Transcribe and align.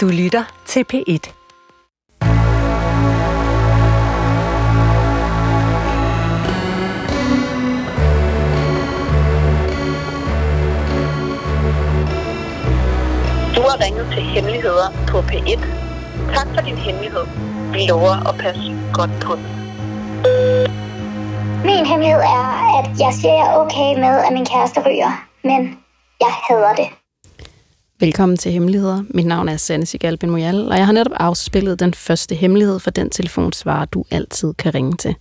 Du 0.00 0.08
lytter 0.08 0.44
til 0.66 0.84
P1. 0.92 1.24
Du 13.56 13.60
har 13.68 13.84
ringet 13.84 14.06
til 14.12 14.22
Hemmeligheder 14.22 14.88
på 15.08 15.18
P1. 15.18 15.60
Tak 16.34 16.48
for 16.54 16.60
din 16.66 16.76
hemmelighed. 16.76 17.24
Vi 17.72 17.86
lover 17.88 18.28
at 18.28 18.34
passe 18.38 18.62
godt 18.92 19.10
på 19.22 19.34
den. 19.34 19.46
Min 21.64 21.86
hemmelighed 21.86 22.20
er, 22.20 22.78
at 22.78 23.00
jeg 23.00 23.12
siger, 23.14 23.34
jeg 23.34 23.46
er 23.52 23.56
okay 23.56 24.00
med, 24.04 24.24
at 24.26 24.32
min 24.32 24.46
kæreste 24.46 24.80
ryger, 24.86 25.26
men 25.44 25.78
jeg 26.20 26.32
hader 26.48 26.74
det. 26.74 26.99
Velkommen 28.00 28.36
til 28.36 28.52
Hemmeligheder. 28.52 29.02
Mit 29.08 29.26
navn 29.26 29.48
er 29.48 29.56
Sanne 29.56 29.86
Sigalben 29.86 30.30
Moyal, 30.30 30.68
og 30.68 30.76
jeg 30.76 30.86
har 30.86 30.92
netop 30.92 31.12
afspillet 31.16 31.80
den 31.80 31.94
første 31.94 32.34
hemmelighed 32.34 32.78
for 32.78 32.90
den 32.90 33.10
telefonsvarer, 33.10 33.84
du 33.84 34.04
altid 34.10 34.54
kan 34.54 34.74
ringe 34.74 34.96
til. 34.96 35.14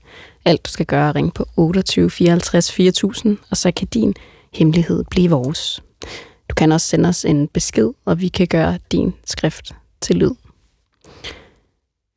Alt 0.45 0.65
du 0.65 0.71
skal 0.71 0.85
gøre 0.85 1.05
er 1.05 1.09
at 1.09 1.15
ringe 1.15 1.31
på 1.31 1.45
28 1.57 2.09
54 2.09 2.71
4000, 2.71 3.37
og 3.51 3.57
så 3.57 3.71
kan 3.71 3.87
din 3.87 4.13
hemmelighed 4.53 5.03
blive 5.11 5.29
vores. 5.29 5.84
Du 6.49 6.55
kan 6.55 6.71
også 6.71 6.87
sende 6.87 7.09
os 7.09 7.25
en 7.25 7.47
besked, 7.47 7.89
og 8.05 8.21
vi 8.21 8.27
kan 8.27 8.47
gøre 8.47 8.79
din 8.91 9.13
skrift 9.25 9.75
til 10.01 10.15
lyd. 10.15 10.35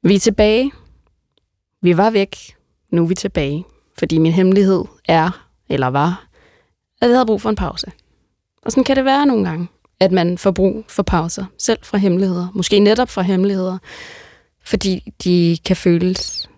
Vi 0.03 0.15
er 0.15 0.20
tilbage. 0.20 0.73
Vi 1.81 1.97
var 1.97 2.11
væk. 2.11 2.37
Nu 2.91 3.03
er 3.03 3.09
vi 3.09 3.15
tilbage. 3.15 3.65
Fordi 3.98 4.19
min 4.19 4.33
hemmelighed 4.33 4.84
er, 5.09 5.47
eller 5.69 5.87
var, 5.87 6.27
at 7.01 7.09
jeg 7.09 7.17
havde 7.17 7.27
brug 7.27 7.41
for 7.41 7.51
en 7.51 7.56
pause. 7.56 7.92
Og 8.62 8.73
sådan 8.73 8.84
kan 8.84 8.97
det 8.97 9.05
være 9.05 9.27
nogle 9.27 9.45
gange, 9.48 9.69
at 10.02 10.12
man 10.12 10.38
får 10.38 10.51
brug 10.51 10.84
for 10.88 11.02
pauser, 11.02 11.45
selv 11.59 11.79
fra 11.83 11.98
hemmeligheder. 11.98 12.48
Måske 12.55 12.79
netop 12.79 13.09
fra 13.09 13.23
hemmeligheder, 13.23 13.79
fordi 14.65 15.12
de 15.25 15.59
kan 15.64 15.77
føles, 15.77 16.50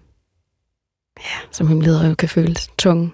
ja, 1.19 1.36
som 1.51 1.69
hemmeligheder 1.69 2.09
jo 2.09 2.14
kan 2.14 2.28
føles, 2.28 2.70
tunge. 2.78 3.11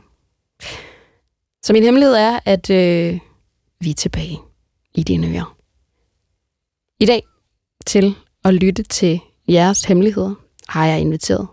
Så 1.62 1.72
min 1.72 1.82
hemmelighed 1.82 2.14
er, 2.14 2.40
at 2.44 2.70
øh, 2.70 3.18
vi 3.80 3.90
er 3.90 3.94
tilbage 3.94 4.38
i 4.94 5.02
dine 5.02 5.26
ører. 5.26 5.56
I 7.00 7.06
dag 7.06 7.22
til 7.86 8.14
at 8.44 8.54
lytte 8.54 8.82
til 8.82 9.20
jeres 9.48 9.84
hemmeligheder 9.84 10.34
har 10.68 10.86
jeg 10.86 11.00
inviteret 11.00 11.48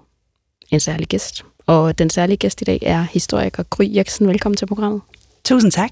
en 0.72 0.80
særlig 0.80 1.08
gæst. 1.08 1.46
Og 1.66 1.98
den 1.98 2.10
særlige 2.10 2.38
gæst 2.38 2.62
i 2.62 2.64
dag 2.64 2.80
er 2.82 3.02
historiker 3.02 3.64
Gry 3.64 3.94
Jaksen. 3.94 4.28
Velkommen 4.28 4.58
til 4.58 4.66
programmet. 4.66 5.02
Tusind 5.44 5.72
tak. 5.72 5.92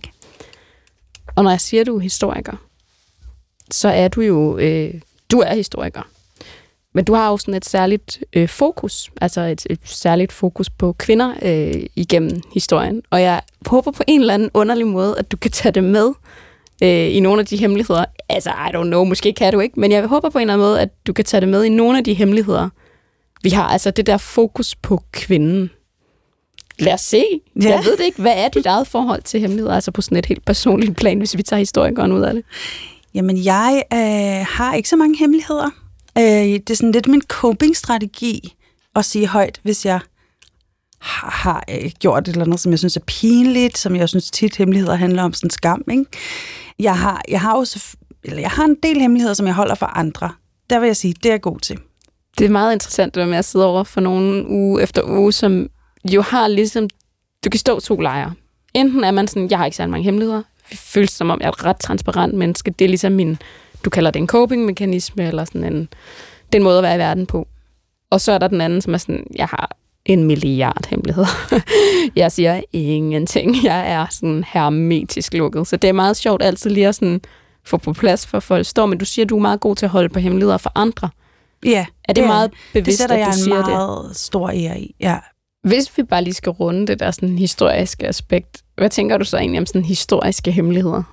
Og 1.35 1.43
når 1.43 1.51
jeg 1.51 1.61
siger, 1.61 1.81
at 1.81 1.87
du 1.87 1.95
er 1.95 1.99
historiker, 1.99 2.57
så 3.71 3.87
er 3.87 4.07
du 4.07 4.21
jo, 4.21 4.57
øh, 4.57 4.93
du 5.31 5.39
er 5.39 5.55
historiker. 5.55 6.01
Men 6.93 7.05
du 7.05 7.13
har 7.13 7.29
jo 7.29 7.37
sådan 7.37 7.53
et 7.53 7.65
særligt 7.65 8.23
øh, 8.33 8.49
fokus, 8.49 9.09
altså 9.21 9.41
et, 9.41 9.67
et 9.69 9.79
særligt 9.83 10.31
fokus 10.31 10.69
på 10.69 10.93
kvinder 10.93 11.33
øh, 11.41 11.85
igennem 11.95 12.41
historien. 12.53 13.01
Og 13.09 13.21
jeg 13.21 13.41
håber 13.65 13.91
på 13.91 14.03
en 14.07 14.21
eller 14.21 14.33
anden 14.33 14.49
underlig 14.53 14.87
måde, 14.87 15.15
at 15.17 15.31
du 15.31 15.37
kan 15.37 15.51
tage 15.51 15.71
det 15.71 15.83
med 15.83 16.13
øh, 16.83 17.15
i 17.15 17.19
nogle 17.19 17.39
af 17.39 17.45
de 17.45 17.57
hemmeligheder. 17.57 18.05
Altså, 18.29 18.49
I 18.49 18.75
don't 18.75 18.83
know, 18.83 19.03
måske 19.03 19.33
kan 19.33 19.53
du 19.53 19.59
ikke, 19.59 19.79
men 19.79 19.91
jeg 19.91 20.07
håber 20.07 20.29
på 20.29 20.37
en 20.37 20.41
eller 20.41 20.53
anden 20.53 20.67
måde, 20.67 20.81
at 20.81 20.89
du 21.07 21.13
kan 21.13 21.25
tage 21.25 21.41
det 21.41 21.49
med 21.49 21.63
i 21.63 21.69
nogle 21.69 21.97
af 21.97 22.03
de 22.03 22.13
hemmeligheder, 22.13 22.69
vi 23.43 23.49
har. 23.49 23.67
Altså 23.67 23.91
det 23.91 24.07
der 24.07 24.17
fokus 24.17 24.75
på 24.75 25.01
kvinden. 25.11 25.69
Lad 26.79 26.93
os 26.93 27.01
se. 27.01 27.23
Ja. 27.61 27.69
Jeg 27.69 27.81
ved 27.85 27.97
det 27.97 28.05
ikke. 28.05 28.21
Hvad 28.21 28.33
er 28.35 28.49
dit 28.49 28.65
eget 28.65 28.87
forhold 28.87 29.21
til 29.21 29.39
hemmeligheder? 29.39 29.75
Altså 29.75 29.91
på 29.91 30.01
sådan 30.01 30.17
et 30.17 30.25
helt 30.25 30.45
personligt 30.45 30.97
plan, 30.97 31.17
hvis 31.17 31.37
vi 31.37 31.43
tager 31.43 31.59
historikeren 31.59 32.11
ud 32.11 32.21
af 32.21 32.33
det. 32.33 32.43
Jamen, 33.15 33.45
jeg 33.45 33.83
øh, 33.93 34.45
har 34.49 34.73
ikke 34.73 34.89
så 34.89 34.95
mange 34.95 35.17
hemmeligheder. 35.17 35.69
Øh, 36.17 36.23
det 36.23 36.69
er 36.69 36.75
sådan 36.75 36.91
lidt 36.91 37.07
min 37.07 37.21
coping-strategi 37.21 38.55
at 38.95 39.05
sige 39.05 39.27
højt, 39.27 39.59
hvis 39.63 39.85
jeg 39.85 39.99
har, 40.99 41.29
har 41.29 41.63
øh, 41.69 41.91
gjort 41.99 42.27
et 42.27 42.31
eller 42.31 42.45
andet, 42.45 42.59
som 42.59 42.71
jeg 42.71 42.79
synes 42.79 42.97
er 42.97 43.01
pinligt, 43.07 43.77
som 43.77 43.95
jeg 43.95 44.09
synes 44.09 44.31
tit 44.31 44.55
hemmeligheder 44.55 44.95
handler 44.95 45.23
om 45.23 45.33
sådan 45.33 45.49
skam. 45.49 45.83
Ikke? 45.91 46.05
Jeg, 46.79 46.97
har, 46.97 47.21
jeg, 47.27 47.41
har 47.41 47.53
også, 47.53 47.97
eller 48.23 48.39
jeg 48.39 48.51
har 48.51 48.65
en 48.65 48.77
del 48.83 49.01
hemmeligheder, 49.01 49.33
som 49.33 49.45
jeg 49.45 49.55
holder 49.55 49.75
for 49.75 49.85
andre. 49.85 50.31
Der 50.69 50.79
vil 50.79 50.87
jeg 50.87 50.97
sige, 50.97 51.13
det 51.13 51.25
er 51.25 51.33
jeg 51.33 51.41
god 51.41 51.59
til. 51.59 51.79
Det 52.37 52.45
er 52.45 52.49
meget 52.49 52.73
interessant, 52.73 53.15
det 53.15 53.27
med 53.27 53.37
at 53.37 53.45
sidde 53.45 53.65
over 53.65 53.83
for 53.83 54.01
nogle 54.01 54.47
uge 54.47 54.83
efter 54.83 55.01
uge, 55.03 55.31
som 55.31 55.67
jo 56.11 56.21
har 56.21 56.47
ligesom, 56.47 56.89
du 57.45 57.49
kan 57.49 57.59
stå 57.59 57.79
to 57.79 57.99
lejre. 57.99 58.33
Enten 58.73 59.03
er 59.03 59.11
man 59.11 59.27
sådan, 59.27 59.49
jeg 59.49 59.57
har 59.57 59.65
ikke 59.65 59.77
særlig 59.77 59.91
mange 59.91 60.03
hemmeligheder, 60.03 60.43
føles 60.73 61.09
som 61.09 61.29
om, 61.29 61.39
jeg 61.41 61.47
er 61.47 61.51
et 61.51 61.65
ret 61.65 61.79
transparent 61.79 62.33
menneske. 62.33 62.71
Det 62.71 62.85
er 62.85 62.89
ligesom 62.89 63.11
min, 63.11 63.37
du 63.85 63.89
kalder 63.89 64.11
det 64.11 64.19
en 64.19 64.27
coping-mekanisme, 64.27 65.27
eller 65.27 65.45
sådan 65.45 65.63
en, 65.63 65.79
det 66.45 66.53
er 66.53 66.57
en 66.57 66.63
måde 66.63 66.77
at 66.77 66.83
være 66.83 66.95
i 66.95 66.99
verden 66.99 67.25
på. 67.25 67.47
Og 68.09 68.21
så 68.21 68.31
er 68.31 68.37
der 68.37 68.47
den 68.47 68.61
anden, 68.61 68.81
som 68.81 68.93
er 68.93 68.97
sådan, 68.97 69.27
jeg 69.35 69.47
har 69.47 69.77
en 70.05 70.23
milliard 70.23 70.87
hemmeligheder. 70.89 71.61
jeg 72.15 72.31
siger 72.31 72.61
ingenting. 72.73 73.63
Jeg 73.63 73.91
er 73.91 74.05
sådan 74.09 74.43
hermetisk 74.47 75.33
lukket. 75.33 75.67
Så 75.67 75.77
det 75.77 75.87
er 75.87 75.93
meget 75.93 76.17
sjovt 76.17 76.43
altid 76.43 76.69
lige 76.69 76.87
at 76.87 76.95
sådan 76.95 77.21
få 77.63 77.77
på 77.77 77.93
plads 77.93 78.27
for 78.27 78.39
folk 78.39 78.65
står. 78.65 78.85
Men 78.85 78.97
du 78.97 79.05
siger, 79.05 79.25
du 79.25 79.35
er 79.37 79.41
meget 79.41 79.59
god 79.59 79.75
til 79.75 79.85
at 79.85 79.89
holde 79.89 80.09
på 80.09 80.19
hemmeligheder 80.19 80.57
for 80.57 80.71
andre. 80.75 81.09
Ja. 81.65 81.85
Er 82.03 82.13
det, 82.13 82.21
det 82.21 82.27
meget 82.27 82.51
bevidst, 82.73 82.99
det 82.99 83.03
at 83.03 83.09
du 83.09 83.15
jeg 83.15 83.33
siger 83.33 83.55
en 83.55 83.71
meget 83.71 84.07
det? 84.09 84.17
stor 84.17 84.49
ære 84.49 84.79
i, 84.79 84.95
ja. 84.99 85.17
Hvis 85.63 85.97
vi 85.97 86.03
bare 86.03 86.23
lige 86.23 86.33
skal 86.33 86.49
runde 86.49 86.87
det 86.87 86.99
der 86.99 87.11
sådan 87.11 87.37
historiske 87.37 88.07
aspekt, 88.07 88.63
hvad 88.77 88.89
tænker 88.89 89.17
du 89.17 89.25
så 89.25 89.37
egentlig 89.37 89.59
om 89.59 89.65
sådan 89.65 89.85
historiske 89.85 90.51
hemmeligheder? 90.51 91.03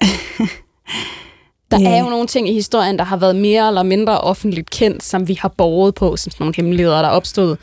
der 1.70 1.80
yeah. 1.80 1.92
er 1.92 1.98
jo 2.04 2.10
nogle 2.10 2.26
ting 2.26 2.48
i 2.48 2.52
historien, 2.52 2.98
der 2.98 3.04
har 3.04 3.16
været 3.16 3.36
mere 3.36 3.68
eller 3.68 3.82
mindre 3.82 4.20
offentligt 4.20 4.70
kendt, 4.70 5.02
som 5.02 5.28
vi 5.28 5.34
har 5.34 5.48
borget 5.48 5.94
på, 5.94 6.16
som 6.16 6.30
sådan 6.30 6.44
nogle 6.44 6.54
hemmeligheder, 6.56 7.02
der 7.02 7.08
er 7.08 7.12
opstået. 7.12 7.58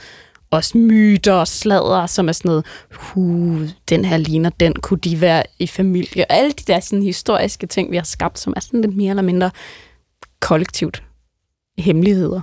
Også 0.51 0.78
myter 0.78 1.34
og 1.34 1.47
sladder, 1.47 2.06
som 2.06 2.28
er 2.28 2.31
sådan 2.31 2.50
noget, 2.50 2.66
huh, 2.91 3.69
den 3.90 4.06
her 4.06 4.18
ligner 4.18 4.50
den, 4.50 4.74
kunne 4.74 5.00
de 5.00 5.22
være 5.22 5.44
i 5.59 5.68
familie? 5.68 6.25
Og 6.29 6.35
alle 6.38 6.51
de 6.51 6.63
der 6.68 6.79
sådan 6.79 7.03
historiske 7.03 7.68
ting, 7.68 7.91
vi 7.91 7.95
har 7.95 8.03
skabt, 8.03 8.39
som 8.39 8.53
er 8.56 8.59
sådan 8.59 8.81
lidt 8.81 8.97
mere 8.97 9.09
eller 9.09 9.24
mindre 9.24 9.51
kollektivt 10.39 11.03
hemmeligheder. 11.78 12.41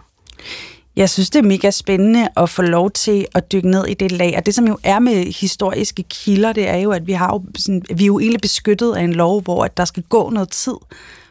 Jeg 0.96 1.10
synes, 1.10 1.30
det 1.30 1.38
er 1.38 1.42
mega 1.42 1.70
spændende 1.70 2.28
at 2.36 2.50
få 2.50 2.62
lov 2.62 2.90
til 2.90 3.26
at 3.34 3.52
dykke 3.52 3.70
ned 3.70 3.86
i 3.86 3.94
det 3.94 4.12
lag. 4.12 4.34
Og 4.36 4.46
det, 4.46 4.54
som 4.54 4.66
jo 4.66 4.78
er 4.82 4.98
med 4.98 5.32
historiske 5.32 6.02
kilder, 6.02 6.52
det 6.52 6.68
er 6.68 6.76
jo, 6.76 6.90
at 6.90 7.06
vi, 7.06 7.12
har 7.12 7.34
jo 7.34 7.42
sådan, 7.58 7.82
vi 7.94 8.02
er 8.02 8.06
jo 8.06 8.18
egentlig 8.20 8.40
beskyttet 8.40 8.96
af 8.96 9.02
en 9.02 9.12
lov, 9.12 9.42
hvor 9.42 9.64
at 9.64 9.76
der 9.76 9.84
skal 9.84 10.02
gå 10.02 10.30
noget 10.30 10.50
tid 10.50 10.74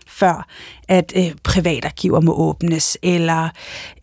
før, 0.08 0.48
at 0.88 1.14
øh, 1.16 1.32
privatarkiver 1.44 2.20
må 2.20 2.34
åbnes, 2.34 2.98
eller 3.04 3.50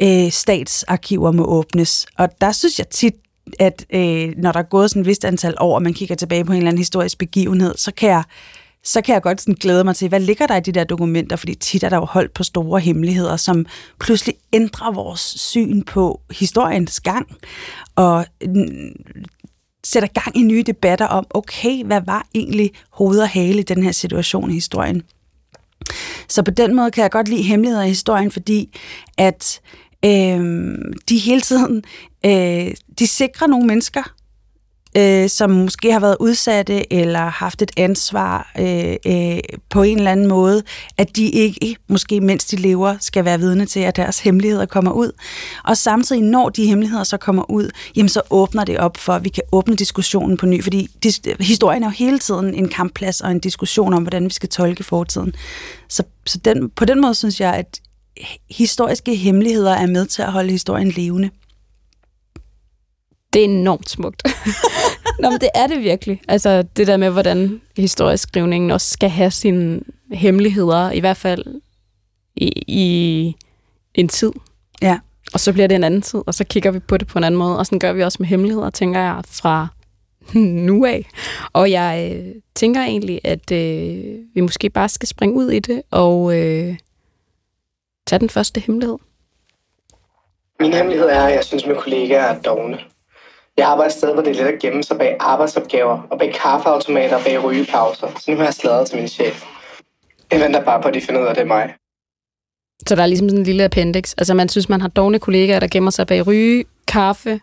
øh, 0.03 0.31
statsarkiver 0.31 1.33
må 1.33 1.45
åbnes. 1.45 2.07
Og 2.19 2.29
der 2.41 2.53
synes 2.53 2.79
jeg 2.79 2.89
tit, 2.89 3.15
at 3.59 3.87
øh, 3.95 4.33
når 4.37 4.53
der 4.53 4.59
er 4.59 4.69
gået 4.71 4.91
sådan 4.91 5.01
et 5.01 5.07
vist 5.07 5.25
antal 5.25 5.55
år, 5.61 5.75
og 5.75 5.83
man 5.83 5.95
kigger 5.95 6.15
tilbage 6.15 6.45
på 6.45 6.53
en 6.53 6.59
eller 6.59 6.69
anden 6.69 6.79
historisk 6.79 7.19
begivenhed, 7.19 7.75
så 7.77 7.93
kan 7.97 8.09
jeg 8.09 8.23
så 8.85 9.01
kan 9.01 9.13
jeg 9.13 9.23
godt 9.23 9.41
sådan 9.41 9.55
glæde 9.55 9.85
mig 9.85 9.97
til, 9.97 10.09
hvad 10.09 10.21
ligger 10.21 10.47
der 10.47 10.57
i 10.57 10.61
de 10.61 10.73
der 10.73 10.85
dokumenter, 10.85 11.37
fordi 11.37 11.55
tit 11.55 11.83
er 11.83 11.89
der 11.89 11.97
jo 11.97 12.05
holdt 12.05 12.35
på 12.35 12.43
store 12.43 12.81
hemmeligheder, 12.81 13.37
som 13.37 13.67
pludselig 14.01 14.35
ændrer 14.53 14.93
vores 14.93 15.21
syn 15.21 15.83
på 15.83 16.21
historiens 16.31 17.01
gang, 17.01 17.37
og 17.97 18.27
mm, 18.47 18.93
sætter 19.85 20.09
gang 20.09 20.37
i 20.37 20.43
nye 20.43 20.63
debatter 20.63 21.07
om, 21.07 21.27
okay, 21.31 21.85
hvad 21.85 22.01
var 22.07 22.27
egentlig 22.35 22.71
hoved 22.91 23.21
og 23.21 23.29
hale 23.29 23.59
i 23.59 23.63
den 23.63 23.83
her 23.83 23.93
situation 23.93 24.51
i 24.51 24.55
historien? 24.55 25.03
Så 26.29 26.43
på 26.43 26.51
den 26.51 26.75
måde 26.75 26.91
kan 26.91 27.03
jeg 27.03 27.11
godt 27.11 27.29
lide 27.29 27.43
hemmeligheder 27.43 27.85
i 27.85 27.89
historien, 27.89 28.31
fordi 28.31 28.79
at 29.19 29.61
øh, 30.05 30.79
de 31.09 31.19
hele 31.19 31.41
tiden, 31.41 31.83
øh, 32.27 32.75
de 32.99 33.07
sikrer 33.07 33.47
nogle 33.47 33.67
mennesker, 33.67 34.15
øh, 34.97 35.29
som 35.29 35.51
måske 35.51 35.93
har 35.93 36.01
været 36.01 36.17
udsatte 36.21 36.93
eller 36.93 37.19
haft 37.19 37.63
et 37.63 37.71
ansvar 37.77 38.53
øh, 38.59 38.97
øh, 39.07 39.39
på 39.71 39.83
en 39.83 39.99
eller 39.99 40.13
anden 40.13 40.27
måde, 40.27 40.63
at 40.99 41.17
de 41.17 41.29
ikke, 41.29 41.77
måske 41.89 42.21
mens 42.21 42.45
de 42.45 42.57
lever, 42.57 42.97
skal 43.01 43.25
være 43.25 43.39
vidne 43.39 43.67
til, 43.67 43.81
at 43.81 43.97
deres 43.97 44.21
hemmeligheder 44.21 44.67
kommer 44.67 44.91
ud. 44.91 45.13
Og 45.65 45.77
samtidig, 45.77 46.23
når 46.23 46.49
de 46.49 46.67
hemmeligheder 46.67 47.05
så 47.05 47.17
kommer 47.17 47.51
ud, 47.51 47.71
jamen 47.97 48.09
så 48.09 48.23
åbner 48.31 48.65
det 48.65 48.79
op 48.79 48.97
for, 48.97 49.13
at 49.13 49.25
vi 49.25 49.29
kan 49.29 49.43
åbne 49.53 49.77
diskussionen 49.77 50.37
på 50.37 50.47
ny, 50.47 50.63
fordi 50.63 50.89
dis- 51.07 51.35
historien 51.41 51.83
er 51.83 51.87
jo 51.87 51.91
hele 51.91 52.19
tiden 52.19 52.55
en 52.55 52.69
kampplads 52.69 53.21
og 53.21 53.31
en 53.31 53.41
diskussion 53.41 53.95
om, 53.95 54.03
hvordan 54.03 54.25
vi 54.25 54.31
skal 54.31 54.49
tolke 54.49 54.85
fortiden. 54.85 55.33
Så, 55.89 56.03
så 56.27 56.39
den, 56.39 56.71
på 56.71 56.85
den 56.85 57.01
måde 57.01 57.15
synes 57.15 57.41
jeg, 57.41 57.55
at 57.55 57.81
historiske 58.51 59.17
hemmeligheder 59.17 59.75
er 59.75 59.87
med 59.87 60.07
til 60.07 60.23
at 60.23 60.33
holde 60.33 60.51
historien 60.51 60.91
levende. 60.91 61.31
Det 63.33 63.41
er 63.41 63.45
enormt 63.45 63.91
smukt. 63.91 64.23
Nå, 65.21 65.31
men 65.31 65.41
det 65.41 65.49
er 65.55 65.67
det 65.67 65.79
virkelig. 65.81 66.21
Altså 66.29 66.63
det 66.63 66.87
der 66.87 66.97
med, 66.97 67.11
hvordan 67.11 67.61
historisk 67.77 68.23
skrivningen 68.23 68.71
også 68.71 68.91
skal 68.91 69.09
have 69.09 69.31
sine 69.31 69.81
hemmeligheder, 70.13 70.91
i 70.91 71.01
hvert 71.01 71.17
fald 71.17 71.61
i, 72.37 72.53
i 72.67 73.37
en 73.95 74.09
tid. 74.09 74.33
Ja. 74.83 74.99
Og 75.35 75.41
så 75.41 75.53
bliver 75.53 75.67
det 75.67 75.75
en 75.75 75.85
anden 75.85 76.03
tid, 76.03 76.21
og 76.27 76.35
så 76.35 76.45
kigger 76.45 76.71
vi 76.71 76.79
på 76.79 76.97
det 76.97 77.09
på 77.09 77.19
en 77.19 77.25
anden 77.25 77.39
måde. 77.39 77.59
Og 77.59 77.67
sådan 77.67 77.79
gør 77.79 77.93
vi 77.93 78.03
også 78.03 78.17
med 78.21 78.29
hemmeligheder, 78.29 78.71
tænker 78.71 79.01
jeg, 79.01 79.23
fra 79.27 79.69
nu 80.69 80.85
af. 80.85 81.07
Og 81.53 81.71
jeg 81.71 82.13
øh, 82.17 82.35
tænker 82.55 82.81
egentlig, 82.81 83.21
at 83.25 83.53
øh, 83.53 84.15
vi 84.35 84.41
måske 84.41 84.71
bare 84.71 84.89
skal 84.89 85.09
springe 85.09 85.35
ud 85.35 85.51
i 85.51 85.59
det, 85.59 85.83
og, 85.91 86.39
øh, 86.39 86.77
Tag 88.11 88.21
den 88.21 88.31
første 88.31 88.61
hemmelighed. 88.61 88.97
Min 90.61 90.73
hemmelighed 90.73 91.07
er, 91.07 91.23
at 91.25 91.35
jeg 91.35 91.45
synes, 91.45 91.63
at 91.63 91.69
mine 91.69 91.81
kollegaer 91.81 92.23
er 92.23 92.41
dogne. 92.41 92.79
Jeg 93.61 93.69
arbejder 93.69 93.91
et 93.91 93.93
sted, 93.93 94.13
hvor 94.13 94.23
det 94.23 94.31
er 94.31 94.45
let 94.45 94.53
at 94.53 94.59
gemme 94.59 94.83
sig 94.83 94.99
bag 94.99 95.17
arbejdsopgaver 95.21 96.07
og 96.11 96.19
bag 96.19 96.35
kaffeautomater 96.35 97.17
og 97.17 97.23
bag 97.25 97.45
rygepauser. 97.45 98.09
Så 98.21 98.31
nu 98.31 98.37
har 98.37 98.45
jeg 98.45 98.55
sladret 98.55 98.87
til 98.89 98.99
min 98.99 99.09
chef. 99.09 99.45
Jeg 100.33 100.41
venter 100.41 100.65
bare 100.65 100.83
på, 100.83 100.89
at 100.89 100.95
de 100.95 101.01
finder 101.01 101.21
ud 101.21 101.27
af, 101.27 101.35
det 101.35 101.43
er 101.43 101.47
mig. 101.47 101.75
Så 102.89 102.97
der 102.97 103.03
er 103.03 103.07
ligesom 103.07 103.29
sådan 103.29 103.39
en 103.39 103.47
lille 103.47 103.65
appendix. 103.65 104.15
Altså 104.19 104.35
man 104.35 104.49
synes, 104.49 104.69
man 104.69 104.81
har 104.81 104.89
dogne 104.89 105.19
kollegaer, 105.19 105.61
der 105.61 105.69
gemmer 105.69 105.91
sig 105.91 106.07
bag 106.07 106.27
ryge, 106.27 106.65
kaffe, 106.89 107.41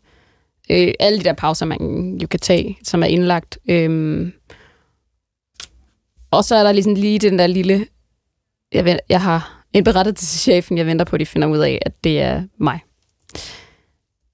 øh, 0.69 0.93
alle 0.99 1.19
de 1.19 1.23
der 1.23 1.33
pauser, 1.33 1.65
man 1.65 2.17
jo 2.21 2.27
kan 2.27 2.39
tage, 2.39 2.77
som 2.83 3.03
er 3.03 3.07
indlagt. 3.07 3.57
Øhm. 3.69 4.33
Og 6.31 6.43
så 6.43 6.55
er 6.55 6.63
der 6.63 6.71
ligesom 6.71 6.95
lige 6.95 7.19
den 7.19 7.39
der 7.39 7.47
lille, 7.47 7.85
jeg, 8.71 8.85
ved, 8.85 8.99
jeg 9.09 9.21
har 9.21 9.63
indberettet 9.73 10.15
til 10.15 10.27
chefen, 10.27 10.77
jeg 10.77 10.85
venter 10.85 11.05
på, 11.05 11.15
at 11.15 11.19
de 11.19 11.25
finder 11.25 11.47
ud 11.47 11.57
af, 11.57 11.79
at 11.85 12.03
det 12.03 12.21
er 12.21 12.43
mig. 12.57 12.79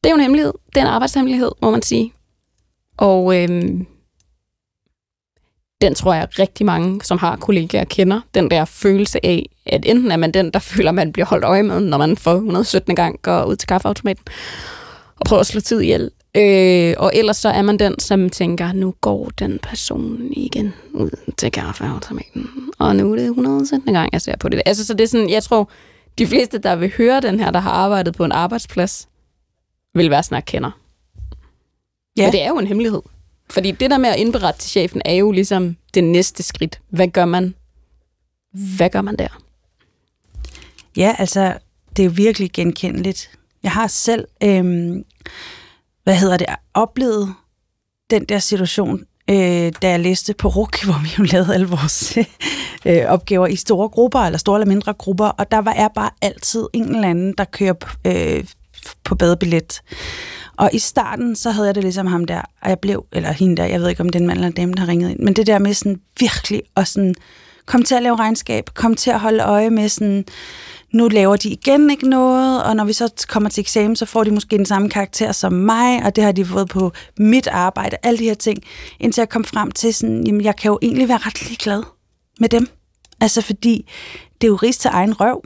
Det 0.03 0.09
er 0.09 0.09
jo 0.09 0.15
en 0.15 0.21
hemmelighed. 0.21 0.53
Det 0.75 0.77
er 0.77 0.85
en 0.85 0.91
arbejdshemmelighed, 0.91 1.51
må 1.61 1.71
man 1.71 1.81
sige. 1.81 2.13
Og 2.97 3.41
øhm, 3.41 3.85
den 5.81 5.95
tror 5.95 6.13
jeg 6.13 6.39
rigtig 6.39 6.65
mange, 6.65 7.01
som 7.03 7.17
har 7.17 7.35
kollegaer, 7.35 7.83
kender. 7.83 8.21
Den 8.35 8.51
der 8.51 8.65
følelse 8.65 9.25
af, 9.25 9.50
at 9.65 9.85
enten 9.85 10.11
er 10.11 10.17
man 10.17 10.31
den, 10.31 10.51
der 10.51 10.59
føler, 10.73 10.91
man 10.91 11.13
bliver 11.13 11.25
holdt 11.25 11.45
øje 11.45 11.63
med, 11.63 11.79
når 11.79 11.97
man 11.97 12.17
for 12.17 12.31
117. 12.33 12.95
gang 12.95 13.21
går 13.21 13.44
ud 13.44 13.55
til 13.55 13.67
kaffeautomaten 13.67 14.23
og 15.19 15.25
prøver 15.25 15.39
at 15.39 15.47
slå 15.47 15.61
tid 15.61 15.79
ihjel. 15.81 16.11
Øh, 16.38 16.94
og 16.97 17.11
ellers 17.15 17.38
så 17.38 17.49
er 17.49 17.61
man 17.61 17.79
den, 17.79 17.99
som 17.99 18.29
tænker, 18.29 18.73
nu 18.73 18.94
går 19.01 19.31
den 19.39 19.59
person 19.63 20.19
igen 20.31 20.73
ud 20.94 21.09
til 21.38 21.51
kaffeautomaten. 21.51 22.49
Og 22.79 22.95
nu 22.95 23.11
er 23.11 23.15
det 23.15 23.25
117. 23.25 23.94
gang, 23.94 24.09
jeg 24.13 24.21
ser 24.21 24.38
på 24.38 24.49
det. 24.49 24.61
Altså, 24.65 24.85
så 24.85 24.94
det 24.94 25.03
er 25.03 25.07
sådan, 25.07 25.29
jeg 25.29 25.44
tror, 25.44 25.69
de 26.17 26.27
fleste, 26.27 26.57
der 26.57 26.75
vil 26.75 26.94
høre 26.97 27.21
den 27.21 27.39
her, 27.39 27.51
der 27.51 27.59
har 27.59 27.71
arbejdet 27.71 28.15
på 28.15 28.25
en 28.25 28.31
arbejdsplads, 28.31 29.07
vil 29.94 30.10
være 30.10 30.24
snak 30.24 30.44
kender. 30.48 30.72
Ja. 32.18 32.24
Men 32.24 32.31
det 32.31 32.42
er 32.42 32.48
jo 32.48 32.57
en 32.57 32.68
hemmelighed. 32.68 33.01
Fordi 33.50 33.72
det 33.72 33.92
der 33.92 33.98
med 33.98 34.10
at 34.10 34.19
indberette 34.19 34.60
til 34.60 34.69
chefen, 34.69 35.01
er 35.06 35.13
jo 35.13 35.31
ligesom 35.31 35.75
det 35.94 36.04
næste 36.04 36.44
skridt. 36.44 36.81
Hvad 36.90 37.07
gør 37.07 37.25
man? 37.25 37.56
Hvad 38.78 38.90
gør 38.90 39.01
man 39.01 39.16
der? 39.16 39.28
Ja, 40.98 41.16
altså, 41.19 41.57
det 41.98 42.06
er 42.06 42.10
virkelig 42.10 42.51
genkendeligt. 42.51 43.30
Jeg 43.63 43.72
har 43.72 43.88
selv, 43.88 44.28
øhm, 44.44 45.04
hvad 46.04 46.16
hedder 46.16 46.38
det, 46.38 46.48
oplevet 46.74 47.34
den 48.10 48.25
der 48.25 48.40
situation, 48.40 49.04
øh, 49.30 49.74
da 49.81 49.90
jeg 49.90 50.00
læste 50.00 50.34
på 50.34 50.48
RUK, 50.48 50.84
hvor 50.86 51.04
vi 51.04 51.10
jo 51.19 51.24
lavede 51.24 51.54
alle 51.54 51.68
vores 51.68 52.18
øh, 52.86 53.06
opgaver 53.06 53.48
i 53.48 53.56
store 53.56 53.90
grupper, 53.90 54.19
eller 54.19 54.40
store 54.40 54.57
eller 54.57 54.74
mindre 54.74 54.94
grupper, 54.94 55.25
og 55.25 55.51
der 55.51 55.57
var 55.57 55.74
er 55.74 55.88
bare 55.88 56.10
altid 56.22 56.68
en 56.74 56.95
eller 56.95 57.10
anden, 57.10 57.34
der 57.38 57.45
kører 57.45 57.74
øh, 58.07 58.44
på 59.03 59.15
badebillet. 59.15 59.81
Og 60.57 60.69
i 60.74 60.80
starten, 60.80 61.35
så 61.35 61.51
havde 61.51 61.68
jeg 61.68 61.75
det 61.75 61.83
ligesom 61.83 62.07
ham 62.07 62.25
der, 62.25 62.41
og 62.62 62.69
jeg 62.69 62.80
blev, 62.80 63.06
eller 63.12 63.31
hende 63.31 63.57
der, 63.57 63.65
jeg 63.65 63.81
ved 63.81 63.89
ikke 63.89 64.01
om 64.01 64.09
det 64.09 64.15
er 64.15 64.21
en 64.21 64.27
mand 64.27 64.39
eller 64.39 64.51
dame, 64.51 64.74
der 64.74 64.80
har 64.80 64.88
ringet 64.88 65.09
ind, 65.09 65.19
men 65.19 65.33
det 65.33 65.47
der 65.47 65.59
med 65.59 65.74
sådan 65.74 66.00
virkelig 66.19 66.62
at 66.75 66.88
sådan, 66.88 67.15
kom 67.65 67.83
til 67.83 67.95
at 67.95 68.03
lave 68.03 68.15
regnskab, 68.15 68.69
kom 68.74 68.95
til 68.95 69.12
at 69.12 69.19
holde 69.19 69.44
øje 69.44 69.69
med 69.69 69.89
sådan, 69.89 70.25
nu 70.94 71.07
laver 71.07 71.35
de 71.35 71.50
igen 71.50 71.89
ikke 71.89 72.09
noget, 72.09 72.63
og 72.63 72.75
når 72.75 72.85
vi 72.85 72.94
så 72.94 73.25
kommer 73.30 73.50
til 73.50 73.62
eksamen, 73.62 73.95
så 73.95 74.06
får 74.06 74.24
de 74.24 74.31
måske 74.31 74.57
den 74.57 74.65
samme 74.65 74.89
karakter 74.89 75.31
som 75.31 75.53
mig, 75.53 76.03
og 76.06 76.15
det 76.15 76.24
har 76.24 76.31
de 76.31 76.45
fået 76.45 76.69
på 76.69 76.91
mit 77.18 77.47
arbejde, 77.47 77.97
alle 78.03 78.19
de 78.19 78.24
her 78.24 78.33
ting, 78.33 78.63
indtil 79.00 79.21
jeg 79.21 79.30
kom 79.30 79.44
frem 79.44 79.71
til 79.71 79.94
sådan, 79.94 80.24
jamen 80.27 80.41
jeg 80.41 80.56
kan 80.56 80.69
jo 80.69 80.80
egentlig 80.81 81.07
være 81.07 81.18
ret 81.18 81.47
ligeglad 81.47 81.83
med 82.39 82.50
dem. 82.50 82.68
Altså 83.21 83.41
fordi 83.41 83.91
det 84.41 84.47
er 84.47 84.51
jo 84.51 84.56
ris 84.56 84.77
til 84.77 84.89
egen 84.94 85.21
røv, 85.21 85.44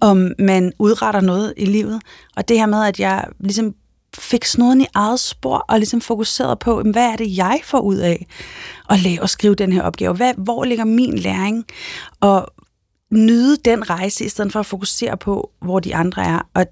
om 0.00 0.32
man 0.38 0.72
udretter 0.78 1.20
noget 1.20 1.54
i 1.56 1.64
livet. 1.64 2.02
Og 2.36 2.48
det 2.48 2.58
her 2.58 2.66
med, 2.66 2.84
at 2.84 3.00
jeg 3.00 3.24
ligesom 3.40 3.74
fik 4.18 4.44
snuden 4.44 4.80
i 4.80 4.86
eget 4.94 5.20
spor, 5.20 5.64
og 5.68 5.78
ligesom 5.78 6.00
fokuseret 6.00 6.58
på, 6.58 6.82
hvad 6.82 7.04
er 7.12 7.16
det, 7.16 7.36
jeg 7.36 7.60
får 7.64 7.80
ud 7.80 7.96
af 7.96 8.26
at 8.90 9.00
lave 9.00 9.22
og 9.22 9.30
skrive 9.30 9.54
den 9.54 9.72
her 9.72 9.82
opgave? 9.82 10.14
Hvad, 10.14 10.34
hvor 10.36 10.64
ligger 10.64 10.84
min 10.84 11.18
læring? 11.18 11.64
Og 12.20 12.48
nyde 13.10 13.56
den 13.64 13.90
rejse, 13.90 14.24
i 14.24 14.28
stedet 14.28 14.52
for 14.52 14.60
at 14.60 14.66
fokusere 14.66 15.16
på, 15.16 15.50
hvor 15.60 15.80
de 15.80 15.94
andre 15.94 16.24
er. 16.24 16.48
Og 16.54 16.66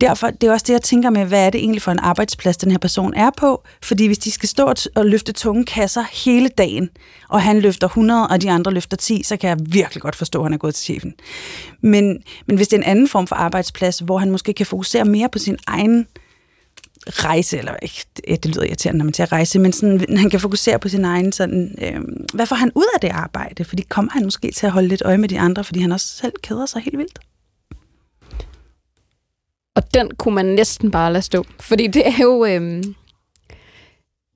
derfor, 0.00 0.30
det 0.30 0.46
er 0.46 0.52
også 0.52 0.64
det, 0.66 0.72
jeg 0.72 0.82
tænker 0.82 1.10
med, 1.10 1.24
hvad 1.24 1.46
er 1.46 1.50
det 1.50 1.58
egentlig 1.58 1.82
for 1.82 1.92
en 1.92 1.98
arbejdsplads, 1.98 2.56
den 2.56 2.70
her 2.70 2.78
person 2.78 3.14
er 3.14 3.30
på? 3.36 3.64
Fordi 3.82 4.06
hvis 4.06 4.18
de 4.18 4.30
skal 4.30 4.48
stå 4.48 4.74
og 4.94 5.06
løfte 5.06 5.32
tunge 5.32 5.64
kasser 5.64 6.04
hele 6.24 6.48
dagen, 6.48 6.90
og 7.28 7.42
han 7.42 7.60
løfter 7.60 7.86
100, 7.86 8.28
og 8.28 8.42
de 8.42 8.50
andre 8.50 8.72
løfter 8.72 8.96
10, 8.96 9.22
så 9.22 9.36
kan 9.36 9.50
jeg 9.50 9.56
virkelig 9.60 10.02
godt 10.02 10.16
forstå, 10.16 10.38
at 10.38 10.44
han 10.44 10.52
er 10.52 10.58
gået 10.58 10.74
til 10.74 10.84
chefen. 10.84 11.14
Men, 11.80 12.22
men 12.46 12.56
hvis 12.56 12.68
det 12.68 12.76
er 12.76 12.80
en 12.80 12.88
anden 12.90 13.08
form 13.08 13.26
for 13.26 13.36
arbejdsplads, 13.36 13.98
hvor 13.98 14.18
han 14.18 14.30
måske 14.30 14.52
kan 14.52 14.66
fokusere 14.66 15.04
mere 15.04 15.28
på 15.28 15.38
sin 15.38 15.58
egen 15.66 16.06
rejse, 17.06 17.58
eller 17.58 17.76
ikke, 17.82 18.04
det 18.42 18.46
lyder 18.46 18.62
irriterende, 18.62 18.98
når 18.98 19.04
man 19.04 19.14
siger 19.14 19.32
rejse, 19.32 19.58
men 19.58 19.72
sådan, 19.72 20.16
han 20.18 20.30
kan 20.30 20.40
fokusere 20.40 20.78
på 20.78 20.88
sin 20.88 21.04
egen 21.04 21.32
sådan, 21.32 21.74
øh, 21.82 22.00
hvad 22.34 22.46
får 22.46 22.56
han 22.56 22.72
ud 22.74 22.86
af 22.94 23.00
det 23.00 23.08
arbejde? 23.08 23.64
Fordi 23.64 23.82
kommer 23.82 24.12
han 24.12 24.24
måske 24.24 24.50
til 24.50 24.66
at 24.66 24.72
holde 24.72 24.88
lidt 24.88 25.02
øje 25.04 25.18
med 25.18 25.28
de 25.28 25.38
andre, 25.38 25.64
fordi 25.64 25.80
han 25.80 25.92
også 25.92 26.06
selv 26.06 26.32
keder 26.42 26.66
sig 26.66 26.82
helt 26.82 26.98
vildt? 26.98 27.18
Og 29.78 29.94
den 29.94 30.10
kunne 30.16 30.34
man 30.34 30.46
næsten 30.46 30.90
bare 30.90 31.12
lade 31.12 31.22
stå. 31.22 31.44
Fordi 31.60 31.86
det 31.86 32.06
er 32.06 32.22
jo... 32.22 32.44
Øh, 32.44 32.82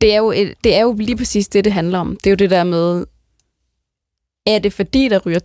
det 0.01 0.15
er, 0.15 0.17
jo 0.17 0.31
et, 0.31 0.55
det 0.65 0.75
er 0.75 0.83
jo 0.83 0.93
lige 0.99 1.17
præcis 1.17 1.49
det, 1.49 1.65
det 1.65 1.73
handler 1.73 1.99
om. 1.99 2.17
Det 2.17 2.27
er 2.27 2.31
jo 2.31 2.37
det 2.37 2.51
der 2.51 2.65
med, 2.65 3.07
er 4.47 4.59
det 4.59 4.73
fordi, 4.73 5.09
der 5.09 5.19
ryger 5.19 5.39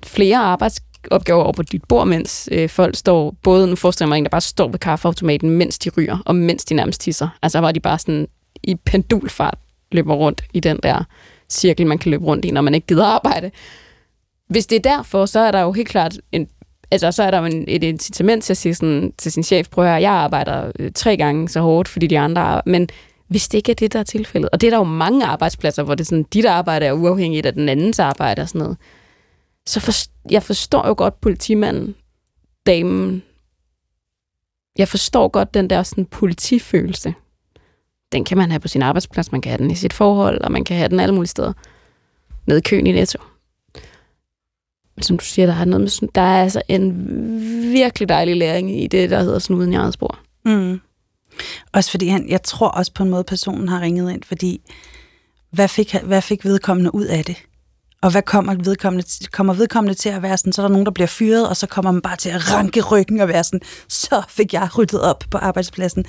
10.000 0.00 0.08
flere 0.08 0.36
arbejdsopgaver 0.36 1.42
over 1.42 1.52
på 1.52 1.62
dit 1.62 1.84
bord, 1.88 2.06
mens 2.06 2.48
øh, 2.52 2.68
folk 2.68 2.96
står, 2.96 3.34
både 3.42 3.66
nu 3.66 3.76
forestiller 3.76 4.08
mig 4.08 4.18
en, 4.18 4.24
der 4.24 4.30
bare 4.30 4.40
står 4.40 4.68
ved 4.68 4.78
kaffeautomaten, 4.78 5.50
mens 5.50 5.78
de 5.78 5.90
ryger, 5.96 6.18
og 6.26 6.36
mens 6.36 6.64
de 6.64 6.74
nærmest 6.74 7.00
tisser. 7.00 7.28
Altså 7.42 7.60
hvor 7.60 7.72
de 7.72 7.80
bare 7.80 7.98
sådan 7.98 8.28
i 8.62 8.74
pendulfart 8.74 9.58
løber 9.92 10.14
rundt 10.14 10.44
i 10.52 10.60
den 10.60 10.78
der 10.82 11.04
cirkel, 11.48 11.86
man 11.86 11.98
kan 11.98 12.10
løbe 12.10 12.24
rundt 12.24 12.44
i, 12.44 12.50
når 12.50 12.60
man 12.60 12.74
ikke 12.74 12.86
gider 12.86 13.06
arbejde. 13.06 13.50
Hvis 14.48 14.66
det 14.66 14.76
er 14.76 14.96
derfor, 14.96 15.26
så 15.26 15.40
er 15.40 15.50
der 15.50 15.60
jo 15.60 15.72
helt 15.72 15.88
klart 15.88 16.18
en 16.32 16.48
altså, 16.94 17.12
så 17.12 17.22
er 17.22 17.30
der 17.30 17.38
jo 17.38 17.44
en, 17.44 17.64
et 17.68 17.84
incitament 17.84 18.44
til 18.44 18.52
at 18.52 18.56
sige 18.56 18.74
sådan, 18.74 19.12
til 19.18 19.32
sin 19.32 19.42
chef, 19.42 19.68
prøv 19.68 19.84
at 19.84 19.90
høre, 19.90 20.02
jeg 20.02 20.12
arbejder 20.12 20.72
øh, 20.78 20.92
tre 20.94 21.16
gange 21.16 21.48
så 21.48 21.60
hårdt, 21.60 21.88
fordi 21.88 22.06
de 22.06 22.18
andre 22.18 22.62
men 22.66 22.88
hvis 23.28 23.48
det 23.48 23.58
ikke 23.58 23.72
er 23.72 23.74
det, 23.74 23.92
der 23.92 23.98
er 23.98 24.02
tilfældet, 24.04 24.50
og 24.50 24.60
det 24.60 24.66
er 24.66 24.70
der 24.70 24.78
jo 24.78 24.84
mange 24.84 25.26
arbejdspladser, 25.26 25.82
hvor 25.82 25.94
det 25.94 26.04
er 26.04 26.08
sådan, 26.08 26.22
dit 26.22 26.44
arbejde 26.44 26.86
er 26.86 26.92
uafhængigt 26.92 27.46
af 27.46 27.52
den 27.52 27.68
andens 27.68 27.98
arbejde 27.98 28.42
og 28.42 28.48
sådan 28.48 28.58
noget, 28.58 28.76
så 29.66 29.80
for, 29.80 29.92
jeg 30.30 30.42
forstår 30.42 30.86
jo 30.86 30.94
godt 30.96 31.20
politimanden, 31.20 31.94
damen, 32.66 33.22
jeg 34.78 34.88
forstår 34.88 35.28
godt 35.28 35.54
den 35.54 35.70
der 35.70 35.82
sådan 35.82 36.06
politifølelse. 36.06 37.14
Den 38.12 38.24
kan 38.24 38.38
man 38.38 38.50
have 38.50 38.60
på 38.60 38.68
sin 38.68 38.82
arbejdsplads, 38.82 39.32
man 39.32 39.40
kan 39.40 39.50
have 39.50 39.58
den 39.58 39.70
i 39.70 39.74
sit 39.74 39.92
forhold, 39.92 40.40
og 40.40 40.52
man 40.52 40.64
kan 40.64 40.76
have 40.76 40.88
den 40.88 41.00
alle 41.00 41.14
mulige 41.14 41.28
steder. 41.28 41.52
Nede 42.46 42.58
i 42.58 42.62
køen 42.62 42.86
i 42.86 42.92
Netto. 42.92 43.18
Men 44.96 45.02
som 45.02 45.18
du 45.18 45.24
siger, 45.24 45.46
der 45.46 45.54
er, 45.54 45.64
noget 45.64 46.00
med, 46.02 46.08
der 46.14 46.20
er 46.20 46.42
altså 46.42 46.62
en 46.68 46.92
virkelig 47.72 48.08
dejlig 48.08 48.36
læring 48.36 48.82
i 48.82 48.86
det, 48.86 49.10
der 49.10 49.20
hedder 49.20 49.38
snuden 49.38 49.72
i 49.72 49.76
eget 49.76 49.94
spor. 49.94 50.18
Mm. 50.44 50.80
Også 51.72 51.90
fordi 51.90 52.08
han, 52.08 52.28
jeg 52.28 52.42
tror 52.42 52.68
også 52.68 52.92
på 52.92 53.02
en 53.02 53.10
måde, 53.10 53.24
personen 53.24 53.68
har 53.68 53.80
ringet 53.80 54.12
ind, 54.12 54.22
fordi 54.22 54.60
hvad 55.50 55.68
fik, 55.68 55.94
hvad 56.02 56.22
fik 56.22 56.44
vedkommende 56.44 56.94
ud 56.94 57.04
af 57.04 57.24
det? 57.24 57.36
Og 58.02 58.10
hvad 58.10 58.22
kommer 58.22 58.54
vedkommende, 58.54 59.06
kommer 59.32 59.52
vedkommende 59.52 59.94
til 59.94 60.08
at 60.08 60.22
være 60.22 60.36
sådan, 60.36 60.52
så 60.52 60.62
er 60.62 60.66
der 60.66 60.72
nogen, 60.72 60.86
der 60.86 60.92
bliver 60.92 61.06
fyret, 61.06 61.48
og 61.48 61.56
så 61.56 61.66
kommer 61.66 61.92
man 61.92 62.02
bare 62.02 62.16
til 62.16 62.30
at 62.30 62.52
ranke 62.52 62.82
ryggen 62.82 63.20
og 63.20 63.28
være 63.28 63.44
sådan, 63.44 63.60
så 63.88 64.22
fik 64.28 64.52
jeg 64.52 64.78
ryddet 64.78 65.00
op 65.00 65.24
på 65.30 65.38
arbejdspladsen. 65.38 66.04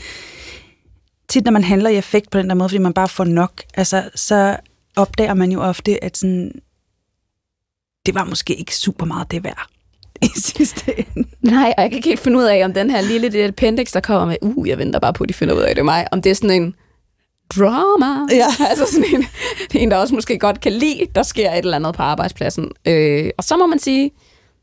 Tit 1.30 1.46
når 1.46 1.52
man 1.52 1.64
handler 1.64 1.90
i 1.90 1.98
effekt 1.98 2.30
på 2.32 2.38
den 2.38 2.50
der 2.50 2.56
måde, 2.56 2.70
fordi 2.70 2.78
man 2.78 2.94
bare 2.94 3.10
får 3.10 3.24
nok, 3.24 3.62
altså, 3.74 4.10
så 4.16 4.58
opdager 4.96 5.34
man 5.34 5.52
jo 5.52 5.62
ofte, 5.62 6.04
at 6.04 6.18
sådan, 6.18 6.52
det 8.06 8.16
var 8.16 8.24
måske 8.24 8.56
ikke 8.56 8.76
super 8.76 9.06
meget 9.06 9.32
det 9.32 9.44
værd 9.44 9.68
i 10.22 10.30
sidste 10.56 11.00
ende. 11.00 11.30
Nej, 11.42 11.74
og 11.78 11.82
jeg 11.84 11.90
kan 11.90 11.98
ikke 11.98 12.10
helt 12.10 12.20
finde 12.20 12.38
ud 12.38 12.44
af, 12.44 12.66
om 12.66 12.74
den 12.74 12.90
her 12.90 13.02
lille 13.02 13.30
det 13.30 13.48
appendix, 13.48 13.92
der 13.92 14.00
kommer 14.00 14.26
med, 14.26 14.38
uh, 14.42 14.70
jeg 14.70 14.78
venter 14.78 15.00
bare 15.00 15.14
på, 15.14 15.24
at 15.24 15.30
de 15.30 15.34
finder 15.34 15.56
ud 15.56 15.62
af 15.62 15.76
det 15.76 15.86
mig, 15.86 16.08
om 16.12 16.22
det 16.22 16.30
er 16.30 16.36
sådan 16.36 16.62
en 16.62 16.76
drama. 17.56 18.28
Ja. 18.32 18.48
Altså 18.70 18.86
sådan 18.92 19.06
en, 19.16 19.28
en, 19.82 19.92
der 19.92 19.98
også 19.98 20.16
måske 20.16 20.40
godt 20.40 20.62
kan 20.62 20.72
lide, 20.72 21.08
der 21.16 21.24
sker 21.24 21.52
et 21.52 21.58
eller 21.58 21.76
andet 21.76 21.96
på 21.96 22.02
arbejdspladsen. 22.02 22.72
Øh, 22.86 23.30
og 23.38 23.44
så 23.44 23.58
må 23.58 23.66
man 23.66 23.80
sige, 23.80 24.12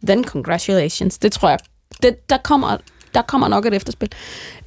then 0.07 0.25
congratulations. 0.25 1.19
Det 1.19 1.33
tror 1.33 1.49
jeg, 1.49 1.59
det, 2.03 2.31
der 2.31 2.37
kommer 2.37 2.77
der 3.15 3.23
kommer 3.23 3.49
nok 3.49 3.67
et 3.67 3.75
efterspil. 3.75 4.09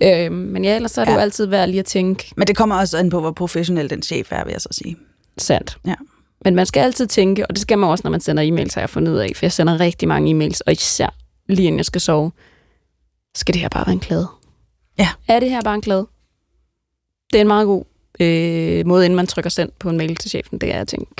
Øh, 0.01 0.31
men 0.31 0.65
ja, 0.65 0.75
ellers 0.75 0.91
så 0.91 1.01
er 1.01 1.05
det 1.05 1.11
ja. 1.11 1.15
jo 1.15 1.21
altid 1.21 1.45
værd 1.45 1.69
lige 1.69 1.79
at 1.79 1.85
tænke. 1.85 2.31
Men 2.37 2.47
det 2.47 2.57
kommer 2.57 2.75
også 2.75 2.97
an 2.97 3.09
på, 3.09 3.19
hvor 3.19 3.31
professionel 3.31 3.89
den 3.89 4.01
chef 4.01 4.31
er, 4.31 4.43
vil 4.43 4.51
jeg 4.51 4.61
så 4.61 4.69
sige. 4.71 4.97
Sandt. 5.37 5.77
Ja. 5.87 5.93
Men 6.45 6.55
man 6.55 6.65
skal 6.65 6.81
altid 6.81 7.07
tænke, 7.07 7.47
og 7.47 7.55
det 7.55 7.61
skal 7.61 7.77
man 7.77 7.89
også, 7.89 8.01
når 8.03 8.11
man 8.11 8.21
sender 8.21 8.43
e-mails, 8.43 8.73
har 8.73 8.81
jeg 8.81 8.89
fundet 8.89 9.11
ud 9.11 9.17
af, 9.17 9.31
for 9.35 9.45
jeg 9.45 9.51
sender 9.51 9.79
rigtig 9.79 10.07
mange 10.07 10.31
e-mails, 10.31 10.59
og 10.65 10.71
især 10.71 11.15
lige 11.49 11.65
inden 11.65 11.77
jeg 11.77 11.85
skal 11.85 12.01
sove, 12.01 12.31
skal 13.35 13.53
det 13.53 13.61
her 13.61 13.69
bare 13.69 13.85
være 13.85 13.93
en 13.93 13.99
klæde? 13.99 14.27
Ja. 14.99 15.09
Er 15.27 15.39
det 15.39 15.49
her 15.49 15.61
bare 15.61 15.75
en 15.75 15.81
klæde? 15.81 16.07
Det 17.31 17.37
er 17.37 17.41
en 17.41 17.47
meget 17.47 17.65
god 17.65 17.83
øh, 18.19 18.85
måde, 18.85 19.05
inden 19.05 19.15
man 19.15 19.27
trykker 19.27 19.49
send 19.49 19.71
på 19.79 19.89
en 19.89 19.97
mail 19.97 20.15
til 20.15 20.29
chefen, 20.29 20.57
det 20.57 20.73
er 20.73 20.81
at 20.81 20.87
tænke, 20.87 21.11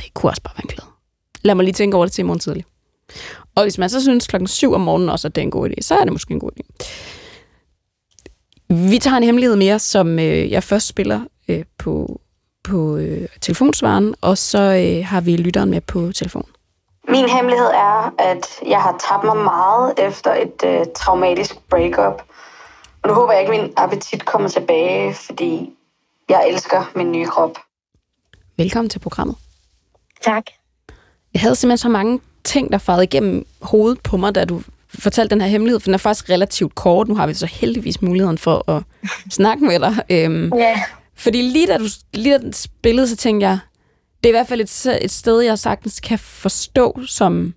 det 0.00 0.14
kunne 0.14 0.30
også 0.30 0.42
bare 0.42 0.54
være 0.56 0.64
en 0.64 0.68
klæde. 0.68 0.86
Lad 1.42 1.54
mig 1.54 1.64
lige 1.64 1.74
tænke 1.74 1.96
over 1.96 2.06
det 2.06 2.12
til 2.12 2.22
i 2.22 2.26
morgen 2.26 2.40
tidlig. 2.40 2.64
Og 3.54 3.62
hvis 3.62 3.78
man 3.78 3.90
så 3.90 4.00
synes 4.00 4.26
klokken 4.26 4.46
7 4.48 4.72
om 4.72 4.80
morgenen 4.80 5.08
også, 5.08 5.28
at 5.28 5.34
det 5.34 5.42
er 5.42 5.44
en 5.44 5.50
god 5.50 5.70
idé, 5.70 5.74
så 5.80 5.94
er 5.94 6.04
det 6.04 6.12
måske 6.12 6.32
en 6.32 6.40
god 6.40 6.50
idé. 6.60 6.86
Vi 8.90 8.98
tager 8.98 9.16
en 9.16 9.22
hemmelighed 9.22 9.56
mere, 9.56 9.78
som 9.78 10.18
øh, 10.18 10.50
jeg 10.50 10.62
først 10.62 10.86
spiller 10.86 11.20
øh, 11.48 11.64
på, 11.78 12.20
på 12.68 12.96
øh, 12.96 13.28
telefonsvaren, 13.40 14.14
og 14.20 14.38
så 14.38 14.58
øh, 14.58 15.06
har 15.06 15.20
vi 15.20 15.36
lytteren 15.36 15.70
med 15.70 15.80
på 15.80 16.12
telefon. 16.12 16.46
Min 17.08 17.28
hemmelighed 17.28 17.66
er, 17.66 18.14
at 18.18 18.46
jeg 18.66 18.80
har 18.82 19.04
tabt 19.08 19.24
mig 19.24 19.36
meget 19.36 19.94
efter 19.98 20.34
et 20.34 20.64
øh, 20.64 20.86
traumatisk 20.96 21.58
breakup. 21.70 22.22
Og 23.02 23.08
nu 23.08 23.14
håber 23.14 23.32
jeg 23.32 23.42
ikke, 23.42 23.54
at 23.54 23.60
min 23.60 23.72
appetit 23.76 24.24
kommer 24.24 24.48
tilbage, 24.48 25.14
fordi 25.14 25.70
jeg 26.28 26.48
elsker 26.48 26.90
min 26.96 27.12
nye 27.12 27.26
krop. 27.26 27.50
Velkommen 28.56 28.90
til 28.90 28.98
programmet. 28.98 29.36
Tak. 30.24 30.44
Jeg 31.34 31.40
havde 31.40 31.54
simpelthen 31.54 31.78
så 31.78 31.88
mange 31.88 32.20
ting, 32.44 32.72
der 32.72 32.78
farede 32.78 33.04
igennem 33.04 33.46
hovedet 33.62 34.00
på 34.00 34.16
mig, 34.16 34.34
da 34.34 34.44
du 34.44 34.62
fortalte 34.98 35.34
den 35.34 35.40
her 35.40 35.48
hemmelighed, 35.48 35.80
for 35.80 35.84
den 35.84 35.94
er 35.94 35.98
faktisk 35.98 36.30
relativt 36.30 36.74
kort. 36.74 37.08
Nu 37.08 37.14
har 37.14 37.26
vi 37.26 37.34
så 37.34 37.46
heldigvis 37.46 38.02
muligheden 38.02 38.38
for 38.38 38.70
at 38.70 38.82
snakke 39.30 39.64
med 39.64 39.80
dig. 39.80 39.96
Øhm, 40.10 40.52
Ja. 40.54 40.82
Fordi 41.18 41.42
lige 41.42 41.66
da 41.66 41.78
du 41.78 41.84
lige 42.14 42.32
da 42.32 42.38
den 42.38 42.52
spillede, 42.52 43.08
så 43.08 43.16
tænkte 43.16 43.46
jeg, 43.48 43.58
det 44.24 44.28
er 44.28 44.30
i 44.30 44.38
hvert 44.38 44.48
fald 44.48 44.60
et, 44.60 44.86
et 45.02 45.10
sted, 45.10 45.40
jeg 45.40 45.58
sagtens 45.58 46.00
kan 46.00 46.18
forstå 46.18 47.00
som 47.06 47.54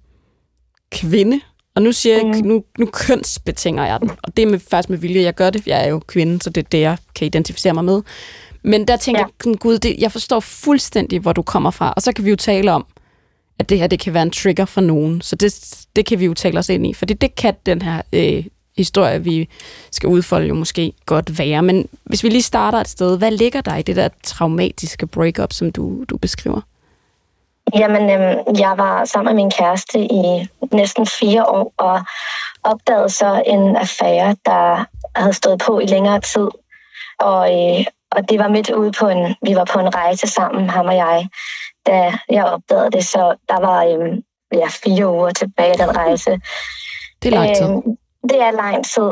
kvinde. 0.92 1.42
Og 1.76 1.82
nu 1.82 1.92
siger 1.92 2.16
jeg, 2.16 2.26
mm. 2.26 2.48
nu, 2.48 2.64
nu 2.80 2.86
kønsbetinger 2.86 3.86
jeg 3.86 4.00
den. 4.00 4.12
Og 4.24 4.38
det 4.38 4.44
er 4.44 4.50
med, 4.50 4.60
faktisk 4.60 4.90
med 4.90 4.98
vilje, 4.98 5.22
jeg 5.22 5.36
gør 5.36 5.50
det. 5.50 5.68
Jeg 5.68 5.84
er 5.84 5.88
jo 5.90 6.00
kvinde, 6.00 6.42
så 6.42 6.50
det 6.50 6.64
er 6.64 6.70
det, 6.70 6.82
jeg 6.82 6.98
kan 7.16 7.26
identificere 7.26 7.74
mig 7.74 7.86
med. 7.86 8.02
Men 8.64 8.88
der 8.88 8.98
tænker 8.98 9.22
Ja. 9.22 9.50
jeg, 9.52 9.60
gud, 9.60 9.78
det, 9.78 9.96
jeg 10.00 10.12
forstår 10.12 10.40
fuldstændig, 10.40 11.20
hvor 11.20 11.34
du 11.34 11.42
kommer 11.42 11.72
fra. 11.72 11.94
Og 11.96 12.02
så 12.02 12.14
kan 12.14 12.26
vi 12.26 12.30
jo 12.30 12.36
tale 12.36 12.72
om, 12.72 12.86
at 13.60 13.70
det 13.70 13.80
her 13.80 13.88
det 13.88 14.00
kan 14.00 14.14
være 14.14 14.24
en 14.24 14.32
trigger 14.32 14.66
for 14.66 14.82
nogen. 14.82 15.22
Så 15.22 15.36
det, 15.36 15.76
det 15.96 16.06
kan 16.06 16.20
vi 16.20 16.26
jo 16.26 16.34
tale 16.34 16.60
os 16.60 16.70
ind 16.70 16.88
i. 16.88 16.94
Fordi 16.94 17.14
det 17.14 17.36
kan 17.36 17.54
den 17.66 17.82
her 17.82 18.02
øh, 18.14 18.46
historie, 18.78 19.24
vi 19.24 19.50
skal 19.92 20.10
udfolde, 20.10 20.48
jo 20.48 20.54
måske 20.54 20.94
godt 21.06 21.40
være. 21.40 21.62
Men 21.62 21.90
hvis 22.04 22.24
vi 22.24 22.30
lige 22.30 22.42
starter 22.42 22.78
et 22.78 22.88
sted, 22.88 23.18
hvad 23.18 23.32
ligger 23.32 23.62
der 23.62 23.76
i 23.76 23.82
det 23.82 23.96
der 23.96 24.10
traumatiske 24.24 25.08
breakup, 25.08 25.54
som 25.54 25.72
du, 25.72 26.04
du 26.04 26.18
beskriver? 26.18 26.62
Jamen, 27.76 28.10
øhm, 28.10 28.60
jeg 28.60 28.74
var 28.78 29.06
sammen 29.06 29.36
med 29.36 29.44
min 29.44 29.52
kæreste 29.52 30.00
i 30.00 30.48
næsten 30.72 31.06
fire 31.06 31.46
år, 31.46 31.74
og 31.78 32.02
opdagede 32.64 33.10
så 33.10 33.44
en 33.48 33.76
affære, 33.76 34.36
der 34.46 34.86
havde 35.16 35.34
stået 35.34 35.60
på 35.60 35.80
i 35.80 35.86
længere 35.86 36.20
tid. 36.20 36.48
Og, 37.20 37.42
øh, 37.54 37.86
og 38.12 38.30
det 38.30 38.40
var 38.40 38.48
midt 38.48 38.70
ude 38.70 38.92
på 39.00 39.08
en, 39.08 39.36
vi 39.46 39.56
var 39.56 39.66
på 39.66 39.80
en 39.80 39.96
rejse 39.96 40.28
sammen, 40.28 40.70
ham 40.70 40.86
og 40.86 40.96
jeg, 40.96 41.28
da 41.86 42.18
jeg 42.30 42.46
opdagede 42.46 42.92
det. 42.92 43.06
Så 43.06 43.36
der 43.50 43.60
var 43.60 43.86
øhm, 43.86 44.24
ja, 44.54 44.68
fire 44.84 45.12
uger 45.12 45.30
tilbage 45.30 45.72
af 45.72 45.78
den 45.78 45.98
rejse. 45.98 46.32
Det 47.24 47.34
er 47.34 47.40
lang 47.40 47.56
tid. 47.56 47.66
Øhm, 47.66 47.98
det 48.30 48.42
er 48.42 48.52
lang 48.52 48.86
tid. 48.86 49.12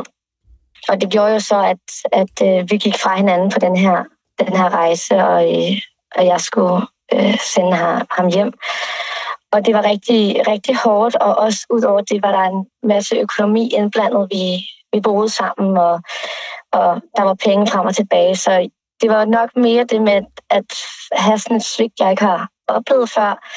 Og 0.88 1.00
det 1.00 1.10
gjorde 1.10 1.32
jo 1.32 1.40
så, 1.40 1.58
at, 1.62 1.84
at 2.12 2.34
øh, 2.48 2.70
vi 2.70 2.76
gik 2.76 2.96
fra 3.02 3.16
hinanden 3.16 3.50
på 3.50 3.58
den 3.58 3.76
her, 3.76 4.04
den 4.40 4.56
her 4.56 4.68
rejse, 4.68 5.14
og, 5.14 5.42
øh, 5.44 5.72
og 6.16 6.26
jeg 6.26 6.40
skulle 6.40 6.86
øh, 7.14 7.38
sende 7.54 7.76
ham, 7.76 8.06
ham 8.10 8.28
hjem. 8.28 8.52
Og 9.52 9.66
det 9.66 9.74
var 9.74 9.84
rigtig, 9.84 10.48
rigtig 10.48 10.76
hårdt, 10.76 11.16
og 11.16 11.38
også 11.38 11.66
udover 11.70 12.00
det 12.00 12.22
var 12.22 12.32
der 12.32 12.42
en 12.42 12.66
masse 12.82 13.16
økonomi 13.16 13.68
indblandet. 13.68 14.28
Vi, 14.30 14.44
vi 14.92 15.00
boede 15.00 15.28
sammen, 15.28 15.76
og, 15.76 16.00
og 16.72 17.02
der 17.16 17.22
var 17.22 17.34
penge 17.34 17.66
frem 17.66 17.86
og 17.86 17.94
tilbage. 17.94 18.36
Så 18.36 18.68
det 19.00 19.10
var 19.10 19.24
nok 19.24 19.56
mere 19.56 19.84
det 19.84 20.02
med 20.02 20.22
at 20.50 20.64
have 21.12 21.38
sådan 21.38 21.56
et 21.56 21.64
svigt, 21.64 22.00
jeg 22.00 22.10
ikke 22.10 22.24
har 22.24 22.48
oplevet 22.68 23.10
før, 23.10 23.48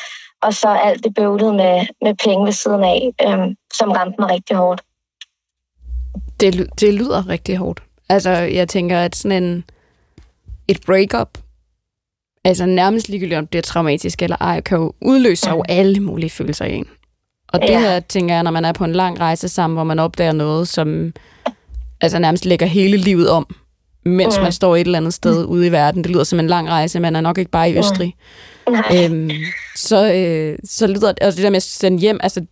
og 0.41 0.53
så 0.53 0.67
alt 0.69 1.03
det 1.03 1.13
bøvlede 1.15 1.53
med, 1.53 1.87
med 2.01 2.15
penge 2.23 2.45
ved 2.45 2.53
siden 2.53 2.83
af, 2.83 3.11
øhm, 3.27 3.55
som 3.73 3.91
ramte 3.91 4.15
mig 4.19 4.29
rigtig 4.29 4.55
hårdt. 4.55 4.81
Det, 6.43 6.69
det 6.79 6.93
lyder 6.93 7.29
rigtig 7.29 7.57
hårdt. 7.57 7.83
Altså, 8.09 8.29
jeg 8.31 8.67
tænker, 8.69 8.99
at 8.99 9.15
sådan 9.15 9.43
en, 9.43 9.63
et 10.67 10.81
breakup, 10.85 11.37
altså 12.43 12.65
nærmest 12.65 13.09
ligegyldigt 13.09 13.37
om 13.37 13.47
det 13.47 13.57
er 13.57 13.61
traumatisk 13.61 14.21
eller 14.21 14.37
ej, 14.41 14.61
kan 14.61 14.77
jo 14.77 14.93
udløse 15.01 15.49
jo 15.49 15.63
alle 15.69 15.99
mulige 15.99 16.29
følelser 16.29 16.65
i 16.65 16.73
en. 16.75 16.85
Og 17.47 17.61
det 17.61 17.79
her, 17.79 17.99
tænker 17.99 18.35
jeg, 18.35 18.43
når 18.43 18.51
man 18.51 18.65
er 18.65 18.71
på 18.71 18.83
en 18.83 18.93
lang 18.93 19.19
rejse 19.19 19.49
sammen, 19.49 19.75
hvor 19.75 19.83
man 19.83 19.99
opdager 19.99 20.31
noget, 20.31 20.67
som 20.67 21.13
altså 22.01 22.19
nærmest 22.19 22.45
lægger 22.45 22.65
hele 22.65 22.97
livet 22.97 23.29
om, 23.29 23.55
mens 24.05 24.37
Mm. 24.37 24.43
man 24.43 24.51
står 24.51 24.75
et 24.75 24.81
eller 24.81 24.97
andet 24.99 25.13
sted 25.13 25.45
ude 25.45 25.67
i 25.67 25.71
verden. 25.71 26.03
Det 26.03 26.11
lyder 26.11 26.23
som 26.23 26.39
en 26.39 26.47
lang 26.47 26.69
rejse, 26.69 26.99
man 26.99 27.15
er 27.15 27.21
nok 27.21 27.37
ikke 27.37 27.51
bare 27.51 27.69
i 27.71 27.77
Østrig. 27.77 28.15
Nej. 28.69 29.05
Øhm, 29.05 29.29
så, 29.75 30.13
øh, 30.13 30.57
så 30.63 30.87
lyder 30.87 31.07
det, 31.11 31.17
altså 31.21 31.35
det 31.37 31.43
der 31.43 31.49
med 31.49 31.57
at 31.57 31.63
sende 31.63 31.99
hjem, 31.99 32.19
altså 32.23 32.45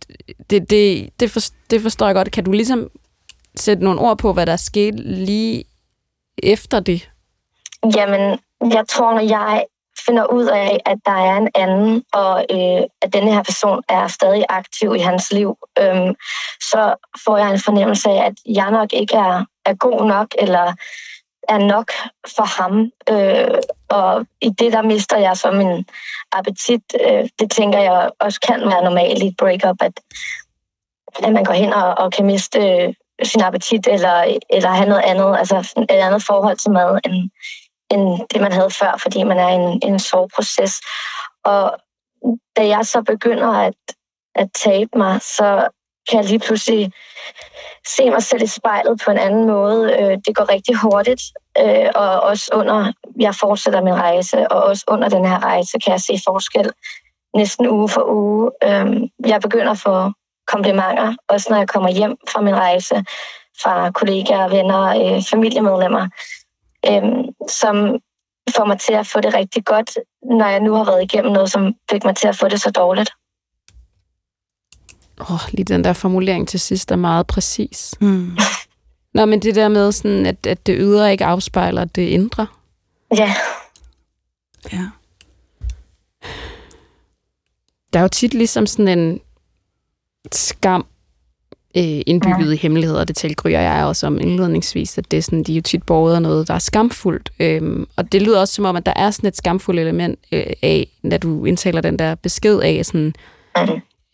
det, 0.50 0.70
det, 0.70 1.08
det, 1.20 1.30
for, 1.30 1.40
det 1.70 1.82
forstår 1.82 2.06
jeg 2.06 2.14
godt. 2.14 2.30
Kan 2.30 2.44
du 2.44 2.52
ligesom 2.52 2.88
sætte 3.56 3.84
nogle 3.84 4.00
ord 4.00 4.18
på, 4.18 4.32
hvad 4.32 4.46
der 4.46 4.56
skete 4.56 4.96
lige 5.02 5.64
efter 6.42 6.80
det? 6.80 7.10
Jamen, 7.96 8.38
jeg 8.72 8.84
tror, 8.88 9.14
når 9.14 9.20
jeg 9.20 9.64
finder 10.06 10.26
ud 10.26 10.46
af, 10.46 10.80
at 10.86 10.98
der 11.06 11.12
er 11.12 11.36
en 11.36 11.48
anden, 11.54 12.04
og 12.12 12.46
øh, 12.50 12.82
at 13.02 13.12
denne 13.12 13.34
her 13.34 13.42
person 13.42 13.82
er 13.88 14.08
stadig 14.08 14.44
aktiv 14.48 14.94
i 14.94 14.98
hans 14.98 15.32
liv, 15.32 15.56
øh, 15.78 16.14
så 16.60 16.94
får 17.24 17.36
jeg 17.36 17.50
en 17.50 17.60
fornemmelse 17.60 18.10
af, 18.10 18.26
at 18.26 18.34
jeg 18.46 18.70
nok 18.70 18.92
ikke 18.92 19.16
er, 19.16 19.44
er 19.64 19.74
god 19.74 20.06
nok, 20.06 20.34
eller 20.38 20.72
er 21.48 21.58
nok 21.58 21.92
for 22.36 22.62
ham. 22.62 22.90
Øh, 23.10 23.58
og 23.88 24.26
i 24.40 24.48
det, 24.50 24.72
der 24.72 24.82
mister 24.82 25.18
jeg 25.18 25.36
så 25.36 25.50
min 25.50 25.84
appetit. 26.32 26.82
Øh, 27.06 27.28
det 27.38 27.50
tænker 27.50 27.78
jeg 27.78 28.10
også 28.20 28.40
kan 28.40 28.60
være 28.60 28.84
normalt 28.84 29.22
i 29.22 29.26
et 29.26 29.36
breakup, 29.38 29.76
at, 29.80 30.00
at 31.24 31.32
man 31.32 31.44
går 31.44 31.52
hen 31.52 31.72
og, 31.72 31.98
og 31.98 32.12
kan 32.12 32.26
miste 32.26 32.58
øh, 32.58 32.94
sin 33.24 33.42
appetit, 33.42 33.86
eller, 33.86 34.38
eller 34.50 34.68
have 34.68 34.88
noget 34.88 35.02
andet, 35.02 35.38
altså 35.38 35.56
et 35.78 35.90
andet 35.90 36.22
forhold 36.26 36.56
til 36.56 36.70
mad, 36.70 36.98
end, 37.04 37.30
end 37.90 38.26
det, 38.30 38.40
man 38.40 38.52
havde 38.52 38.70
før, 38.70 38.98
fordi 39.02 39.22
man 39.22 39.38
er 39.38 39.48
i 39.48 39.54
en, 39.54 39.80
en 39.82 39.98
soveproces. 39.98 40.80
Og 41.44 41.78
da 42.56 42.66
jeg 42.66 42.86
så 42.86 43.02
begynder 43.02 43.48
at, 43.48 43.74
at 44.34 44.48
tabe 44.64 44.90
mig, 44.96 45.20
så 45.22 45.68
kan 46.08 46.20
jeg 46.20 46.28
lige 46.28 46.38
pludselig 46.38 46.92
se 47.96 48.10
mig 48.10 48.22
selv 48.22 48.42
i 48.42 48.46
spejlet 48.46 49.00
på 49.04 49.10
en 49.10 49.18
anden 49.18 49.46
måde. 49.46 49.92
Øh, 49.92 50.18
det 50.26 50.36
går 50.36 50.52
rigtig 50.52 50.76
hurtigt, 50.76 51.22
øh, 51.58 51.88
og 51.94 52.20
også 52.20 52.50
under, 52.54 52.92
jeg 53.20 53.34
fortsætter 53.34 53.82
min 53.82 53.94
rejse, 53.94 54.48
og 54.52 54.62
også 54.62 54.84
under 54.88 55.08
den 55.08 55.24
her 55.24 55.38
rejse 55.38 55.78
kan 55.84 55.92
jeg 55.92 56.00
se 56.00 56.14
forskel 56.26 56.70
næsten 57.36 57.68
uge 57.68 57.88
for 57.88 58.04
uge. 58.08 58.50
Øh, 58.64 58.86
jeg 59.26 59.40
begynder 59.40 59.70
at 59.70 59.78
få 59.78 60.12
komplimenter, 60.52 61.14
også 61.28 61.46
når 61.50 61.56
jeg 61.56 61.68
kommer 61.68 61.90
hjem 61.90 62.16
fra 62.32 62.40
min 62.40 62.54
rejse, 62.54 62.94
fra 63.62 63.90
kollegaer, 63.90 64.48
venner, 64.48 64.82
øh, 65.00 65.22
familiemedlemmer, 65.30 66.08
øh, 66.88 67.02
som 67.48 67.76
får 68.56 68.64
mig 68.64 68.80
til 68.80 68.92
at 68.92 69.06
få 69.06 69.20
det 69.20 69.34
rigtig 69.34 69.64
godt, 69.64 69.90
når 70.22 70.48
jeg 70.48 70.60
nu 70.60 70.74
har 70.74 70.84
været 70.84 71.02
igennem 71.02 71.32
noget, 71.32 71.50
som 71.50 71.74
fik 71.90 72.04
mig 72.04 72.16
til 72.16 72.28
at 72.28 72.36
få 72.36 72.48
det 72.48 72.60
så 72.60 72.70
dårligt. 72.70 73.10
Åh, 75.20 75.32
oh, 75.32 75.40
lige 75.52 75.64
den 75.64 75.84
der 75.84 75.92
formulering 75.92 76.48
til 76.48 76.60
sidst 76.60 76.90
er 76.90 76.96
meget 76.96 77.26
præcis. 77.26 77.94
Mm. 78.00 78.36
Nå, 79.14 79.24
men 79.24 79.42
det 79.42 79.54
der 79.54 79.68
med, 79.68 79.92
sådan, 79.92 80.26
at, 80.26 80.46
at 80.46 80.66
det 80.66 80.76
ydre 80.78 81.12
ikke 81.12 81.24
afspejler 81.24 81.84
det 81.84 82.02
indre. 82.02 82.46
Ja, 83.16 83.34
Ja. 84.72 84.88
Der 87.92 87.98
er 87.98 88.02
jo 88.02 88.08
tit 88.08 88.34
ligesom 88.34 88.66
sådan 88.66 88.98
en 88.98 89.20
skam 90.32 90.86
øh, 91.76 92.00
indbygget 92.06 92.46
ja. 92.48 92.52
i 92.52 92.56
hemmeligheder. 92.56 93.04
Det 93.04 93.16
tilgryder 93.16 93.60
jeg 93.60 93.84
også 93.84 94.06
om 94.06 94.20
indledningsvis, 94.20 94.98
at 94.98 95.10
det 95.10 95.16
er 95.16 95.22
sådan, 95.22 95.42
de 95.42 95.52
er 95.52 95.56
jo 95.56 95.62
tit 95.62 95.82
borget 95.82 96.14
af 96.14 96.22
noget, 96.22 96.48
der 96.48 96.54
er 96.54 96.58
skamfuldt. 96.58 97.32
Øhm, 97.40 97.86
og 97.96 98.12
det 98.12 98.22
lyder 98.22 98.40
også 98.40 98.54
som 98.54 98.64
om, 98.64 98.76
at 98.76 98.86
der 98.86 98.92
er 98.96 99.10
sådan 99.10 99.28
et 99.28 99.36
skamfuldt 99.36 99.80
element 99.80 100.18
øh, 100.32 100.46
af, 100.62 100.88
når 101.02 101.18
du 101.18 101.44
indtaler 101.44 101.80
den 101.80 101.98
der 101.98 102.14
besked 102.14 102.60
af, 102.60 102.86
sådan, 102.86 103.14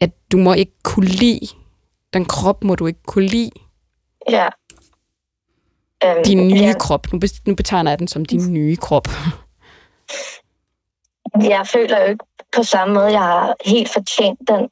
at 0.00 0.10
du 0.32 0.36
må 0.36 0.52
ikke 0.52 0.72
kunne 0.82 1.06
lide, 1.06 1.46
den 2.12 2.24
krop 2.24 2.64
må 2.64 2.74
du 2.74 2.86
ikke 2.86 3.02
kunne 3.06 3.26
lide, 3.26 3.50
ja. 4.30 4.48
Øhm, 6.04 6.24
din 6.24 6.48
nye 6.48 6.60
ja. 6.60 6.78
krop. 6.78 7.12
Nu, 7.12 7.20
nu 7.46 7.54
betegner 7.54 7.90
jeg 7.90 7.98
den 7.98 8.08
som 8.08 8.24
din 8.24 8.52
nye 8.52 8.76
krop. 8.76 9.08
jeg 11.40 11.66
føler 11.66 12.02
jo 12.02 12.08
ikke 12.10 12.24
på 12.56 12.62
samme 12.62 12.94
måde, 12.94 13.06
jeg 13.06 13.22
har 13.22 13.54
helt 13.64 13.92
fortjent 13.92 14.38
den. 14.48 14.68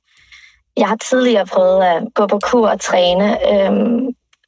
Jeg 0.76 0.88
har 0.88 0.96
tidligere 0.96 1.46
prøvet 1.46 1.84
at 1.84 2.02
gå 2.14 2.26
på 2.26 2.40
kur 2.50 2.68
og 2.68 2.80
træne, 2.80 3.52
øh, 3.52 3.72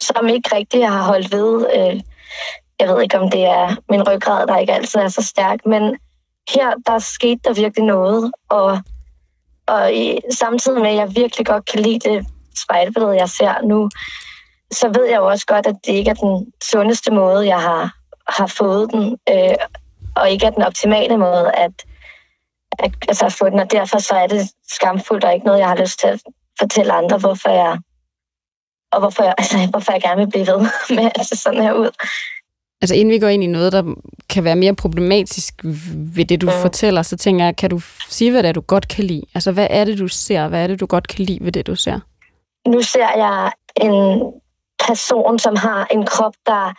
som 0.01 0.29
ikke 0.29 0.57
rigtig 0.57 0.89
har 0.89 1.03
holdt 1.03 1.33
ved. 1.33 1.67
Øh, 1.77 2.01
jeg 2.81 2.89
ved 2.89 3.03
ikke, 3.03 3.19
om 3.19 3.31
det 3.31 3.45
er 3.45 3.77
min 3.91 4.09
ryggrad, 4.09 4.47
der 4.47 4.57
ikke 4.57 4.73
altid 4.73 5.01
er 5.01 5.09
så 5.09 5.23
stærk, 5.23 5.67
men 5.67 5.97
her, 6.55 6.75
der 6.87 6.99
skete 6.99 7.41
der 7.45 7.55
virkelig 7.55 7.87
noget, 7.87 8.33
og, 8.49 8.79
og 9.67 9.95
i, 9.95 10.21
samtidig 10.31 10.81
med, 10.81 10.91
at 10.91 10.97
jeg 10.97 11.17
virkelig 11.17 11.47
godt 11.47 11.65
kan 11.65 11.81
lide 11.81 12.11
det 12.11 12.27
spejlbillede, 12.63 13.17
jeg 13.17 13.29
ser 13.29 13.55
nu, 13.65 13.91
så 14.73 14.89
ved 14.89 15.05
jeg 15.05 15.17
jo 15.17 15.27
også 15.27 15.47
godt, 15.47 15.67
at 15.67 15.77
det 15.87 15.93
ikke 15.93 16.11
er 16.11 16.15
den 16.15 16.53
sundeste 16.73 17.13
måde, 17.13 17.47
jeg 17.47 17.61
har, 17.61 17.95
har 18.29 18.47
fået 18.47 18.93
den, 18.93 19.19
øh, 19.31 19.55
og 20.17 20.31
ikke 20.31 20.47
er 20.47 20.51
den 20.51 20.63
optimale 20.63 21.17
måde 21.17 21.53
at, 21.55 21.73
at, 22.79 22.93
altså 23.09 23.27
at 23.27 23.33
få 23.33 23.51
den, 23.51 23.59
og 23.59 23.71
derfor 23.71 23.99
så 23.99 24.15
er 24.15 24.27
det 24.27 24.51
skamfuldt 24.69 25.25
og 25.25 25.35
ikke 25.35 25.47
noget, 25.47 25.59
jeg 25.59 25.69
har 25.69 25.77
lyst 25.77 26.01
til 26.01 26.07
at 26.07 26.23
fortælle 26.59 26.93
andre, 26.93 27.19
hvorfor 27.19 27.51
jeg, 27.51 27.79
og 28.93 29.01
hvorfor 29.01 29.23
jeg, 29.23 29.35
altså, 29.39 29.67
hvorfor 29.71 29.93
jeg 29.93 30.03
gerne 30.03 30.21
vil 30.21 30.31
blive 30.31 30.47
ved 30.47 30.61
med 30.97 31.11
at 31.15 31.27
se 31.27 31.37
sådan 31.37 31.63
her 31.63 31.73
ud. 31.73 31.91
Altså 32.83 32.95
inden 32.95 33.13
vi 33.13 33.19
går 33.19 33.29
ind 33.29 33.45
i 33.45 33.47
noget, 33.47 33.73
der 33.73 33.95
kan 34.29 34.45
være 34.45 34.57
mere 34.57 34.75
problematisk 34.75 35.55
ved 35.95 36.25
det, 36.25 36.41
du 36.41 36.47
mm. 36.47 36.53
fortæller, 36.63 37.03
så 37.03 37.17
tænker 37.17 37.45
jeg, 37.45 37.57
kan 37.57 37.71
du 37.71 37.81
sige, 38.09 38.31
hvad 38.31 38.43
det 38.43 38.49
er, 38.49 38.53
du 38.53 38.61
godt 38.61 38.89
kan 38.89 39.05
lide? 39.05 39.23
Altså 39.35 39.53
hvad 39.53 39.67
er 39.71 39.85
det, 39.85 39.99
du 39.99 40.09
ser? 40.09 40.49
Hvad 40.49 40.63
er 40.63 40.67
det, 40.67 40.81
du 40.81 40.87
godt 40.87 41.09
kan 41.09 41.25
lide 41.25 41.39
ved 41.45 41.53
det, 41.53 41.67
du 41.67 41.77
ser? 41.77 42.01
Nu 42.67 42.83
ser 42.83 43.17
jeg 43.17 43.53
en 43.77 44.23
person, 44.87 45.39
som 45.39 45.57
har 45.57 45.87
en 45.91 46.07
krop, 46.07 46.35
der 46.47 46.73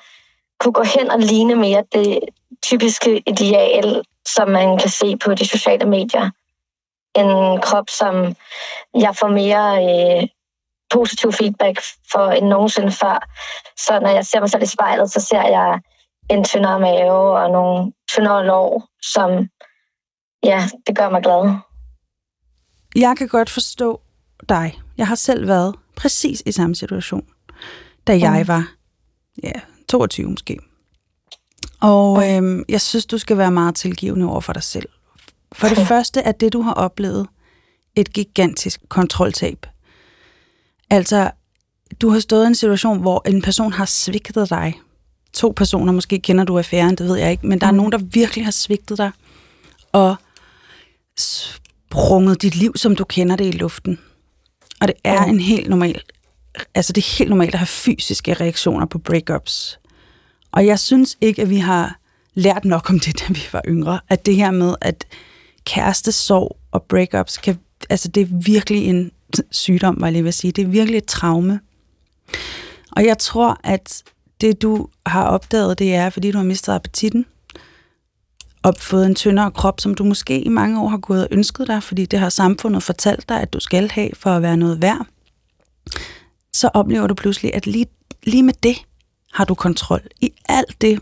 kunne 0.59 0.73
gå 0.73 0.83
hen 0.83 1.11
og 1.11 1.19
ligne 1.19 1.55
mere 1.55 1.83
det 1.93 2.19
typiske 2.63 3.23
ideal, 3.27 4.01
som 4.27 4.49
man 4.49 4.77
kan 4.77 4.89
se 4.89 5.17
på 5.17 5.33
de 5.33 5.47
sociale 5.47 5.85
medier. 5.85 6.29
En 7.15 7.61
krop, 7.61 7.89
som 7.89 8.35
jeg 8.93 9.15
får 9.15 9.27
mere 9.27 9.65
øh, 9.85 10.27
positiv 10.89 11.31
feedback 11.31 11.81
for 12.11 12.31
end 12.31 12.47
nogensinde 12.47 12.91
før. 12.91 13.29
Så 13.77 13.99
når 13.99 14.09
jeg 14.09 14.25
ser 14.25 14.39
mig 14.39 14.49
selv 14.49 14.63
i 14.63 14.65
spejlet, 14.65 15.11
så 15.11 15.19
ser 15.19 15.41
jeg 15.41 15.79
en 16.29 16.43
tyndere 16.43 16.79
mave 16.79 17.39
og 17.39 17.51
nogle 17.51 17.93
tyndere 18.11 18.45
lår, 18.45 18.87
som, 19.01 19.49
ja, 20.43 20.69
det 20.87 20.97
gør 20.97 21.09
mig 21.09 21.21
glad. 21.21 21.55
Jeg 22.95 23.17
kan 23.17 23.27
godt 23.27 23.49
forstå 23.49 24.01
dig. 24.49 24.79
Jeg 24.97 25.07
har 25.07 25.15
selv 25.15 25.47
været 25.47 25.75
præcis 25.95 26.43
i 26.45 26.51
samme 26.51 26.75
situation, 26.75 27.27
da 28.07 28.19
jeg 28.19 28.47
var 28.47 28.67
ja, 29.43 29.51
22 29.89 30.29
måske. 30.29 30.59
Og 31.81 32.29
øhm, 32.29 32.63
jeg 32.69 32.81
synes, 32.81 33.05
du 33.05 33.17
skal 33.17 33.37
være 33.37 33.51
meget 33.51 33.75
tilgivende 33.75 34.25
over 34.25 34.41
for 34.41 34.53
dig 34.53 34.63
selv. 34.63 34.89
For 35.51 35.67
det 35.67 35.87
første 35.87 36.19
er 36.19 36.31
det, 36.31 36.53
du 36.53 36.61
har 36.61 36.73
oplevet, 36.73 37.27
et 37.95 38.13
gigantisk 38.13 38.81
kontroltab. 38.89 39.65
Altså, 40.89 41.31
du 42.01 42.09
har 42.09 42.19
stået 42.19 42.43
i 42.43 42.47
en 42.47 42.55
situation, 42.55 43.01
hvor 43.01 43.27
en 43.27 43.41
person 43.41 43.73
har 43.73 43.85
svigtet 43.85 44.49
dig. 44.49 44.79
To 45.33 45.53
personer, 45.55 45.93
måske 45.93 46.19
kender 46.19 46.43
du 46.43 46.57
affæren, 46.57 46.95
det 46.95 47.07
ved 47.07 47.17
jeg 47.17 47.31
ikke, 47.31 47.47
men 47.47 47.61
der 47.61 47.67
er 47.67 47.71
nogen, 47.71 47.91
der 47.91 47.97
virkelig 47.97 48.45
har 48.45 48.51
svigtet 48.51 48.97
dig, 48.97 49.11
og 49.91 50.15
sprunget 51.17 52.41
dit 52.41 52.55
liv, 52.55 52.73
som 52.75 52.95
du 52.95 53.03
kender 53.03 53.35
det 53.35 53.45
i 53.45 53.57
luften. 53.57 53.99
Og 54.81 54.87
det 54.87 54.95
er 55.03 55.23
en 55.23 55.39
helt 55.39 55.69
normal, 55.69 56.01
altså 56.75 56.93
det 56.93 57.01
er 57.01 57.17
helt 57.17 57.29
normalt 57.29 57.53
at 57.53 57.59
have 57.59 57.67
fysiske 57.67 58.33
reaktioner 58.33 58.85
på 58.85 58.99
breakups. 58.99 59.79
Og 60.51 60.65
jeg 60.65 60.79
synes 60.79 61.17
ikke, 61.21 61.41
at 61.41 61.49
vi 61.49 61.57
har 61.57 61.99
lært 62.33 62.65
nok 62.65 62.89
om 62.89 62.99
det, 62.99 63.19
da 63.21 63.33
vi 63.33 63.41
var 63.53 63.61
yngre. 63.67 63.99
At 64.09 64.25
det 64.25 64.35
her 64.35 64.51
med, 64.51 64.75
at 64.81 65.05
kærestesorg 65.65 66.57
og 66.71 66.83
breakups, 66.83 67.37
kan, 67.37 67.59
altså 67.89 68.07
det 68.07 68.21
er 68.21 68.27
virkelig 68.45 68.85
en 68.85 69.11
sygdom, 69.51 69.95
var 69.99 70.07
jeg 70.07 70.11
lige 70.11 70.23
vil 70.23 70.33
sige. 70.33 70.51
Det 70.51 70.61
er 70.61 70.67
virkelig 70.67 70.97
et 70.97 71.05
traume. 71.05 71.59
Og 72.91 73.05
jeg 73.05 73.17
tror, 73.17 73.59
at 73.63 74.03
det 74.41 74.61
du 74.61 74.87
har 75.05 75.23
opdaget, 75.23 75.79
det 75.79 75.95
er, 75.95 76.09
fordi 76.09 76.31
du 76.31 76.37
har 76.37 76.45
mistet 76.45 76.73
appetitten, 76.73 77.25
og 78.63 78.75
fået 78.77 79.05
en 79.05 79.15
tyndere 79.15 79.51
krop, 79.51 79.79
som 79.79 79.95
du 79.95 80.03
måske 80.03 80.41
i 80.41 80.49
mange 80.49 80.81
år 80.81 80.87
har 80.87 80.97
gået 80.97 81.21
og 81.21 81.27
ønsket 81.31 81.67
dig, 81.67 81.83
fordi 81.83 82.05
det 82.05 82.19
har 82.19 82.29
samfundet 82.29 82.83
fortalt 82.83 83.29
dig, 83.29 83.41
at 83.41 83.53
du 83.53 83.59
skal 83.59 83.91
have 83.91 84.09
for 84.13 84.29
at 84.29 84.41
være 84.41 84.57
noget 84.57 84.81
værd, 84.81 85.05
så 86.53 86.69
oplever 86.73 87.07
du 87.07 87.13
pludselig, 87.13 87.53
at 87.53 87.67
lige, 87.67 87.85
lige 88.23 88.43
med 88.43 88.53
det 88.63 88.75
har 89.33 89.45
du 89.45 89.53
kontrol. 89.53 90.01
I 90.21 90.31
alt 90.49 90.81
det, 90.81 90.99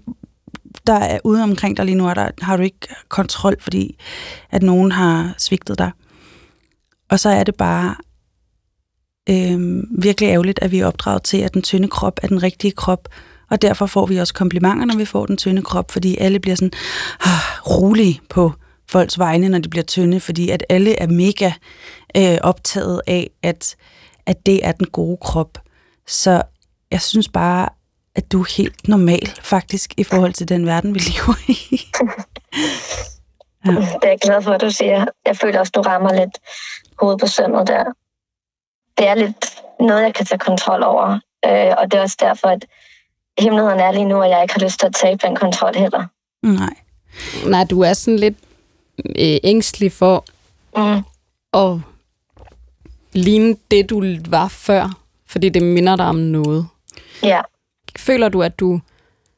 der 0.88 0.94
er 0.94 1.20
ude 1.24 1.44
omkring 1.44 1.78
dig 1.78 1.86
lige 1.86 1.96
nu, 1.96 2.04
der 2.04 2.30
har 2.42 2.58
du 2.58 2.64
ikke 2.64 2.88
kontrol, 3.10 3.56
fordi 3.60 3.98
at 4.50 4.64
nogen 4.64 4.92
har 4.92 5.34
svigtet 5.38 5.78
dig. 5.78 5.92
Og 7.10 7.20
så 7.20 7.30
er 7.30 7.44
det 7.44 7.56
bare 7.56 7.96
øh, 9.30 9.84
virkelig 10.04 10.28
ærgerligt, 10.28 10.60
at 10.62 10.72
vi 10.72 10.80
er 10.80 10.88
opdraget 10.88 11.24
til, 11.24 11.38
at 11.38 11.54
den 11.54 11.62
tynde 11.62 11.88
krop 11.88 12.20
er 12.24 12.28
den 12.28 12.44
rigtige 12.44 12.72
krop, 12.72 13.08
og 13.50 13.62
derfor 13.62 13.86
får 13.86 14.06
vi 14.06 14.18
også 14.18 14.34
komplimenter, 14.34 14.86
når 14.86 14.98
vi 14.98 15.06
får 15.06 15.26
den 15.26 15.38
tynde 15.38 15.62
krop, 15.62 15.92
fordi 15.92 16.18
alle 16.18 16.40
bliver 16.40 16.56
sådan 16.56 16.72
ah, 17.20 17.70
rolige 17.70 18.22
på 18.30 18.52
folks 18.90 19.20
vegne, 19.20 19.50
når 19.50 19.60
de 19.60 19.70
bliver 19.70 19.84
tynde, 19.84 20.20
fordi 20.20 20.50
at 20.50 20.64
alle 20.70 21.00
er 21.00 21.08
mega 21.08 21.52
øh, 22.18 22.38
optaget 22.42 23.02
af, 23.08 23.30
at, 23.44 23.76
at 24.26 24.46
det 24.46 24.66
er 24.66 24.72
den 24.72 24.88
gode 24.88 25.18
krop. 25.22 25.58
Så 26.08 26.42
jeg 26.92 27.02
synes 27.02 27.30
bare, 27.30 27.70
at 28.18 28.32
du 28.32 28.42
er 28.42 28.56
helt 28.58 28.88
normal, 28.88 29.28
faktisk, 29.42 29.94
i 29.98 30.04
forhold 30.04 30.34
til 30.34 30.50
den 30.50 30.66
verden, 30.66 30.96
vi 30.96 31.00
lever 31.00 31.36
i. 31.48 31.56
ja. 33.66 33.72
Det 33.72 34.04
er 34.04 34.10
jeg 34.10 34.20
glad 34.22 34.42
for, 34.42 34.52
at 34.52 34.62
du 34.62 34.72
siger. 34.72 35.06
Jeg 35.26 35.38
føler 35.38 35.60
også, 35.60 35.72
du 35.76 35.82
rammer 35.82 36.14
lidt 36.14 36.38
hovedet 37.00 37.20
på 37.20 37.28
sømmet 37.28 37.68
der. 37.68 37.84
Det 38.98 39.08
er 39.08 39.16
lidt 39.16 39.62
noget, 39.80 40.04
jeg 40.04 40.14
kan 40.14 40.26
tage 40.26 40.40
kontrol 40.40 40.84
over. 40.84 41.20
Øh, 41.46 41.74
og 41.78 41.92
det 41.92 41.98
er 41.98 42.02
også 42.02 42.18
derfor, 42.20 42.48
at 42.48 42.66
hemmeligheden 43.40 43.80
er 43.80 43.92
lige 43.92 44.06
nu, 44.06 44.22
at 44.22 44.30
jeg 44.30 44.42
ikke 44.42 44.54
har 44.54 44.62
lyst 44.62 44.80
til 44.80 44.88
at 44.88 44.96
tabe 44.96 45.28
den 45.28 45.36
kontrol 45.36 45.76
heller. 45.76 46.06
Nej. 46.42 46.76
Nej, 47.46 47.64
du 47.70 47.82
er 47.82 47.94
sådan 47.94 48.20
lidt 48.20 48.38
øh, 49.06 49.38
ængstelig 49.44 49.92
for 49.92 50.26
mm. 50.78 51.04
at 51.54 51.80
ligne 53.14 53.56
det, 53.72 53.90
du 53.90 54.04
var 54.30 54.48
før, 54.48 54.98
fordi 55.26 55.50
det 55.50 55.62
minder 55.62 55.96
dig 55.96 56.06
om 56.06 56.16
noget. 56.16 56.68
Ja. 57.24 57.42
Føler 57.98 58.30
du, 58.30 58.42
at 58.42 58.60
du 58.60 58.80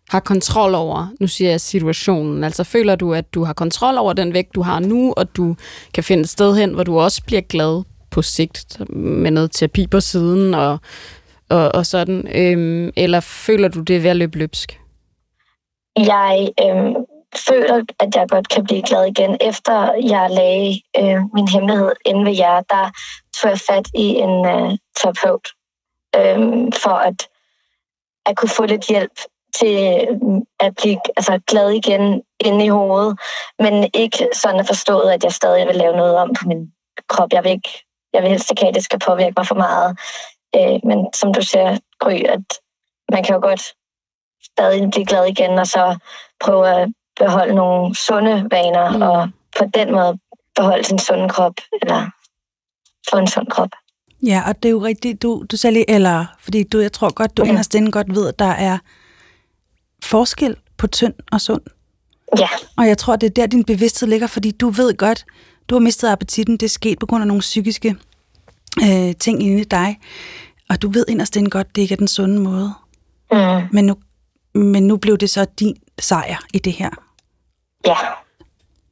har 0.09 0.19
kontrol 0.19 0.75
over, 0.75 1.07
nu 1.19 1.27
siger 1.27 1.49
jeg 1.49 1.62
situationen, 1.62 2.43
altså 2.43 2.63
føler 2.63 2.95
du, 2.95 3.13
at 3.13 3.33
du 3.33 3.43
har 3.43 3.53
kontrol 3.53 3.97
over 3.97 4.13
den 4.13 4.33
vægt, 4.33 4.55
du 4.55 4.62
har 4.62 4.79
nu, 4.79 5.13
og 5.17 5.35
du 5.35 5.55
kan 5.93 6.03
finde 6.03 6.21
et 6.21 6.29
sted 6.29 6.55
hen, 6.55 6.73
hvor 6.73 6.83
du 6.83 6.99
også 6.99 7.23
bliver 7.25 7.41
glad 7.41 7.83
på 8.12 8.21
sigt 8.21 8.89
med 8.95 9.31
noget 9.31 9.51
terapi 9.51 9.88
på 9.88 9.99
siden 9.99 10.53
og, 10.53 10.77
og, 11.49 11.75
og 11.75 11.85
sådan, 11.85 12.27
øhm, 12.35 12.91
eller 12.95 13.19
føler 13.19 13.67
du, 13.67 13.79
det 13.79 14.03
ved 14.03 14.09
at 14.09 14.15
løbe 14.15 14.38
løbsk? 14.38 14.79
Jeg 15.97 16.49
øhm, 16.62 16.95
føler, 17.35 17.83
at 17.99 18.15
jeg 18.15 18.29
godt 18.29 18.49
kan 18.49 18.63
blive 18.63 18.81
glad 18.81 19.05
igen. 19.05 19.38
Efter 19.41 19.93
jeg 19.93 20.29
lagde 20.29 20.81
øh, 20.99 21.21
min 21.33 21.47
hemmelighed 21.47 21.91
inde 22.05 22.25
ved 22.25 22.35
jer, 22.35 22.62
der 22.62 22.91
tog 23.38 23.49
jeg 23.51 23.59
fat 23.59 23.88
i 23.93 24.05
en 24.05 24.45
øh, 24.45 24.77
terapeut 25.01 25.47
øh, 26.15 26.38
for 26.83 26.95
at 27.09 27.28
at 28.25 28.38
kunne 28.38 28.49
få 28.49 28.65
lidt 28.65 28.88
hjælp 28.88 29.19
til 29.60 30.08
mm, 30.21 30.41
at 30.60 30.75
blive 30.82 30.99
altså, 31.17 31.39
glad 31.47 31.69
igen 31.69 32.21
inde 32.39 32.65
i 32.65 32.67
hovedet, 32.67 33.19
men 33.60 33.89
ikke 33.93 34.29
sådan 34.34 34.60
at 34.60 34.67
forstået, 34.67 35.12
at 35.12 35.23
jeg 35.23 35.32
stadig 35.34 35.67
vil 35.67 35.75
lave 35.75 35.97
noget 35.97 36.15
om 36.17 36.34
på 36.39 36.47
min 36.47 36.73
krop. 37.10 37.34
Jeg 37.34 37.43
vil, 37.43 37.51
ikke, 37.51 37.86
jeg 38.13 38.21
vil 38.21 38.29
helst 38.29 38.51
ikke 38.51 38.62
have, 38.62 38.69
at 38.69 38.75
det 38.75 38.84
skal 38.84 38.99
påvirke 38.99 39.34
mig 39.38 39.47
for 39.47 39.55
meget. 39.55 39.99
Øh, 40.55 40.79
men 40.84 41.13
som 41.13 41.34
du 41.34 41.41
siger, 41.41 41.77
Gry, 41.99 42.19
at 42.36 42.45
man 43.12 43.23
kan 43.23 43.36
jo 43.36 43.41
godt 43.41 43.63
stadig 44.43 44.89
blive 44.91 45.05
glad 45.05 45.25
igen, 45.25 45.60
og 45.60 45.67
så 45.67 45.97
prøve 46.39 46.67
at 46.69 46.89
beholde 47.19 47.55
nogle 47.55 47.95
sunde 47.95 48.47
vaner, 48.51 48.89
mm. 48.89 49.01
og 49.01 49.29
på 49.58 49.65
den 49.73 49.91
måde 49.91 50.19
beholde 50.55 50.84
sin 50.84 50.99
sunde 50.99 51.29
krop, 51.29 51.53
eller 51.82 52.10
få 53.10 53.17
en 53.17 53.27
sund 53.27 53.47
krop. 53.47 53.69
Ja, 54.23 54.43
og 54.47 54.63
det 54.63 54.69
er 54.69 54.71
jo 54.71 54.84
rigtigt, 54.84 55.21
du, 55.21 55.45
du 55.51 55.58
sagde 55.58 55.73
lige, 55.73 55.89
eller, 55.89 56.25
fordi 56.39 56.63
du, 56.63 56.79
jeg 56.79 56.91
tror 56.91 57.13
godt, 57.13 57.38
du 57.38 57.41
okay. 57.41 57.49
inderst 57.49 57.75
inde 57.75 57.91
godt 57.91 58.15
ved, 58.15 58.27
at 58.27 58.39
der 58.39 58.45
er 58.45 58.77
forskel 60.03 60.55
på 60.77 60.88
tynd 60.88 61.13
og 61.32 61.41
sund. 61.41 61.62
Ja. 62.38 62.47
Og 62.77 62.88
jeg 62.88 62.97
tror, 62.97 63.15
det 63.15 63.27
er 63.27 63.34
der, 63.34 63.45
din 63.47 63.63
bevidsthed 63.63 64.10
ligger, 64.10 64.27
fordi 64.27 64.51
du 64.51 64.69
ved 64.69 64.97
godt, 64.97 65.25
du 65.69 65.75
har 65.75 65.79
mistet 65.79 66.08
appetitten, 66.08 66.58
det 66.58 66.65
er 66.65 66.69
sket 66.69 66.99
på 66.99 67.05
grund 67.05 67.23
af 67.23 67.27
nogle 67.27 67.41
psykiske 67.41 67.95
øh, 68.84 69.15
ting 69.19 69.43
inde 69.43 69.62
i 69.62 69.63
dig, 69.63 69.99
og 70.69 70.82
du 70.82 70.89
ved 70.89 71.05
inderst 71.08 71.36
inde 71.36 71.49
godt, 71.49 71.75
det 71.75 71.82
ikke 71.82 71.93
er 71.93 71.97
den 71.97 72.08
sunde 72.08 72.39
måde. 72.39 72.73
Mm. 73.32 73.38
Men, 73.71 73.86
nu, 73.86 73.95
men 74.53 74.88
nu 74.88 74.97
blev 74.97 75.17
det 75.17 75.29
så 75.29 75.45
din 75.60 75.75
sejr 75.99 76.38
i 76.53 76.60
det 76.60 76.73
her. 76.73 76.89
Ja. 77.86 77.95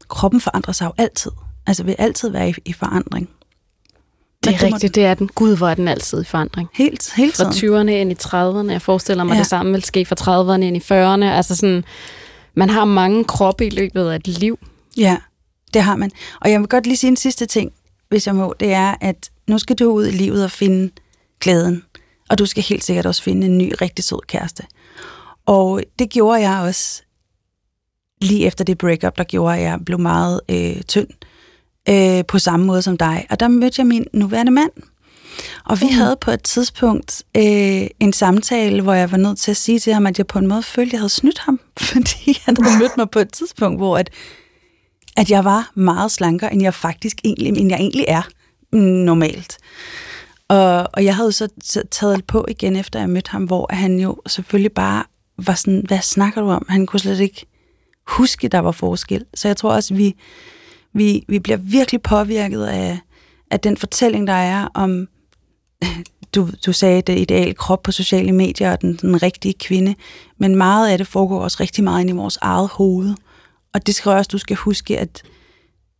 Kroppen 0.08 0.42
forandrer 0.42 0.74
sig 0.74 0.86
jo 0.86 0.94
altid. 0.98 1.32
Altså 1.68 1.84
vil 1.84 1.96
altid 2.00 2.30
være 2.30 2.50
i, 2.50 2.54
i 2.66 2.74
forandring. 2.74 3.30
Det 4.44 4.56
er 4.56 4.64
rigtigt, 4.64 4.96
det 4.96 5.06
er 5.06 5.14
den. 5.14 5.28
Gud, 5.28 5.58
hvor 5.58 5.70
er 5.70 5.74
den 5.74 5.88
altid 5.88 6.22
i 6.22 6.24
forandring. 6.24 6.70
Helt, 6.74 7.14
helt 7.16 7.36
Fra 7.36 7.50
20'erne 7.50 7.90
ind 7.90 8.12
i 8.12 8.16
30'erne. 8.16 8.72
Jeg 8.72 8.82
forestiller 8.82 9.24
mig, 9.24 9.34
ja. 9.34 9.40
det 9.40 9.48
samme 9.48 9.72
vil 9.72 9.84
ske 9.84 10.06
fra 10.06 10.16
30'erne 10.56 10.62
ind 10.62 10.78
i 10.78 10.80
40'erne. 10.80 11.36
Altså 11.36 11.56
sådan, 11.56 11.84
man 12.54 12.70
har 12.70 12.86
mange 12.86 13.24
kroppe 13.24 13.68
i 13.68 13.70
løbet 13.70 14.10
af 14.10 14.16
et 14.16 14.28
liv. 14.28 14.60
Ja, 14.98 15.18
det 15.74 15.82
har 15.82 15.96
man. 15.96 16.12
Og 16.42 16.52
jeg 16.52 16.60
vil 16.60 16.68
godt 16.68 16.88
lige 16.88 16.98
sige 16.98 17.10
en 17.10 17.18
sidste 17.18 17.46
ting, 17.46 17.72
hvis 18.10 18.28
jeg 18.28 18.36
må. 18.36 18.54
Det 18.60 18.74
er, 18.74 18.96
at 19.02 19.30
nu 19.48 19.58
skal 19.58 19.76
du 19.76 19.92
ud 19.92 20.08
i 20.08 20.12
livet 20.12 20.44
og 20.44 20.52
finde 20.52 20.92
glæden. 21.40 21.84
Og 22.30 22.38
du 22.38 22.46
skal 22.46 22.64
helt 22.64 22.84
sikkert 22.84 23.06
også 23.06 23.24
finde 23.24 23.48
en 23.48 23.58
ny, 23.58 23.74
rigtig 23.82 24.06
sød 24.06 24.20
kæreste. 24.28 24.64
Og 25.46 25.84
det 26.00 26.10
gjorde 26.10 26.42
jeg 26.50 26.62
også 26.62 27.04
lige 28.22 28.46
efter 28.46 28.64
det 28.64 28.78
breakup, 28.78 29.18
der 29.18 29.24
gjorde, 29.24 29.56
at 29.58 29.62
jeg 29.62 29.80
blev 29.86 30.00
meget 30.00 30.42
øh, 30.50 30.82
tynd 30.82 31.08
øh, 31.10 31.28
på 32.28 32.40
samme 32.40 32.66
måde 32.66 32.82
som 32.82 32.98
dig. 32.98 33.26
Og 33.30 33.40
der 33.40 33.48
mødte 33.48 33.80
jeg 33.80 33.88
min 33.88 34.06
nuværende 34.14 34.52
mand. 34.52 34.72
Og 35.66 35.82
vi 35.82 35.86
mm. 35.86 35.94
havde 35.94 36.18
på 36.22 36.32
et 36.32 36.44
tidspunkt 36.44 37.24
øh, 37.38 37.88
en 38.00 38.14
samtale, 38.14 38.82
hvor 38.82 38.94
jeg 38.94 39.12
var 39.12 39.18
nødt 39.18 39.40
til 39.40 39.52
at 39.52 39.58
sige 39.58 39.80
til 39.80 39.94
ham, 39.94 40.08
at 40.08 40.18
jeg 40.18 40.28
på 40.28 40.40
en 40.40 40.48
måde 40.48 40.64
følte, 40.64 40.90
at 40.90 40.94
jeg 40.94 41.00
havde 41.00 41.10
snydt 41.10 41.40
ham, 41.40 41.60
fordi 41.92 42.42
han 42.46 42.58
havde 42.64 42.80
mødt 42.80 42.98
mig 42.98 43.10
på 43.10 43.20
et 43.20 43.34
tidspunkt, 43.34 43.80
hvor 43.80 43.98
at, 43.98 44.10
at 45.18 45.32
jeg 45.32 45.46
var 45.46 45.72
meget 45.76 46.12
slankere, 46.12 46.54
end 46.54 46.62
jeg 46.62 46.74
faktisk 46.74 47.18
egentlig, 47.24 47.58
end 47.58 47.70
jeg 47.70 47.80
egentlig 47.80 48.06
er 48.08 48.22
normalt. 48.76 49.58
Og, 50.48 50.90
og 50.94 51.06
jeg 51.06 51.16
havde 51.16 51.32
så 51.32 51.50
taget 51.92 52.26
på 52.26 52.46
igen, 52.48 52.76
efter 52.76 53.00
jeg 53.00 53.10
mødte 53.10 53.32
ham, 53.32 53.44
hvor 53.44 53.68
han 53.74 54.00
jo 54.00 54.18
selvfølgelig 54.28 54.72
bare 54.72 55.04
var 55.38 55.54
sådan, 55.54 55.84
hvad 55.88 56.02
snakker 56.02 56.42
du 56.42 56.50
om? 56.50 56.66
Han 56.70 56.86
kunne 56.86 57.00
slet 57.00 57.20
ikke 57.20 57.46
huske, 58.08 58.48
der 58.48 58.60
var 58.60 58.72
forskel. 58.72 59.26
Så 59.34 59.48
jeg 59.48 59.58
tror 59.58 59.74
også, 59.74 59.94
vi, 59.94 60.16
vi, 60.98 61.26
vi 61.28 61.40
bliver 61.40 61.58
virkelig 61.58 62.02
påvirket 62.02 62.66
af, 62.66 63.00
af 63.52 63.60
den 63.60 63.78
fortælling, 63.78 64.28
der 64.28 64.34
er 64.34 64.68
om, 64.74 65.08
du, 66.36 66.48
du 66.66 66.74
sagde, 66.74 67.02
det 67.02 67.20
ideale 67.20 67.54
krop 67.54 67.84
på 67.84 67.92
sociale 67.92 68.32
medier 68.32 68.72
og 68.72 68.82
den, 68.82 68.96
den 68.96 69.24
rigtige 69.24 69.54
kvinde, 69.54 69.96
men 70.38 70.56
meget 70.56 70.90
af 70.90 70.98
det 70.98 71.08
foregår 71.08 71.40
også 71.40 71.58
rigtig 71.60 71.84
meget 71.84 72.02
ind 72.02 72.10
i 72.10 72.14
vores 72.14 72.38
eget 72.42 72.70
hoved. 72.70 73.16
Og 73.74 73.88
det 73.88 73.96
skal 73.96 74.12
også, 74.12 74.30
du 74.32 74.38
skal 74.38 74.56
huske, 74.56 75.00
at 75.00 75.24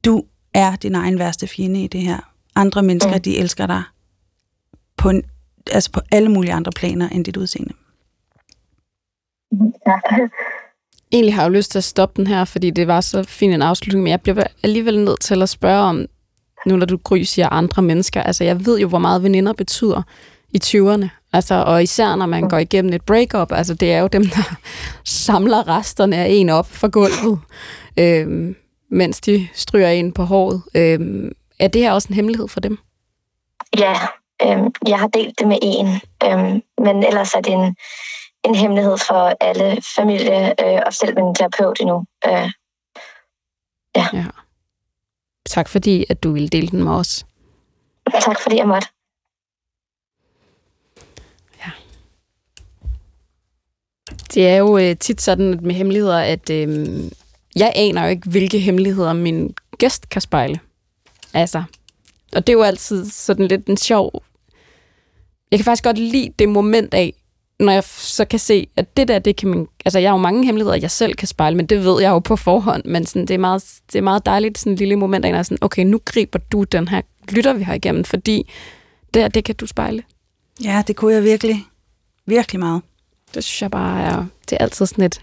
du 0.06 0.24
er 0.54 0.76
din 0.76 0.96
egen 0.96 1.20
værste 1.20 1.48
fjende 1.48 1.84
i 1.84 1.88
det 1.88 2.02
her. 2.02 2.34
Andre 2.56 2.84
mennesker, 2.84 3.16
mm. 3.16 3.22
de 3.22 3.38
elsker 3.38 3.66
dig 3.66 3.84
på, 4.98 5.10
en, 5.10 5.24
altså 5.72 5.92
på 5.92 6.02
alle 6.12 6.30
mulige 6.30 6.54
andre 6.54 6.72
planer 6.72 7.10
end 7.10 7.26
dit 7.26 7.38
udseende. 7.38 7.74
Ja. 9.88 10.00
Egentlig 11.12 11.36
har 11.36 11.42
jeg 11.42 11.50
jo 11.50 11.54
lyst 11.54 11.72
til 11.72 11.78
at 11.78 11.84
stoppe 11.84 12.22
den 12.22 12.28
her, 12.28 12.46
fordi 12.46 12.70
det 12.70 12.88
var 12.88 13.02
så 13.02 13.24
fin 13.24 13.54
en 13.54 13.62
afslutning, 13.62 14.04
men 14.04 14.12
jeg 14.12 14.22
bliver 14.22 14.44
alligevel 14.64 15.00
nødt 15.00 15.22
til 15.22 15.42
at 15.42 15.50
spørge 15.50 15.82
om, 15.82 16.06
nu 16.66 16.78
når 16.78 16.86
du 16.86 16.98
gry 17.04 17.22
siger 17.22 17.50
andre 17.50 17.82
mennesker, 17.82 18.24
altså 18.24 18.44
jeg 18.44 18.66
ved 18.66 18.80
jo, 18.80 18.88
hvor 18.88 19.00
meget 19.00 19.24
veninder 19.24 19.54
betyder 19.54 20.02
i 20.50 20.60
20'erne, 20.64 21.08
altså, 21.34 21.56
og 21.56 21.84
især 21.84 22.16
når 22.16 22.26
man 22.26 22.50
går 22.50 22.58
igennem 22.58 22.94
et 22.94 23.02
breakup, 23.02 23.52
altså 23.52 23.74
det 23.74 23.94
er 23.94 24.00
jo 24.00 24.08
dem, 24.08 24.24
der 24.24 24.58
samler 25.26 25.68
resterne 25.68 26.16
af 26.18 26.28
en 26.30 26.50
op 26.50 26.68
fra 26.72 26.88
gulvet, 26.88 27.40
øh, 28.00 28.56
mens 28.92 29.22
de 29.22 29.48
stryger 29.54 29.90
ind 29.90 30.14
på 30.14 30.24
håret. 30.24 30.62
Øh, 30.76 31.32
er 31.60 31.68
det 31.68 31.82
her 31.82 31.92
også 31.92 32.08
en 32.08 32.16
hemmelighed 32.16 32.48
for 32.48 32.60
dem? 32.60 32.78
Ja, 33.78 33.94
øh, 34.42 34.64
jeg 34.88 35.00
har 35.00 35.08
delt 35.08 35.40
det 35.40 35.48
med 35.48 35.58
en, 35.62 35.88
øh, 36.24 36.62
men 36.86 37.04
ellers 37.04 37.34
er 37.34 37.42
det 37.42 37.54
en, 37.54 37.76
en 38.48 38.56
hemmelighed 38.56 38.98
for 38.98 39.38
alle 39.40 39.82
familie 39.96 40.66
øh, 40.66 40.82
og 40.86 40.94
selv 40.94 41.16
min 41.16 41.36
terapeut 41.36 41.80
endnu. 41.80 42.06
Øh, 42.28 42.52
ja. 43.96 44.08
ja. 44.14 44.26
Tak 45.46 45.70
fordi, 45.70 46.06
at 46.10 46.24
du 46.24 46.32
ville 46.32 46.48
dele 46.48 46.68
den 46.68 46.84
med 46.84 46.92
os. 46.92 47.26
Tak 48.22 48.40
fordi 48.42 48.58
jeg 48.58 48.68
måtte. 48.68 48.88
Ja. 51.60 51.72
Det 54.34 54.50
er 54.50 54.56
jo 54.56 54.78
øh, 54.78 54.98
tit 54.98 55.22
sådan 55.22 55.60
med 55.62 55.76
hemmeligheder, 55.76 56.20
at 56.20 56.50
øh, 56.50 56.88
jeg 57.56 57.72
aner 57.76 58.04
jo 58.04 58.10
ikke, 58.10 58.30
hvilke 58.30 58.60
hemmeligheder 58.60 59.14
min 59.14 59.56
gæst 59.78 60.10
kan 60.10 60.22
spejle. 60.22 60.60
Altså, 61.34 61.64
og 62.36 62.48
det 62.48 62.54
er 62.54 62.58
jo 62.58 62.64
altid 62.64 63.10
sådan 63.10 63.48
lidt 63.48 63.68
en 63.68 63.78
sjov... 63.78 64.24
Jeg 65.52 65.60
kan 65.60 65.66
faktisk 65.66 65.84
godt 65.84 65.98
lide 65.98 66.34
det 66.40 66.50
moment 66.50 66.94
af, 66.94 67.14
når 67.60 67.72
jeg 67.72 67.84
så 67.84 68.26
kan 68.26 68.40
se, 68.40 68.68
at 68.76 68.98
det 68.98 69.08
der, 69.08 69.20
det 69.20 69.36
kan 69.36 69.50
man... 69.50 69.68
Altså, 69.86 70.00
jeg 70.00 70.10
har 70.10 70.18
jo 70.18 70.22
mange 70.22 70.46
hemmeligheder, 70.46 70.78
jeg 70.78 70.92
selv 70.92 71.14
kan 71.14 71.28
spejle, 71.28 71.58
men 71.58 71.66
det 71.66 71.84
ved 71.84 72.02
jeg 72.02 72.10
jo 72.10 72.20
på 72.20 72.36
forhånd. 72.36 72.86
Men 72.86 73.06
sådan, 73.06 73.26
det, 73.26 73.34
er 73.34 73.38
meget, 73.38 73.64
det 73.94 73.98
er 73.98 74.04
meget 74.04 74.26
dejligt, 74.26 74.58
sådan 74.58 74.74
en 74.74 74.78
lille 74.78 74.96
moment, 74.96 75.26
af, 75.26 75.46
sådan, 75.46 75.58
okay, 75.62 75.84
nu 75.84 76.00
griber 76.06 76.40
du 76.40 76.64
den 76.64 76.88
her 76.88 77.02
lytter, 77.30 77.54
vi 77.54 77.64
har 77.64 77.74
igennem, 77.74 78.04
fordi 78.04 78.52
det 79.14 79.36
det 79.36 79.44
kan 79.44 79.56
du 79.56 79.68
spejle. 79.68 80.04
Ja, 80.64 80.84
det 80.88 80.96
kunne 80.96 81.14
jeg 81.14 81.24
virkelig. 81.24 81.66
Virkelig 82.26 82.60
meget. 82.60 82.82
Det 83.34 83.44
synes 83.44 83.62
jeg 83.62 83.72
bare 83.72 84.02
er... 84.02 84.26
Det 84.50 84.58
er 84.60 84.64
altid 84.64 84.86
sådan 84.86 85.04
et... 85.04 85.22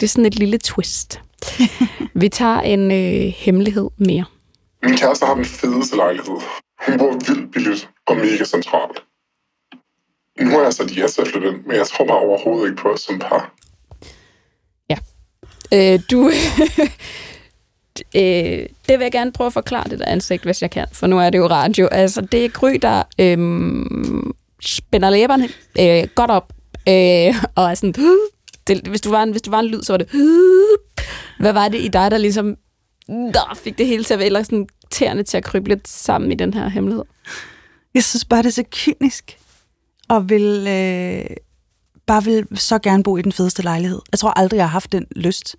Det 0.00 0.06
er 0.06 0.08
sådan 0.08 0.26
et 0.26 0.38
lille 0.38 0.58
twist. 0.58 1.20
vi 2.22 2.28
tager 2.28 2.60
en 2.60 2.90
øh, 2.92 3.32
hemmelighed 3.36 3.90
mere. 3.96 4.24
Min 4.82 4.96
kæreste 4.96 5.26
har 5.26 5.34
den 5.34 5.44
fedeste 5.44 5.96
lejlighed. 5.96 6.36
Hun 6.86 6.98
bor 6.98 7.12
vildt 7.12 7.52
billigt 7.52 7.90
og 8.06 8.16
mega 8.16 8.44
centralt. 8.44 9.02
Nu 10.40 10.50
har 10.50 10.62
jeg 10.62 10.72
så 10.72 10.84
de 10.84 11.02
altså 11.02 11.24
flyttet 11.24 11.52
ind, 11.52 11.64
men 11.66 11.76
jeg 11.76 11.86
tror 11.86 12.06
bare 12.06 12.18
overhovedet 12.18 12.70
ikke 12.70 12.82
på 12.82 12.88
os 12.88 13.00
som 13.00 13.18
par. 13.18 13.54
Ja. 14.90 14.96
Øh, 15.74 16.00
du... 16.10 16.30
øh, 18.16 18.66
det 18.88 18.98
vil 18.98 19.00
jeg 19.00 19.12
gerne 19.12 19.32
prøve 19.32 19.46
at 19.46 19.52
forklare 19.52 19.90
det 19.90 19.98
der 19.98 20.04
ansigt, 20.06 20.44
hvis 20.44 20.62
jeg 20.62 20.70
kan, 20.70 20.86
for 20.92 21.06
nu 21.06 21.18
er 21.18 21.30
det 21.30 21.38
jo 21.38 21.46
radio. 21.46 21.86
Altså, 21.86 22.20
det 22.20 22.44
er 22.44 22.48
Gry, 22.48 22.74
der 22.82 23.02
øh, 23.18 23.38
spænder 24.62 25.10
læberne 25.10 25.48
øh, 25.80 26.08
godt 26.14 26.30
op, 26.30 26.52
øh, 26.88 27.34
og 27.54 27.70
er 27.70 27.74
sådan... 27.74 27.94
Det, 28.66 28.88
hvis, 28.88 29.00
du 29.00 29.10
var 29.10 29.22
en, 29.22 29.30
hvis 29.30 29.42
du 29.42 29.50
var 29.50 29.60
en 29.60 29.66
lyd, 29.66 29.82
så 29.82 29.92
var 29.92 29.98
det... 29.98 30.08
Hvad 31.40 31.52
var 31.52 31.68
det 31.68 31.80
i 31.80 31.88
dig, 31.88 32.10
der 32.10 32.18
ligesom 32.18 32.56
der 33.08 33.58
fik 33.64 33.78
det 33.78 33.86
hele 33.86 34.04
til 34.04 34.14
at 34.14 34.20
være 34.20 34.44
sådan 34.44 34.68
tæerne 34.90 35.22
til 35.22 35.36
at 35.36 35.44
krybe 35.44 35.68
lidt 35.68 35.88
sammen 35.88 36.32
i 36.32 36.34
den 36.34 36.54
her 36.54 36.68
hemmelighed? 36.68 37.04
Jeg 37.94 38.04
synes 38.04 38.24
bare, 38.24 38.42
det 38.42 38.48
er 38.48 38.52
så 38.52 38.64
kynisk 38.70 39.38
og 40.08 40.28
vil 40.28 40.66
øh, 40.68 41.36
bare 42.06 42.24
vil 42.24 42.46
så 42.54 42.78
gerne 42.78 43.02
bo 43.02 43.16
i 43.16 43.22
den 43.22 43.32
fedeste 43.32 43.62
lejlighed. 43.62 44.00
Jeg 44.12 44.18
tror 44.18 44.30
aldrig, 44.30 44.56
jeg 44.56 44.64
har 44.64 44.72
haft 44.72 44.92
den 44.92 45.06
lyst. 45.16 45.56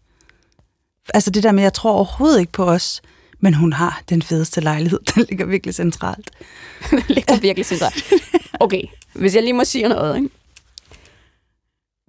Altså 1.14 1.32
det 1.32 1.44
der 1.44 1.52
med, 1.52 1.64
jeg 1.64 1.74
tror 1.74 1.92
overhovedet 1.92 2.40
ikke 2.40 2.52
på 2.52 2.66
os, 2.66 3.02
men 3.40 3.54
hun 3.54 3.74
har 3.74 4.02
den 4.10 4.22
fedeste 4.22 4.62
lejlighed. 4.62 5.00
Den 5.16 5.26
ligger 5.30 5.46
virkelig 5.46 5.76
centralt. 5.76 6.32
den 6.92 7.04
ligger 7.08 7.40
virkelig 7.40 7.66
centralt. 7.66 8.14
Okay, 8.60 8.84
hvis 9.14 9.36
jeg 9.36 9.44
lige 9.44 9.54
må 9.54 9.64
sige 9.64 9.88
noget. 9.88 10.16
Ikke? 10.16 10.30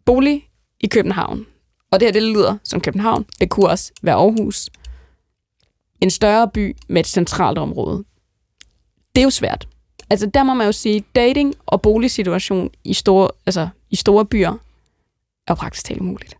Bolig 0.07 0.48
i 0.81 0.87
København. 0.87 1.46
Og 1.90 2.01
det 2.01 2.07
her, 2.07 2.12
det 2.12 2.22
lyder 2.22 2.57
som 2.64 2.81
København. 2.81 3.27
Det 3.40 3.51
kunne 3.51 3.68
også 3.68 3.92
være 4.03 4.14
Aarhus. 4.14 4.70
En 6.01 6.11
større 6.11 6.51
by 6.55 6.77
med 6.88 7.01
et 7.01 7.07
centralt 7.07 7.59
område. 7.59 8.05
Det 9.14 9.20
er 9.20 9.24
jo 9.24 9.31
svært 9.31 9.68
altså 10.11 10.27
der 10.35 10.42
må 10.42 10.55
man 10.55 10.66
jo 10.66 10.73
sige, 10.73 11.05
dating 11.14 11.55
og 11.66 11.83
boligsituation 11.83 12.71
i 12.85 12.94
store, 12.94 13.31
altså, 13.47 13.68
i 13.90 13.97
store 13.97 14.25
byer 14.25 14.53
er 15.47 15.51
jo 15.51 15.55
praktisk 15.55 15.85
talt 15.85 16.01
umuligt. 16.01 16.37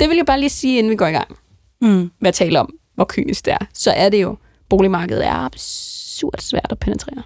Det 0.00 0.08
vil 0.08 0.16
jeg 0.16 0.26
bare 0.26 0.40
lige 0.40 0.50
sige, 0.50 0.78
inden 0.78 0.90
vi 0.90 0.96
går 0.96 1.06
i 1.06 1.12
gang 1.12 1.36
mm. 1.80 2.10
med 2.18 2.28
at 2.28 2.34
tale 2.34 2.60
om, 2.60 2.74
hvor 2.94 3.06
kynisk 3.08 3.44
det 3.44 3.52
er. 3.52 3.66
Så 3.74 3.90
er 3.90 4.08
det 4.08 4.22
jo, 4.22 4.36
boligmarkedet 4.68 5.26
er 5.26 5.34
absurd 5.34 6.40
svært 6.40 6.66
at 6.70 6.78
penetrere. 6.78 7.22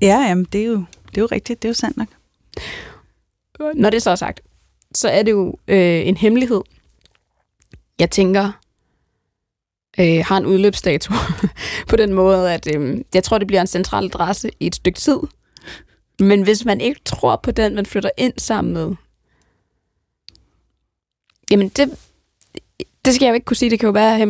Ja, 0.00 0.18
jamen, 0.28 0.44
det 0.44 0.60
er 0.60 0.64
jo, 0.64 0.84
det 1.06 1.16
er 1.16 1.22
jo 1.22 1.28
rigtigt. 1.32 1.62
Det 1.62 1.68
er 1.68 1.70
jo 1.70 1.74
sandt 1.74 1.96
nok. 1.96 2.08
Når 3.74 3.90
det 3.90 4.02
så 4.02 4.10
er 4.10 4.14
sagt, 4.14 4.40
så 4.94 5.08
er 5.08 5.22
det 5.22 5.30
jo 5.30 5.54
øh, 5.68 6.06
en 6.06 6.16
hemmelighed. 6.16 6.60
Jeg 7.98 8.10
tænker, 8.10 8.52
øh, 10.00 10.24
har 10.26 10.36
en 10.36 10.46
udløbsdato 10.46 11.14
på 11.88 11.96
den 11.96 12.12
måde, 12.12 12.54
at 12.54 12.76
øh, 12.76 12.98
jeg 13.14 13.24
tror, 13.24 13.38
det 13.38 13.46
bliver 13.46 13.60
en 13.60 13.66
central 13.66 14.04
adresse 14.04 14.50
i 14.60 14.66
et 14.66 14.74
stykke 14.74 14.98
tid. 14.98 15.18
Men 16.20 16.42
hvis 16.42 16.64
man 16.64 16.80
ikke 16.80 17.00
tror 17.04 17.40
på 17.42 17.50
den, 17.50 17.74
man 17.74 17.86
flytter 17.86 18.10
ind 18.16 18.32
sammen 18.38 18.74
med, 18.74 18.94
jamen 21.50 21.68
det, 21.68 21.90
det 23.04 23.14
skal 23.14 23.24
jeg 23.24 23.30
jo 23.30 23.34
ikke 23.34 23.44
kunne 23.44 23.56
sige. 23.56 23.70
Det 23.70 23.80
kan 23.80 23.86
jo 23.86 23.92
være, 23.92 24.20
at 24.20 24.28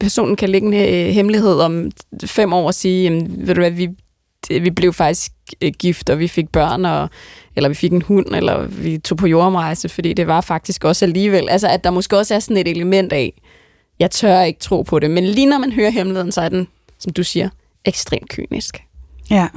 personen 0.00 0.36
kan 0.36 0.48
lægge 0.48 0.66
en 0.66 0.74
øh, 0.74 1.14
hemmelighed 1.14 1.60
om 1.60 1.90
fem 2.24 2.52
år 2.52 2.66
og 2.66 2.74
sige, 2.74 3.04
jamen, 3.04 3.46
ved 3.46 3.54
du 3.54 3.60
hvad, 3.60 3.70
vi, 3.70 3.88
vi 4.48 4.70
blev 4.70 4.92
faktisk 4.92 5.32
øh, 5.60 5.72
gift, 5.78 6.10
og 6.10 6.18
vi 6.18 6.28
fik 6.28 6.48
børn, 6.48 6.84
og, 6.84 7.08
eller 7.56 7.68
vi 7.68 7.74
fik 7.74 7.92
en 7.92 8.02
hund, 8.02 8.34
eller 8.34 8.66
vi 8.66 8.98
tog 8.98 9.18
på 9.18 9.26
jordomrejse, 9.26 9.88
fordi 9.88 10.12
det 10.12 10.26
var 10.26 10.40
faktisk 10.40 10.84
også 10.84 11.04
alligevel. 11.04 11.48
Altså, 11.48 11.68
at 11.68 11.84
der 11.84 11.90
måske 11.90 12.18
også 12.18 12.34
er 12.34 12.38
sådan 12.38 12.56
et 12.56 12.68
element 12.68 13.12
af, 13.12 13.42
jeg 14.00 14.10
tør 14.10 14.40
ikke 14.40 14.60
tro 14.60 14.82
på 14.82 14.98
det. 14.98 15.10
Men 15.10 15.24
lige 15.24 15.46
når 15.46 15.58
man 15.58 15.72
hører 15.72 15.90
hemmeligheden, 15.90 16.32
så 16.32 16.40
er 16.40 16.48
den, 16.48 16.68
som 16.98 17.12
du 17.12 17.22
siger, 17.22 17.48
ekstremt 17.84 18.28
kynisk. 18.28 18.84
Ja. 19.30 19.48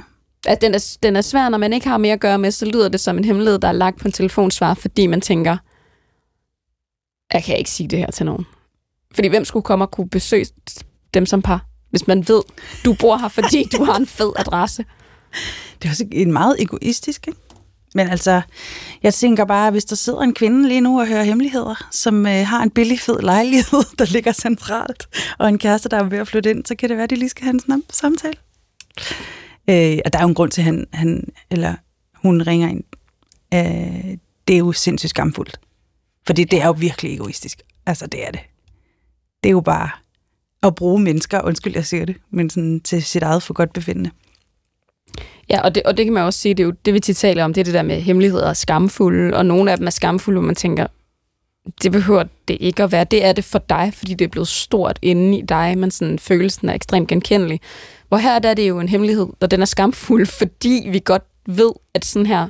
At 0.47 0.62
den 0.62 0.75
er, 0.75 0.97
den 1.03 1.15
er 1.15 1.21
svær, 1.21 1.49
når 1.49 1.58
man 1.58 1.73
ikke 1.73 1.88
har 1.88 1.97
mere 1.97 2.13
at 2.13 2.19
gøre 2.19 2.38
med, 2.39 2.51
så 2.51 2.65
lyder 2.65 2.89
det 2.89 2.99
som 2.99 3.17
en 3.17 3.25
hemmelighed, 3.25 3.60
der 3.60 3.67
er 3.67 3.71
lagt 3.71 3.99
på 3.99 4.08
en 4.08 4.12
telefonsvar, 4.12 4.73
fordi 4.73 5.08
man 5.08 5.21
tænker, 5.21 5.58
jeg 7.34 7.43
kan 7.43 7.58
ikke 7.58 7.69
sige 7.69 7.88
det 7.88 7.99
her 7.99 8.12
til 8.12 8.25
nogen. 8.25 8.45
Fordi 9.15 9.27
hvem 9.27 9.45
skulle 9.45 9.63
komme 9.63 9.86
og 9.86 9.91
kunne 9.91 10.10
besøge 10.10 10.45
dem 11.13 11.25
som 11.25 11.41
par, 11.41 11.65
hvis 11.89 12.08
man 12.08 12.27
ved, 12.27 12.41
du 12.86 12.95
bor 12.99 13.17
her, 13.17 13.27
fordi 13.27 13.63
du 13.77 13.84
har 13.84 13.95
en 13.95 14.08
fed 14.08 14.34
adresse? 14.36 14.86
Det 15.82 15.88
er 15.88 15.89
også 15.89 16.06
en 16.12 16.32
meget 16.32 16.56
egoistisk, 16.60 17.27
ikke? 17.27 17.39
Men 17.95 18.08
altså, 18.08 18.41
jeg 19.03 19.13
tænker 19.13 19.45
bare, 19.45 19.71
hvis 19.71 19.86
der 19.86 19.95
sidder 19.95 20.21
en 20.21 20.34
kvinde 20.34 20.67
lige 20.67 20.82
nu 20.82 20.99
og 20.99 21.08
hører 21.08 21.23
hemmeligheder, 21.23 21.88
som 21.91 22.25
øh, 22.25 22.47
har 22.47 22.63
en 22.63 22.69
billig, 22.69 22.99
fed 22.99 23.19
lejlighed, 23.19 23.84
der 23.99 24.06
ligger 24.06 24.32
centralt, 24.32 25.08
og 25.38 25.49
en 25.49 25.58
kæreste, 25.58 25.89
der 25.89 25.97
er 25.97 26.03
ved 26.03 26.17
at 26.17 26.27
flytte 26.27 26.49
ind, 26.49 26.65
så 26.65 26.75
kan 26.75 26.89
det 26.89 26.97
være, 26.97 27.03
at 27.03 27.10
de 27.10 27.15
lige 27.15 27.29
skal 27.29 27.43
have 27.43 27.53
en 27.53 27.84
samtale. 27.89 28.38
Øh, 29.69 29.99
og 30.06 30.13
der 30.13 30.19
er 30.19 30.23
jo 30.23 30.27
en 30.27 30.34
grund 30.34 30.51
til, 30.51 30.62
at 30.62 30.65
han, 30.65 30.88
han 30.93 31.27
eller 31.51 31.75
hun 32.15 32.41
ringer 32.41 32.69
ind. 32.69 32.84
Øh, 33.53 34.17
det 34.47 34.53
er 34.53 34.58
jo 34.58 34.71
sindssygt 34.71 35.10
skamfuldt. 35.10 35.60
Fordi 36.25 36.43
det 36.43 36.62
er 36.62 36.65
jo 36.65 36.75
virkelig 36.77 37.13
egoistisk. 37.13 37.62
Altså, 37.86 38.08
det 38.08 38.27
er 38.27 38.32
det. 38.32 38.39
Det 39.43 39.49
er 39.49 39.51
jo 39.51 39.62
bare 39.62 39.89
at 40.63 40.75
bruge 40.75 40.99
mennesker, 40.99 41.41
undskyld, 41.41 41.73
jeg 41.75 41.86
siger 41.86 42.06
det, 42.06 42.15
men 42.32 42.49
sådan 42.49 42.79
til 42.79 43.03
sit 43.03 43.23
eget 43.23 43.43
for 43.43 43.53
godt 43.53 43.73
befindende. 43.73 44.12
Ja, 45.49 45.62
og 45.62 45.75
det, 45.75 45.84
og 45.84 45.97
det 45.97 46.06
kan 46.06 46.13
man 46.13 46.23
også 46.23 46.39
sige, 46.39 46.53
det 46.53 46.63
er 46.63 46.67
jo 46.67 46.73
det, 46.86 46.93
vi 46.93 46.99
tit 46.99 47.17
taler 47.17 47.43
om, 47.43 47.53
det 47.53 47.62
er 47.62 47.65
det 47.65 47.73
der 47.73 47.82
med 47.82 48.01
hemmeligheder 48.01 48.49
og 48.49 48.58
skamfulde, 48.58 49.38
og 49.38 49.45
nogle 49.45 49.71
af 49.71 49.77
dem 49.77 49.88
er 49.88 49.91
skamfulde, 49.91 50.39
hvor 50.39 50.45
man 50.45 50.56
tænker, 50.56 50.88
det 51.84 51.91
behøver 51.91 52.23
det 52.47 52.58
ikke 52.60 52.84
at 52.84 52.91
være. 52.91 53.03
Det 53.03 53.25
er 53.25 53.34
det 53.34 53.43
for 53.43 53.60
dig, 53.60 53.91
fordi 53.93 54.13
det 54.13 54.25
er 54.25 54.29
blevet 54.29 54.47
stort 54.47 54.99
inde 55.01 55.38
i 55.38 55.41
dig, 55.41 55.77
men 55.77 55.91
sådan 55.91 56.19
følelsen 56.19 56.69
er 56.69 56.73
ekstremt 56.73 57.08
genkendelig. 57.08 57.62
Hvor 58.08 58.17
her 58.17 58.39
der 58.39 58.49
er 58.49 58.53
det 58.53 58.69
jo 58.69 58.79
en 58.79 58.89
hemmelighed, 58.89 59.27
og 59.41 59.51
den 59.51 59.62
er 59.62 59.65
skamfuld, 59.65 60.25
fordi 60.39 60.88
vi 60.91 61.01
godt 61.06 61.23
ved, 61.47 61.71
at 61.93 62.06
sådan 62.06 62.25
her... 62.25 62.47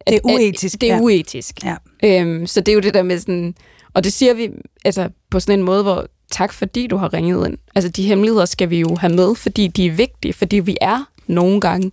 At, 0.00 0.12
Det 0.12 0.16
er 0.16 0.20
uetisk, 0.24 0.74
At, 0.74 0.80
det 0.80 0.90
er 0.90 0.94
ja. 0.94 1.00
uetisk. 1.00 1.64
Ja. 1.64 1.76
Øhm, 2.04 2.46
så 2.46 2.60
det 2.60 2.72
er 2.72 2.74
jo 2.74 2.80
det 2.80 2.94
der 2.94 3.02
med 3.02 3.18
sådan... 3.18 3.54
Og 3.94 4.04
det 4.04 4.12
siger 4.12 4.34
vi 4.34 4.50
altså, 4.84 5.08
på 5.30 5.40
sådan 5.40 5.58
en 5.58 5.64
måde, 5.64 5.82
hvor 5.82 6.06
tak 6.30 6.52
fordi 6.52 6.86
du 6.86 6.96
har 6.96 7.14
ringet 7.14 7.48
ind. 7.48 7.58
Altså 7.74 7.90
de 7.90 8.02
hemmeligheder 8.02 8.44
skal 8.44 8.70
vi 8.70 8.80
jo 8.80 8.96
have 8.96 9.14
med, 9.14 9.34
fordi 9.34 9.66
de 9.66 9.86
er 9.86 9.90
vigtige, 9.90 10.32
fordi 10.32 10.56
vi 10.56 10.76
er 10.80 11.04
nogle 11.28 11.60
gange 11.60 11.90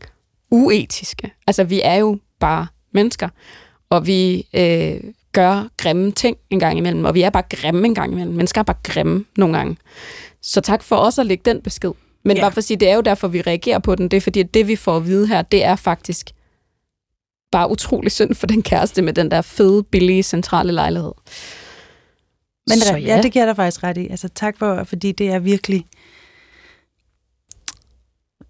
uetiske. 0.51 1.31
Altså 1.47 1.63
vi 1.63 1.81
er 1.83 1.95
jo 1.95 2.17
bare 2.39 2.67
mennesker, 2.93 3.29
og 3.89 4.07
vi 4.07 4.47
øh, 4.53 4.99
gør 5.31 5.67
grimme 5.77 6.11
ting 6.11 6.37
en 6.49 6.59
gang 6.59 6.77
imellem, 6.77 7.05
og 7.05 7.13
vi 7.15 7.21
er 7.21 7.29
bare 7.29 7.43
grimme 7.49 7.87
en 7.87 7.95
gang 7.95 8.11
imellem. 8.11 8.33
Mennesker 8.35 8.59
er 8.61 8.63
bare 8.63 8.77
grimme 8.83 9.25
nogle 9.37 9.57
gange. 9.57 9.77
Så 10.41 10.61
tak 10.61 10.83
for 10.83 10.95
også 10.95 11.21
at 11.21 11.27
lægge 11.27 11.41
den 11.45 11.61
besked. 11.61 11.91
Men 12.25 12.37
Ja. 12.37 12.43
bare 12.43 12.51
for 12.51 12.57
at 12.57 12.63
sige, 12.63 12.77
det 12.77 12.89
er 12.89 12.95
jo 12.95 13.01
derfor, 13.01 13.27
vi 13.27 13.41
reagerer 13.41 13.79
på 13.79 13.95
den. 13.95 14.07
Det 14.07 14.17
er 14.17 14.21
fordi, 14.21 14.39
at 14.39 14.53
det 14.53 14.67
vi 14.67 14.75
får 14.75 14.97
at 14.97 15.05
vide 15.05 15.27
her, 15.27 15.41
det 15.41 15.63
er 15.63 15.75
faktisk 15.75 16.29
bare 17.51 17.71
utrolig 17.71 18.11
synd 18.11 18.35
for 18.35 18.47
den 18.47 18.61
kæreste 18.63 19.01
med 19.01 19.13
den 19.13 19.31
der 19.31 19.41
fede, 19.41 19.83
billige, 19.83 20.23
centrale 20.23 20.71
lejlighed. 20.71 21.11
Men 22.69 22.79
Så 22.79 22.97
ja. 22.97 23.15
ja, 23.15 23.21
det 23.21 23.31
giver 23.31 23.45
dig 23.45 23.55
faktisk 23.55 23.83
ret 23.83 23.97
i. 23.97 24.07
Altså 24.07 24.29
tak 24.29 24.57
for, 24.57 24.83
fordi 24.83 25.11
det 25.11 25.29
er 25.29 25.39
virkelig... 25.39 25.85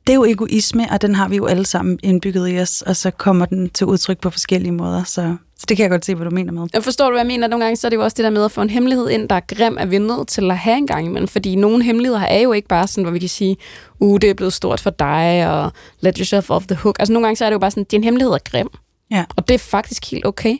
Det 0.07 0.13
er 0.13 0.15
jo 0.15 0.25
egoisme, 0.25 0.87
og 0.91 1.01
den 1.01 1.15
har 1.15 1.27
vi 1.27 1.35
jo 1.35 1.45
alle 1.45 1.65
sammen 1.65 1.99
indbygget 2.03 2.49
i 2.49 2.59
os, 2.59 2.81
og 2.81 2.95
så 2.95 3.11
kommer 3.11 3.45
den 3.45 3.69
til 3.69 3.87
udtryk 3.87 4.19
på 4.19 4.29
forskellige 4.29 4.71
måder, 4.71 5.03
så, 5.03 5.35
så 5.57 5.65
det 5.69 5.77
kan 5.77 5.83
jeg 5.83 5.89
godt 5.89 6.05
se, 6.05 6.15
hvad 6.15 6.25
du 6.25 6.35
mener 6.35 6.51
med. 6.51 6.67
Jeg 6.73 6.83
forstår 6.83 7.05
du, 7.05 7.11
hvad 7.11 7.19
jeg 7.19 7.27
mener? 7.27 7.47
Nogle 7.47 7.65
gange 7.65 7.75
så 7.75 7.87
er 7.87 7.89
det 7.89 7.97
jo 7.97 8.03
også 8.03 8.15
det 8.15 8.23
der 8.23 8.29
med 8.29 8.45
at 8.45 8.51
få 8.51 8.61
en 8.61 8.69
hemmelighed 8.69 9.09
ind, 9.09 9.29
der 9.29 9.35
er 9.35 9.55
grim, 9.55 9.77
at 9.77 9.91
vi 9.91 9.95
er 9.95 9.99
nødt 9.99 10.27
til 10.27 10.51
at 10.51 10.57
have 10.57 10.77
en 10.77 10.87
gang 10.87 11.05
imellem. 11.05 11.27
Fordi 11.27 11.55
nogle 11.55 11.83
hemmeligheder 11.83 12.21
er 12.21 12.39
jo 12.39 12.51
ikke 12.51 12.67
bare 12.67 12.87
sådan, 12.87 13.03
hvor 13.03 13.11
vi 13.11 13.19
kan 13.19 13.29
sige, 13.29 13.57
uh, 13.99 14.19
det 14.21 14.29
er 14.29 14.33
blevet 14.33 14.53
stort 14.53 14.79
for 14.79 14.89
dig, 14.89 15.51
og 15.51 15.71
let 15.99 16.17
yourself 16.17 16.49
off 16.49 16.65
the 16.65 16.75
hook. 16.75 16.95
Altså 16.99 17.13
nogle 17.13 17.27
gange 17.27 17.37
så 17.37 17.45
er 17.45 17.49
det 17.49 17.53
jo 17.53 17.59
bare 17.59 17.71
sådan, 17.71 17.83
din 17.83 18.03
hemmelighed 18.03 18.33
er 18.33 18.49
grim. 18.51 18.69
Ja. 19.11 19.25
Og 19.35 19.47
det 19.47 19.53
er 19.53 19.59
faktisk 19.59 20.11
helt 20.11 20.25
okay. 20.25 20.57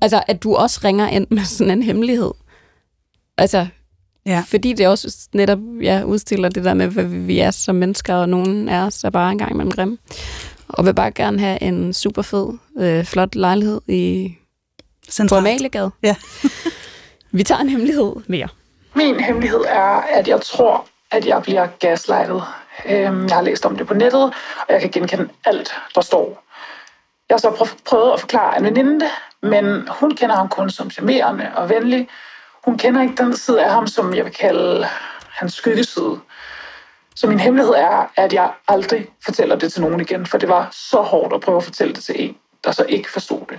Altså, 0.00 0.22
at 0.26 0.42
du 0.42 0.54
også 0.54 0.80
ringer 0.84 1.08
ind 1.08 1.26
med 1.30 1.44
sådan 1.44 1.70
en 1.70 1.82
hemmelighed. 1.82 2.30
Altså, 3.38 3.66
Ja. 4.26 4.44
fordi 4.48 4.72
det 4.72 4.88
også 4.88 5.28
netop 5.34 5.58
ja, 5.82 6.02
udstiller 6.02 6.48
det 6.48 6.64
der 6.64 6.74
med, 6.74 6.86
hvad 6.86 7.04
vi 7.04 7.38
er 7.38 7.50
som 7.50 7.74
mennesker, 7.74 8.14
og 8.14 8.28
nogen 8.28 8.68
af 8.68 8.86
os 8.86 9.04
er 9.04 9.10
bare 9.10 9.32
en 9.32 9.38
gang 9.38 9.50
imellem 9.50 9.70
grimme. 9.72 9.98
Og 10.68 10.86
vil 10.86 10.94
bare 10.94 11.10
gerne 11.10 11.38
have 11.38 11.62
en 11.62 11.92
super 11.92 12.22
fed, 12.22 12.48
øh, 12.78 13.04
flot 13.04 13.34
lejlighed 13.34 13.80
i. 13.88 14.34
Amaliegade. 15.32 15.90
Ja. 16.02 16.16
Vi 17.32 17.42
tager 17.42 17.60
en 17.60 17.68
hemmelighed 17.68 18.12
mere. 18.26 18.48
Min 18.94 19.20
hemmelighed 19.20 19.60
er, 19.68 20.00
at 20.18 20.28
jeg 20.28 20.40
tror, 20.40 20.86
at 21.10 21.26
jeg 21.26 21.42
bliver 21.42 21.66
gaslightet. 21.80 22.42
Øhm, 22.86 23.26
Jeg 23.26 23.34
har 23.36 23.42
læst 23.42 23.66
om 23.66 23.76
det 23.76 23.86
på 23.86 23.94
nettet, 23.94 24.22
og 24.24 24.68
jeg 24.68 24.80
kan 24.80 24.90
genkende 24.90 25.28
alt, 25.44 25.70
der 25.94 26.00
står. 26.00 26.44
Jeg 27.28 27.34
har 27.34 27.38
så 27.38 27.50
prøv- 27.50 27.78
prøvet 27.84 28.12
at 28.12 28.20
forklare 28.20 28.58
en 28.58 28.64
veninde 28.64 29.00
det, 29.00 29.08
men 29.42 29.88
hun 30.00 30.10
kender 30.16 30.36
ham 30.36 30.48
kun 30.48 30.70
som 30.70 30.90
charmerende 30.90 31.50
og 31.56 31.68
venlig. 31.68 32.08
Hun 32.64 32.78
kender 32.78 33.02
ikke 33.02 33.24
den 33.24 33.36
side 33.36 33.64
af 33.64 33.72
ham, 33.72 33.86
som 33.86 34.14
jeg 34.14 34.24
vil 34.24 34.32
kalde 34.32 34.86
hans 35.28 35.52
skyggeside. 35.54 36.20
Så 37.14 37.26
min 37.26 37.40
hemmelighed 37.40 37.74
er, 37.74 38.12
at 38.16 38.32
jeg 38.32 38.52
aldrig 38.68 39.08
fortæller 39.24 39.56
det 39.56 39.72
til 39.72 39.82
nogen 39.82 40.00
igen, 40.00 40.26
for 40.26 40.38
det 40.38 40.48
var 40.48 40.68
så 40.72 41.00
hårdt 41.00 41.34
at 41.34 41.40
prøve 41.40 41.56
at 41.56 41.64
fortælle 41.64 41.94
det 41.94 42.04
til 42.04 42.14
en, 42.18 42.36
der 42.64 42.72
så 42.72 42.84
ikke 42.88 43.10
forstod 43.10 43.40
det. 43.48 43.58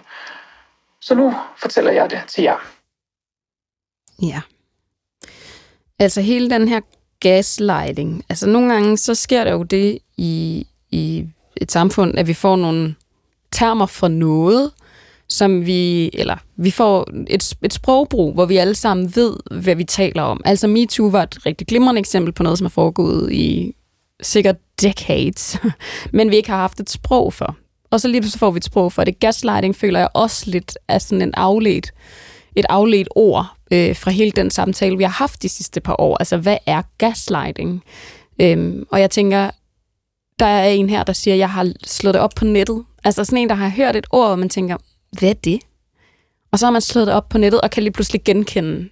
Så 1.01 1.15
nu 1.15 1.35
fortæller 1.57 1.91
jeg 1.91 2.09
det 2.09 2.21
til 2.27 2.43
jer. 2.43 2.57
Ja. 4.21 4.41
Altså 5.99 6.21
hele 6.21 6.49
den 6.49 6.67
her 6.67 6.81
gaslighting. 7.19 8.23
Altså 8.29 8.49
nogle 8.49 8.73
gange, 8.73 8.97
så 8.97 9.15
sker 9.15 9.43
der 9.43 9.51
jo 9.51 9.63
det 9.63 9.99
i, 10.17 10.67
i 10.89 11.27
et 11.55 11.71
samfund, 11.71 12.17
at 12.17 12.27
vi 12.27 12.33
får 12.33 12.55
nogle 12.55 12.95
termer 13.51 13.85
for 13.85 14.07
noget, 14.07 14.71
som 15.31 15.65
vi, 15.65 16.09
eller 16.13 16.37
vi 16.57 16.71
får 16.71 17.07
et, 17.27 17.53
et 17.63 17.73
sprogbrug, 17.73 18.33
hvor 18.33 18.45
vi 18.45 18.57
alle 18.57 18.75
sammen 18.75 19.15
ved, 19.15 19.37
hvad 19.51 19.75
vi 19.75 19.83
taler 19.83 20.23
om. 20.23 20.41
Altså 20.45 20.67
MeToo 20.67 21.07
var 21.07 21.23
et 21.23 21.45
rigtig 21.45 21.67
glimrende 21.67 21.99
eksempel 21.99 22.33
på 22.33 22.43
noget, 22.43 22.57
som 22.57 22.65
er 22.65 22.69
foregået 22.69 23.31
i 23.31 23.75
sikkert 24.21 24.55
decades, 24.81 25.57
men 26.13 26.31
vi 26.31 26.35
ikke 26.35 26.49
har 26.49 26.57
haft 26.57 26.79
et 26.79 26.89
sprog 26.89 27.33
for. 27.33 27.57
Og 27.91 28.01
så 28.01 28.07
lige 28.07 28.21
pludselig 28.21 28.39
får 28.39 28.51
vi 28.51 28.57
et 28.57 28.65
sprog 28.65 28.93
for 28.93 29.03
det. 29.03 29.19
Gaslighting 29.19 29.75
føler 29.75 29.99
jeg 29.99 30.09
også 30.13 30.49
lidt 30.49 30.77
er 30.87 30.97
sådan 30.97 31.21
en 31.21 31.33
afledt, 31.33 31.91
et 32.55 32.65
afledt 32.69 33.07
ord 33.15 33.45
øh, 33.71 33.95
fra 33.95 34.11
hele 34.11 34.31
den 34.31 34.51
samtale, 34.51 34.97
vi 34.97 35.03
har 35.03 35.11
haft 35.11 35.43
de 35.43 35.49
sidste 35.49 35.81
par 35.81 35.95
år. 35.99 36.17
Altså, 36.17 36.37
hvad 36.37 36.57
er 36.65 36.81
gaslighting? 36.97 37.83
Øhm, 38.41 38.85
og 38.91 38.99
jeg 38.99 39.09
tænker, 39.09 39.49
der 40.39 40.45
er 40.45 40.69
en 40.69 40.89
her, 40.89 41.03
der 41.03 41.13
siger, 41.13 41.33
at 41.33 41.39
jeg 41.39 41.49
har 41.49 41.71
slået 41.85 42.13
det 42.13 42.21
op 42.21 42.31
på 42.35 42.45
nettet. 42.45 42.83
Altså 43.03 43.23
sådan 43.23 43.37
en, 43.37 43.49
der 43.49 43.55
har 43.55 43.69
hørt 43.69 43.95
et 43.95 44.07
ord, 44.11 44.27
og 44.27 44.39
man 44.39 44.49
tænker, 44.49 44.77
hvad 45.19 45.29
er 45.29 45.33
det? 45.33 45.59
Og 46.51 46.59
så 46.59 46.65
har 46.65 46.71
man 46.71 46.81
slået 46.81 47.07
det 47.07 47.15
op 47.15 47.29
på 47.29 47.37
nettet, 47.37 47.61
og 47.61 47.71
kan 47.71 47.83
lige 47.83 47.93
pludselig 47.93 48.23
genkende 48.23 48.89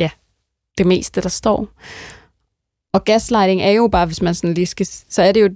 ja, 0.00 0.10
det 0.78 0.86
meste, 0.86 1.20
der 1.20 1.28
står. 1.28 1.68
Og 2.92 3.04
gaslighting 3.04 3.62
er 3.62 3.70
jo 3.70 3.88
bare, 3.88 4.06
hvis 4.06 4.22
man 4.22 4.34
sådan 4.34 4.54
lige 4.54 4.66
skal... 4.66 4.86
Så 4.86 5.22
er 5.22 5.32
det 5.32 5.40
jo, 5.40 5.48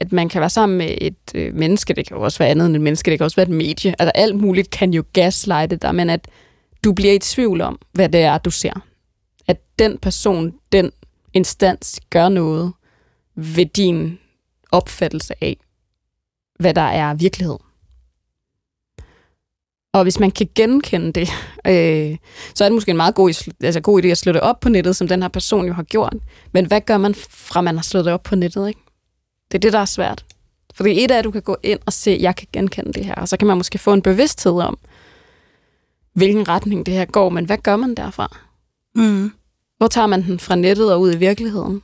at 0.00 0.12
man 0.12 0.28
kan 0.28 0.40
være 0.40 0.50
sammen 0.50 0.78
med 0.78 0.94
et 1.00 1.16
øh, 1.34 1.54
menneske, 1.54 1.94
det 1.94 2.06
kan 2.06 2.16
jo 2.16 2.22
også 2.22 2.38
være 2.38 2.48
andet 2.48 2.66
end 2.66 2.76
et 2.76 2.82
menneske, 2.82 3.10
det 3.10 3.18
kan 3.18 3.24
også 3.24 3.36
være 3.36 3.46
et 3.46 3.54
medie. 3.54 3.94
Altså 3.98 4.12
alt 4.14 4.36
muligt 4.36 4.70
kan 4.70 4.94
jo 4.94 5.04
gaslighte 5.12 5.76
dig, 5.76 5.94
men 5.94 6.10
at 6.10 6.28
du 6.84 6.92
bliver 6.92 7.12
i 7.12 7.18
tvivl 7.18 7.60
om, 7.60 7.78
hvad 7.92 8.08
det 8.08 8.20
er, 8.20 8.38
du 8.38 8.50
ser. 8.50 8.86
At 9.48 9.60
den 9.78 9.98
person, 9.98 10.54
den 10.72 10.90
instans 11.34 12.00
gør 12.10 12.28
noget 12.28 12.72
ved 13.34 13.66
din 13.66 14.18
opfattelse 14.72 15.34
af, 15.40 15.56
hvad 16.58 16.74
der 16.74 16.82
er 16.82 17.14
virkelighed. 17.14 17.56
Og 19.94 20.02
hvis 20.02 20.20
man 20.20 20.30
kan 20.30 20.48
genkende 20.54 21.12
det, 21.12 21.28
øh, 21.70 22.16
så 22.54 22.64
er 22.64 22.68
det 22.68 22.74
måske 22.74 22.90
en 22.90 22.96
meget 22.96 23.14
god, 23.14 23.52
altså 23.62 23.80
god 23.80 24.02
idé 24.02 24.06
at 24.06 24.18
slå 24.18 24.32
det 24.32 24.40
op 24.40 24.60
på 24.60 24.68
nettet, 24.68 24.96
som 24.96 25.08
den 25.08 25.22
her 25.22 25.28
person 25.28 25.66
jo 25.66 25.72
har 25.72 25.82
gjort. 25.82 26.14
Men 26.52 26.66
hvad 26.66 26.80
gør 26.80 26.98
man 26.98 27.14
fra, 27.30 27.60
man 27.60 27.74
har 27.74 27.82
slået 27.82 28.04
det 28.04 28.12
op 28.12 28.22
på 28.22 28.36
nettet? 28.36 28.68
Ikke? 28.68 28.80
Det 29.52 29.54
er 29.54 29.60
det, 29.60 29.72
der 29.72 29.78
er 29.78 29.84
svært. 29.84 30.24
Fordi 30.74 31.04
et 31.04 31.10
er, 31.10 31.18
at 31.18 31.24
du 31.24 31.30
kan 31.30 31.42
gå 31.42 31.56
ind 31.62 31.78
og 31.86 31.92
se, 31.92 32.10
at 32.10 32.20
jeg 32.20 32.36
kan 32.36 32.48
genkende 32.52 32.92
det 32.92 33.04
her, 33.04 33.14
og 33.14 33.28
så 33.28 33.36
kan 33.36 33.48
man 33.48 33.56
måske 33.56 33.78
få 33.78 33.92
en 33.92 34.02
bevidsthed 34.02 34.52
om, 34.52 34.78
hvilken 36.12 36.48
retning 36.48 36.86
det 36.86 36.94
her 36.94 37.04
går, 37.04 37.28
men 37.28 37.44
hvad 37.44 37.58
gør 37.58 37.76
man 37.76 37.94
derfra? 37.94 38.36
Mm. 38.94 39.32
Hvor 39.78 39.88
tager 39.88 40.06
man 40.06 40.22
den 40.22 40.38
fra 40.38 40.54
nettet 40.54 40.92
og 40.92 41.00
ud 41.00 41.14
i 41.14 41.16
virkeligheden? 41.16 41.82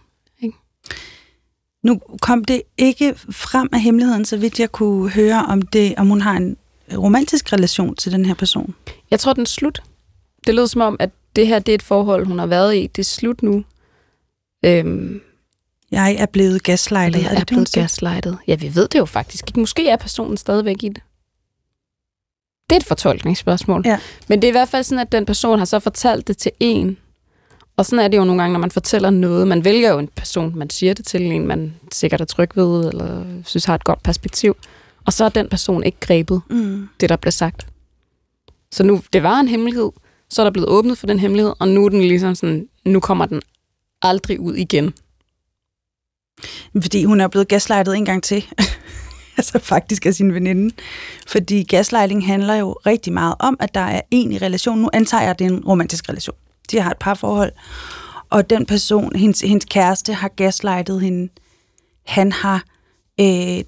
Nu 1.82 2.00
kom 2.22 2.44
det 2.44 2.62
ikke 2.78 3.14
frem 3.30 3.68
af 3.72 3.80
hemmeligheden, 3.80 4.24
så 4.24 4.36
vidt 4.36 4.60
jeg 4.60 4.72
kunne 4.72 5.10
høre, 5.10 5.46
om, 5.48 5.62
det, 5.62 5.94
om 5.96 6.06
hun 6.06 6.20
har 6.20 6.36
en 6.36 6.56
romantisk 6.96 7.53
relation 7.53 7.96
til 7.96 8.12
den 8.12 8.24
her 8.24 8.35
person. 8.35 8.74
Jeg 9.11 9.20
tror, 9.20 9.33
den 9.33 9.42
er 9.42 9.46
slut. 9.46 9.83
Det 10.46 10.55
lød 10.55 10.66
som 10.66 10.81
om, 10.81 10.96
at 11.00 11.11
det 11.37 11.46
her 11.46 11.59
det 11.59 11.72
er 11.72 11.74
et 11.74 11.83
forhold, 11.83 12.26
hun 12.26 12.38
har 12.38 12.46
været 12.46 12.76
i. 12.76 12.87
Det 12.87 12.98
er 13.03 13.05
slut 13.05 13.42
nu. 13.42 13.64
Øhm, 14.64 15.20
Jeg 15.90 16.14
er 16.18 16.26
blevet 16.26 16.62
gaslightet. 16.62 17.22
jeg 17.22 17.26
er 17.26 17.31
er 17.31 17.35
det, 17.35 17.40
det, 17.40 17.46
blevet 17.46 17.68
siger? 17.68 17.83
gaslightet. 17.83 18.38
Ja, 18.46 18.55
vi 18.55 18.74
ved 18.74 18.88
det 18.88 18.98
jo 18.98 19.05
faktisk 19.05 19.44
ikke. 19.48 19.61
Måske 19.61 19.88
er 19.88 19.96
personen 19.96 20.37
stadigvæk 20.37 20.83
i 20.83 20.88
det. 20.88 21.03
Det 22.70 22.76
er 22.76 22.81
et 22.81 22.87
fortolkningsspørgsmål. 22.87 23.83
Ja. 23.87 23.98
Men 24.29 24.42
det 24.42 24.48
er 24.48 24.50
i 24.50 24.53
hvert 24.53 24.68
fald 24.68 24.85
sådan, 24.85 24.98
at 25.07 25.12
den 25.12 25.26
person 25.26 25.59
har 25.59 25.66
så 25.66 25.79
fortalt 25.79 26.29
det 26.29 26.37
til 26.38 26.53
en. 26.61 26.96
Og 27.76 27.87
sådan 27.87 28.05
er 28.05 28.09
det 28.09 28.16
jo 28.16 28.24
nogle 28.24 28.42
gange, 28.42 28.53
når 28.53 28.61
man 28.61 28.70
fortæller 28.70 29.11
noget. 29.11 29.48
Man 29.48 29.64
vælger 29.64 29.90
jo 29.92 29.98
en 29.98 30.09
person, 30.09 30.59
man 30.59 30.70
siger 30.70 30.94
det 30.94 31.07
til, 31.07 31.22
en 31.22 31.46
man 31.46 31.74
sikkert 31.92 32.20
er 32.20 32.24
tryg 32.24 32.50
ved, 32.57 32.88
eller 32.88 33.24
synes 33.44 33.64
har 33.64 33.74
et 33.74 33.85
godt 33.85 34.03
perspektiv. 34.03 34.57
Og 35.06 35.12
så 35.12 35.24
er 35.24 35.28
den 35.28 35.48
person 35.48 35.84
ikke 35.84 36.00
grebet 36.00 36.42
Mm. 36.50 36.88
det, 37.00 37.08
der 37.08 37.16
blev 37.16 37.32
sagt. 37.32 37.66
Så 38.72 38.82
nu, 38.82 39.02
det 39.12 39.22
var 39.22 39.40
en 39.40 39.48
hemmelighed, 39.48 39.90
så 40.30 40.42
er 40.42 40.44
der 40.44 40.50
blevet 40.50 40.68
åbnet 40.68 40.98
for 40.98 41.06
den 41.06 41.18
hemmelighed, 41.18 41.52
og 41.58 41.68
nu 41.68 41.84
er 41.84 41.88
den 41.88 42.00
ligesom 42.00 42.34
sådan, 42.34 42.68
nu 42.84 43.00
kommer 43.00 43.26
den 43.26 43.42
aldrig 44.02 44.40
ud 44.40 44.54
igen. 44.54 44.94
Fordi 46.82 47.04
hun 47.04 47.20
er 47.20 47.28
blevet 47.28 47.48
gaslightet 47.48 47.96
en 47.96 48.04
gang 48.04 48.22
til. 48.22 48.44
altså 49.36 49.58
faktisk 49.58 50.06
af 50.06 50.14
sin 50.14 50.34
veninde. 50.34 50.74
Fordi 51.26 51.62
gaslighting 51.62 52.26
handler 52.26 52.54
jo 52.54 52.72
rigtig 52.72 53.12
meget 53.12 53.34
om, 53.38 53.56
at 53.60 53.74
der 53.74 53.80
er 53.80 54.00
en 54.10 54.32
i 54.32 54.38
relationen. 54.38 54.82
Nu 54.82 54.90
antager 54.92 55.22
jeg, 55.22 55.30
at 55.30 55.38
det 55.38 55.44
er 55.44 55.50
en 55.50 55.64
romantisk 55.64 56.08
relation. 56.08 56.36
De 56.70 56.80
har 56.80 56.90
et 56.90 56.98
parforhold. 56.98 57.52
Og 58.30 58.50
den 58.50 58.66
person, 58.66 59.16
hendes, 59.16 59.40
hendes 59.40 59.64
kæreste, 59.64 60.12
har 60.14 60.28
gaslightet 60.28 61.00
hende. 61.00 61.32
Han 62.06 62.32
har 62.32 62.64
øh, 63.20 63.60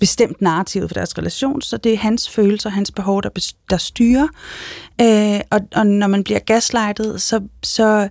bestemt 0.00 0.42
narrativet 0.42 0.90
for 0.90 0.94
deres 0.94 1.18
relation, 1.18 1.62
så 1.62 1.76
det 1.76 1.92
er 1.92 1.96
hans 1.96 2.30
følelser, 2.30 2.70
hans 2.70 2.90
behov, 2.90 3.22
der, 3.22 3.52
der 3.70 3.76
styrer. 3.76 4.28
Øh, 5.00 5.40
og, 5.50 5.60
og 5.74 5.86
når 5.86 6.06
man 6.06 6.24
bliver 6.24 6.38
gaslightet, 6.38 7.22
så, 7.22 7.40
så 7.62 8.08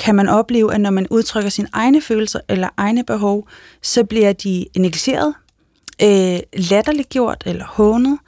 kan 0.00 0.14
man 0.14 0.28
opleve, 0.28 0.74
at 0.74 0.80
når 0.80 0.90
man 0.90 1.06
udtrykker 1.10 1.50
sine 1.50 1.68
egne 1.72 2.00
følelser 2.00 2.40
eller 2.48 2.68
egne 2.76 3.04
behov, 3.04 3.48
så 3.82 4.04
bliver 4.04 4.32
de 4.32 4.66
negligeret, 4.76 5.34
øh, 6.02 6.38
latterliggjort 6.52 7.42
eller 7.46 7.64
hånet, 7.64 8.18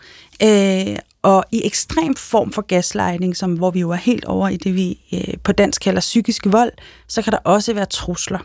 øh, 0.43 0.99
og 1.23 1.45
i 1.53 1.67
ekstrem 1.67 2.17
form 2.17 2.53
for 2.53 2.63
gaslighting, 2.63 3.37
som, 3.37 3.55
hvor 3.55 3.71
vi 3.71 3.81
jo 3.81 3.91
er 3.91 3.97
helt 3.97 4.25
over 4.25 4.49
i 4.49 4.57
det, 4.57 4.75
vi 4.75 5.01
øh, 5.13 5.35
på 5.45 5.53
dansk 5.53 5.83
kalder 5.83 6.01
psykisk 6.01 6.47
vold, 6.47 6.73
så 7.09 7.23
kan 7.23 7.33
der 7.33 7.39
også 7.39 7.75
være 7.75 7.87
trusler 7.87 8.39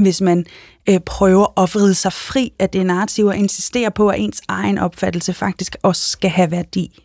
hvis 0.00 0.20
man 0.20 0.46
øh, 0.88 1.00
prøver 1.00 1.60
at 1.62 1.74
vride 1.74 1.94
sig 1.94 2.12
fri 2.12 2.52
af 2.58 2.70
det 2.70 2.86
narrativ 2.86 3.26
og 3.26 3.36
insistere 3.36 3.90
på, 3.90 4.08
at 4.08 4.20
ens 4.20 4.42
egen 4.48 4.78
opfattelse 4.78 5.32
faktisk 5.32 5.76
også 5.82 6.08
skal 6.08 6.30
have 6.30 6.50
værdi. 6.50 7.02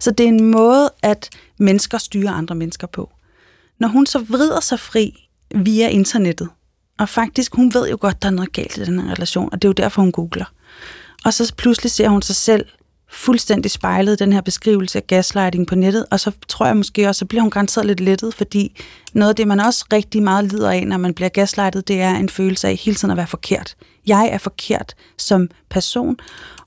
Så 0.00 0.10
det 0.10 0.24
er 0.24 0.28
en 0.28 0.50
måde, 0.50 0.90
at 1.02 1.30
mennesker 1.58 1.98
styrer 1.98 2.32
andre 2.32 2.54
mennesker 2.54 2.86
på. 2.86 3.10
Når 3.80 3.88
hun 3.88 4.06
så 4.06 4.18
vrider 4.18 4.60
sig 4.60 4.80
fri 4.80 5.28
via 5.54 5.88
internettet, 5.88 6.48
og 6.98 7.08
faktisk, 7.08 7.54
hun 7.54 7.74
ved 7.74 7.88
jo 7.88 7.98
godt, 8.00 8.22
der 8.22 8.28
er 8.28 8.32
noget 8.32 8.52
galt 8.52 8.76
i 8.76 8.84
den 8.84 9.00
her 9.00 9.10
relation, 9.12 9.48
og 9.52 9.62
det 9.62 9.68
er 9.68 9.70
jo 9.70 9.72
derfor, 9.72 10.02
hun 10.02 10.12
googler. 10.12 10.52
Og 11.24 11.34
så 11.34 11.54
pludselig 11.56 11.92
ser 11.92 12.08
hun 12.08 12.22
sig 12.22 12.36
selv 12.36 12.66
fuldstændig 13.10 13.70
spejlet 13.70 14.18
den 14.18 14.32
her 14.32 14.40
beskrivelse 14.40 14.98
af 14.98 15.06
gaslighting 15.06 15.66
på 15.66 15.74
nettet, 15.74 16.06
og 16.10 16.20
så 16.20 16.32
tror 16.48 16.66
jeg 16.66 16.76
måske 16.76 17.08
også, 17.08 17.18
så 17.18 17.24
bliver 17.24 17.42
hun 17.42 17.50
garanteret 17.50 17.86
lidt 17.86 18.00
lettet, 18.00 18.34
fordi 18.34 18.80
noget 19.12 19.28
af 19.30 19.36
det, 19.36 19.48
man 19.48 19.60
også 19.60 19.84
rigtig 19.92 20.22
meget 20.22 20.44
lider 20.44 20.70
af, 20.70 20.86
når 20.86 20.96
man 20.96 21.14
bliver 21.14 21.28
gaslightet, 21.28 21.88
det 21.88 22.00
er 22.00 22.14
en 22.14 22.28
følelse 22.28 22.68
af 22.68 22.76
hele 22.76 22.94
tiden 22.94 23.10
at 23.10 23.16
være 23.16 23.26
forkert. 23.26 23.74
Jeg 24.06 24.28
er 24.32 24.38
forkert 24.38 24.94
som 25.18 25.48
person, 25.70 26.16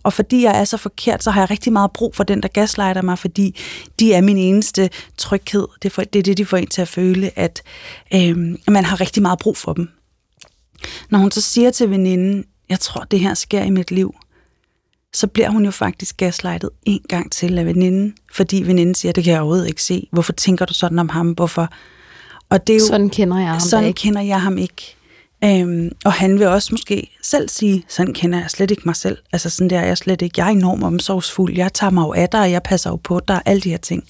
og 0.03 0.13
fordi 0.13 0.43
jeg 0.43 0.59
er 0.59 0.63
så 0.63 0.77
forkert, 0.77 1.23
så 1.23 1.31
har 1.31 1.41
jeg 1.41 1.49
rigtig 1.49 1.73
meget 1.73 1.91
brug 1.91 2.15
for 2.15 2.23
den, 2.23 2.43
der 2.43 2.47
gaslighter 2.47 3.01
mig, 3.01 3.19
fordi 3.19 3.59
de 3.99 4.13
er 4.13 4.21
min 4.21 4.37
eneste 4.37 4.89
tryghed. 5.17 5.67
Det 5.83 5.97
er, 5.97 6.03
det, 6.03 6.37
de 6.37 6.45
får 6.45 6.57
en 6.57 6.67
til 6.67 6.81
at 6.81 6.87
føle, 6.87 7.39
at 7.39 7.61
øh, 8.13 8.37
man 8.67 8.85
har 8.85 9.01
rigtig 9.01 9.21
meget 9.21 9.39
brug 9.39 9.57
for 9.57 9.73
dem. 9.73 9.89
Når 11.09 11.19
hun 11.19 11.31
så 11.31 11.41
siger 11.41 11.71
til 11.71 11.89
veninden, 11.89 12.45
jeg 12.69 12.79
tror, 12.79 13.03
det 13.03 13.19
her 13.19 13.33
sker 13.33 13.63
i 13.63 13.69
mit 13.69 13.91
liv, 13.91 14.15
så 15.13 15.27
bliver 15.27 15.49
hun 15.49 15.65
jo 15.65 15.71
faktisk 15.71 16.17
gaslightet 16.17 16.69
en 16.83 17.01
gang 17.09 17.31
til 17.31 17.57
af 17.57 17.65
veninden, 17.65 18.15
fordi 18.33 18.63
veninden 18.65 18.95
siger, 18.95 19.11
det 19.11 19.23
kan 19.23 19.33
jeg 19.33 19.41
overhovedet 19.41 19.67
ikke 19.67 19.83
se. 19.83 20.07
Hvorfor 20.11 20.33
tænker 20.33 20.65
du 20.65 20.73
sådan 20.73 20.99
om 20.99 21.09
ham? 21.09 21.31
Hvorfor? 21.31 21.69
Og 22.49 22.67
det 22.67 22.75
er 22.75 22.79
jo, 22.79 22.85
sådan 22.85 23.09
kender 23.09 23.37
jeg 23.39 23.49
ham 23.49 23.59
Sådan 23.59 23.87
ikke. 23.87 23.97
kender 23.97 24.21
jeg 24.21 24.41
ham 24.41 24.57
ikke. 24.57 24.95
Øhm, 25.43 25.91
og 26.05 26.13
han 26.13 26.39
vil 26.39 26.47
også 26.47 26.67
måske 26.71 27.17
selv 27.23 27.49
sige, 27.49 27.83
sådan 27.87 28.13
kender 28.13 28.39
jeg 28.39 28.49
slet 28.49 28.71
ikke 28.71 28.83
mig 28.85 28.95
selv. 28.95 29.17
Altså 29.31 29.49
sådan 29.49 29.69
der 29.69 29.79
er 29.79 29.85
jeg 29.85 29.97
slet 29.97 30.21
ikke. 30.21 30.33
Jeg 30.37 30.47
er 30.47 30.51
enormt 30.51 30.83
omsorgsfuld. 30.83 31.55
Jeg 31.55 31.73
tager 31.73 31.91
mig 31.91 32.01
jo 32.01 32.13
af 32.13 32.29
dig, 32.29 32.41
og 32.41 32.51
jeg 32.51 32.63
passer 32.63 32.89
jo 32.89 32.95
på 32.95 33.19
dig, 33.27 33.41
alle 33.45 33.61
de 33.61 33.69
her 33.69 33.77
ting. 33.77 34.03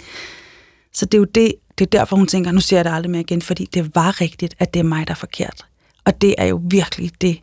Så 0.94 1.06
det 1.06 1.14
er 1.14 1.20
jo 1.20 1.26
det, 1.36 1.54
det 1.78 1.86
er 1.86 1.90
derfor, 2.00 2.16
hun 2.16 2.28
tænker, 2.28 2.52
nu 2.52 2.62
siger 2.62 2.78
jeg 2.78 2.86
det 2.86 2.92
aldrig 2.92 3.12
mere 3.12 3.22
igen, 3.22 3.42
fordi 3.42 3.66
det 3.66 3.96
var 3.96 4.22
rigtigt, 4.22 4.56
at 4.60 4.74
det 4.74 4.80
er 4.80 4.84
mig, 4.84 5.08
der 5.08 5.14
er 5.14 5.18
forkert. 5.18 5.66
Og 6.06 6.22
det 6.22 6.36
er 6.38 6.46
jo 6.46 6.62
virkelig 6.70 7.12
det, 7.22 7.40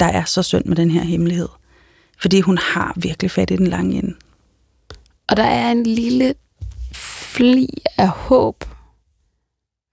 der 0.00 0.06
er 0.06 0.24
så 0.24 0.42
synd 0.42 0.64
med 0.64 0.76
den 0.76 0.90
her 0.90 1.02
hemmelighed. 1.02 1.48
Fordi 2.20 2.40
hun 2.40 2.58
har 2.58 2.92
virkelig 2.96 3.30
fat 3.30 3.50
i 3.50 3.56
den 3.56 3.66
lange 3.66 3.98
ende. 3.98 4.14
Og 5.28 5.36
der 5.36 5.44
er 5.44 5.70
en 5.70 5.82
lille 5.82 6.34
fli 6.92 7.68
af 7.98 8.08
håb, 8.08 8.64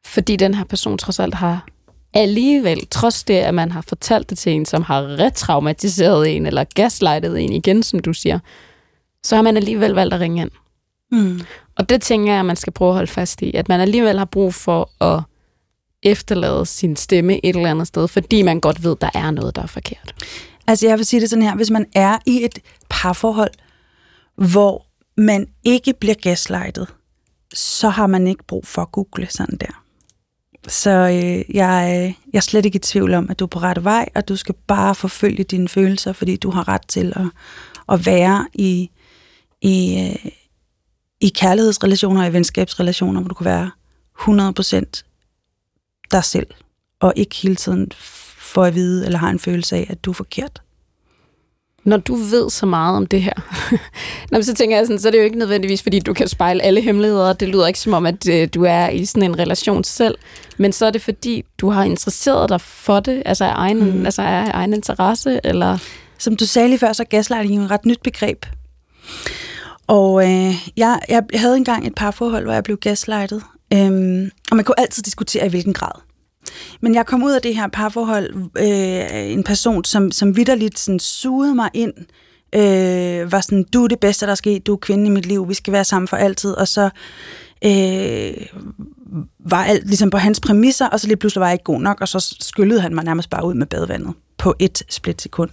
fordi 0.06 0.36
den 0.36 0.54
her 0.54 0.63
person 0.63 0.98
trods 0.98 1.20
alt 1.20 1.34
har 1.34 1.66
alligevel, 2.13 2.88
trods 2.92 3.24
det, 3.24 3.34
at 3.34 3.54
man 3.54 3.72
har 3.72 3.82
fortalt 3.82 4.30
det 4.30 4.38
til 4.38 4.52
en, 4.52 4.66
som 4.66 4.84
har 4.84 5.02
retraumatiseret 5.02 6.36
en, 6.36 6.46
eller 6.46 6.63
gaslightet 6.76 7.40
en 7.44 7.54
igen, 7.54 7.84
som 7.84 8.00
du 8.00 8.13
siger, 8.13 8.40
så 9.24 9.36
har 9.36 9.44
man 9.44 9.58
alligevel 9.58 9.92
valgt 9.92 10.13
at 10.13 10.20
ringe 10.20 10.42
ind. 10.42 10.52
Mm. 11.12 11.42
Og 11.78 11.90
det 11.90 12.02
tænker 12.02 12.32
jeg, 12.32 12.40
at 12.40 12.46
man 12.46 12.56
skal 12.56 12.74
prøve 12.74 12.90
at 12.90 12.96
holde 12.96 13.12
fast 13.12 13.42
i, 13.42 13.54
at 13.54 13.70
man 13.70 13.80
alligevel 13.80 14.18
har 14.18 14.26
brug 14.26 14.54
for 14.54 15.04
at 15.04 15.24
efterlade 16.04 16.66
sin 16.66 16.96
stemme 16.96 17.46
et 17.46 17.56
eller 17.56 17.70
andet 17.70 17.88
sted, 17.88 18.08
fordi 18.08 18.42
man 18.42 18.60
godt 18.60 18.84
ved, 18.84 18.92
at 18.92 19.02
der 19.02 19.10
er 19.13 19.32
noget, 19.32 19.56
der 19.56 19.62
er 19.62 19.68
forkert. 19.68 20.13
Altså 20.68 20.88
jeg 20.88 20.98
vil 20.98 21.06
sige 21.06 21.22
det 21.22 21.30
sådan 21.30 21.44
her, 21.44 21.56
hvis 21.56 21.72
man 21.72 21.86
er 21.96 22.18
i 22.26 22.44
et 22.44 22.60
parforhold, 22.90 23.54
hvor 24.36 24.86
man 25.18 25.48
ikke 25.64 25.94
bliver 25.94 26.16
gaslightet, 26.16 26.88
så 27.54 27.90
har 27.90 28.08
man 28.08 28.28
ikke 28.28 28.44
brug 28.44 28.68
for 28.68 28.82
at 28.82 28.92
google 28.92 29.28
sådan 29.30 29.58
der. 29.58 29.84
Så 30.68 30.90
øh, 30.90 31.56
jeg, 31.56 31.92
øh, 31.92 32.14
jeg 32.34 32.38
er 32.38 32.40
slet 32.40 32.66
ikke 32.66 32.76
i 32.76 32.80
tvivl 32.80 33.14
om, 33.14 33.30
at 33.30 33.40
du 33.40 33.46
er 33.46 33.50
på 33.50 33.60
rette 33.60 33.84
vej, 33.84 34.10
og 34.16 34.28
du 34.28 34.36
skal 34.36 34.56
bare 34.68 34.96
forfølge 34.96 35.44
dine 35.44 35.70
følelser, 35.70 36.14
fordi 36.14 36.36
du 36.36 36.52
har 36.52 36.68
ret 36.68 36.88
til 36.88 37.14
at, 37.16 37.26
at 37.90 38.06
være 38.06 38.48
i, 38.54 38.90
i, 39.62 40.00
øh, 40.00 40.32
i 41.22 41.30
kærlighedsrelationer 41.30 42.22
og 42.22 42.28
i 42.28 42.34
venskabsrelationer, 42.34 43.22
hvor 43.22 43.28
du 43.28 43.36
kan 43.36 43.46
være 43.46 43.72
100% 44.20 45.04
dig 46.12 46.24
selv, 46.24 46.48
og 47.00 47.14
ikke 47.16 47.36
hele 47.36 47.56
tiden 47.56 47.92
får 48.48 48.66
at 48.66 48.76
vide, 48.76 49.06
eller 49.06 49.20
har 49.20 49.30
en 49.30 49.40
følelse 49.40 49.76
af, 49.76 49.88
at 49.90 50.06
du 50.06 50.10
er 50.10 50.14
forkert. 50.14 50.62
Når 51.84 51.98
du 51.98 52.16
ved 52.16 52.50
så 52.50 52.66
meget 52.66 52.98
om 52.98 53.06
det 53.06 53.22
her, 53.22 53.34
Nå, 54.32 54.42
så 54.42 54.54
tænker 54.54 54.78
jeg 54.78 54.86
sådan, 54.86 55.00
så 55.00 55.08
er 55.08 55.12
det 55.12 55.20
jo 55.20 55.24
ikke 55.24 55.38
nødvendigvis, 55.38 55.84
fordi 55.84 56.00
du 56.00 56.14
kan 56.14 56.28
spejle 56.28 56.62
alle 56.64 56.82
hemmeligheder. 56.82 57.34
Det 57.34 57.48
lyder 57.48 57.68
ikke 57.68 57.80
som 57.80 57.94
om, 57.94 58.06
at 58.06 58.30
øh, 58.30 58.48
du 58.54 58.64
er 58.64 58.90
i 58.90 59.06
sådan 59.06 59.24
en 59.24 59.40
relation 59.40 59.84
selv. 59.84 60.18
Men 60.58 60.72
så 60.72 60.86
er 60.86 60.92
det 60.92 61.02
fordi, 61.02 61.46
du 61.58 61.70
har 61.70 61.84
interesseret 61.84 62.50
dig 62.50 62.62
for 62.62 63.00
det, 63.00 63.24
altså 63.26 63.46
af 63.46 63.54
egen, 63.56 63.98
mm. 63.98 64.06
altså 64.06 64.22
af 64.22 64.52
egen 64.54 64.74
interesse, 64.74 65.40
eller... 65.44 65.78
Som 66.20 66.36
du 66.36 66.46
sagde 66.46 66.68
lige 66.68 66.80
før, 66.80 66.94
så 66.94 67.04
er 67.04 67.08
gaslighting 67.08 67.64
et 67.64 67.72
ret 67.72 67.86
nyt 67.86 68.02
begreb. 68.04 68.46
Og 69.88 70.24
øh, 70.24 70.54
jeg, 70.78 71.00
jeg 71.10 71.24
havde 71.34 71.58
engang 71.58 71.88
et 71.88 71.96
par 71.96 72.12
forhold, 72.12 72.44
hvor 72.44 72.54
jeg 72.54 72.64
blev 72.64 72.78
gaslightet. 72.78 73.44
Øhm, 73.74 74.32
og 74.52 74.56
man 74.56 74.66
kunne 74.66 74.80
altid 74.80 75.04
diskutere, 75.04 75.46
i 75.46 75.50
hvilken 75.50 75.74
grad. 75.74 76.02
Men 76.82 76.96
jeg 76.96 77.06
kom 77.06 77.24
ud 77.24 77.32
af 77.32 77.42
det 77.42 77.56
her 77.56 77.68
parforhold, 77.68 78.36
øh, 78.60 79.32
en 79.32 79.44
person, 79.44 79.84
som, 79.84 80.12
som 80.12 80.36
vidderligt 80.36 80.80
sådan 80.80 81.00
sugede 81.00 81.56
mig 81.56 81.70
ind, 81.74 81.94
øh, 82.56 83.32
var 83.32 83.42
sådan, 83.42 83.64
du 83.64 83.84
er 83.84 83.88
det 83.88 84.00
bedste, 84.00 84.26
der 84.26 84.32
er 84.32 84.36
sket, 84.36 84.68
du 84.68 84.74
er 84.74 84.78
kvinden 84.78 85.08
i 85.08 85.10
mit 85.10 85.26
liv, 85.26 85.50
vi 85.50 85.54
skal 85.54 85.74
være 85.74 85.84
sammen 85.84 86.08
for 86.08 86.18
altid, 86.18 86.52
og 86.52 86.68
så 86.68 86.90
øh, 87.66 88.34
var 89.40 89.64
alt 89.64 89.88
ligesom 89.88 90.10
på 90.10 90.18
hans 90.18 90.40
præmisser, 90.40 90.88
og 90.88 91.00
så 91.00 91.08
lige 91.08 91.18
pludselig 91.18 91.40
var 91.40 91.48
jeg 91.48 91.54
ikke 91.54 91.64
god 91.64 91.82
nok, 91.82 92.02
og 92.02 92.08
så 92.08 92.36
skyllede 92.40 92.82
han 92.82 92.96
mig 92.96 93.04
nærmest 93.04 93.30
bare 93.30 93.46
ud 93.46 93.54
med 93.54 93.66
badevandet 93.66 94.14
på 94.38 94.56
et 94.60 94.84
splitsekund. 94.90 95.50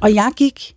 Og 0.00 0.14
jeg 0.14 0.32
gik 0.36 0.74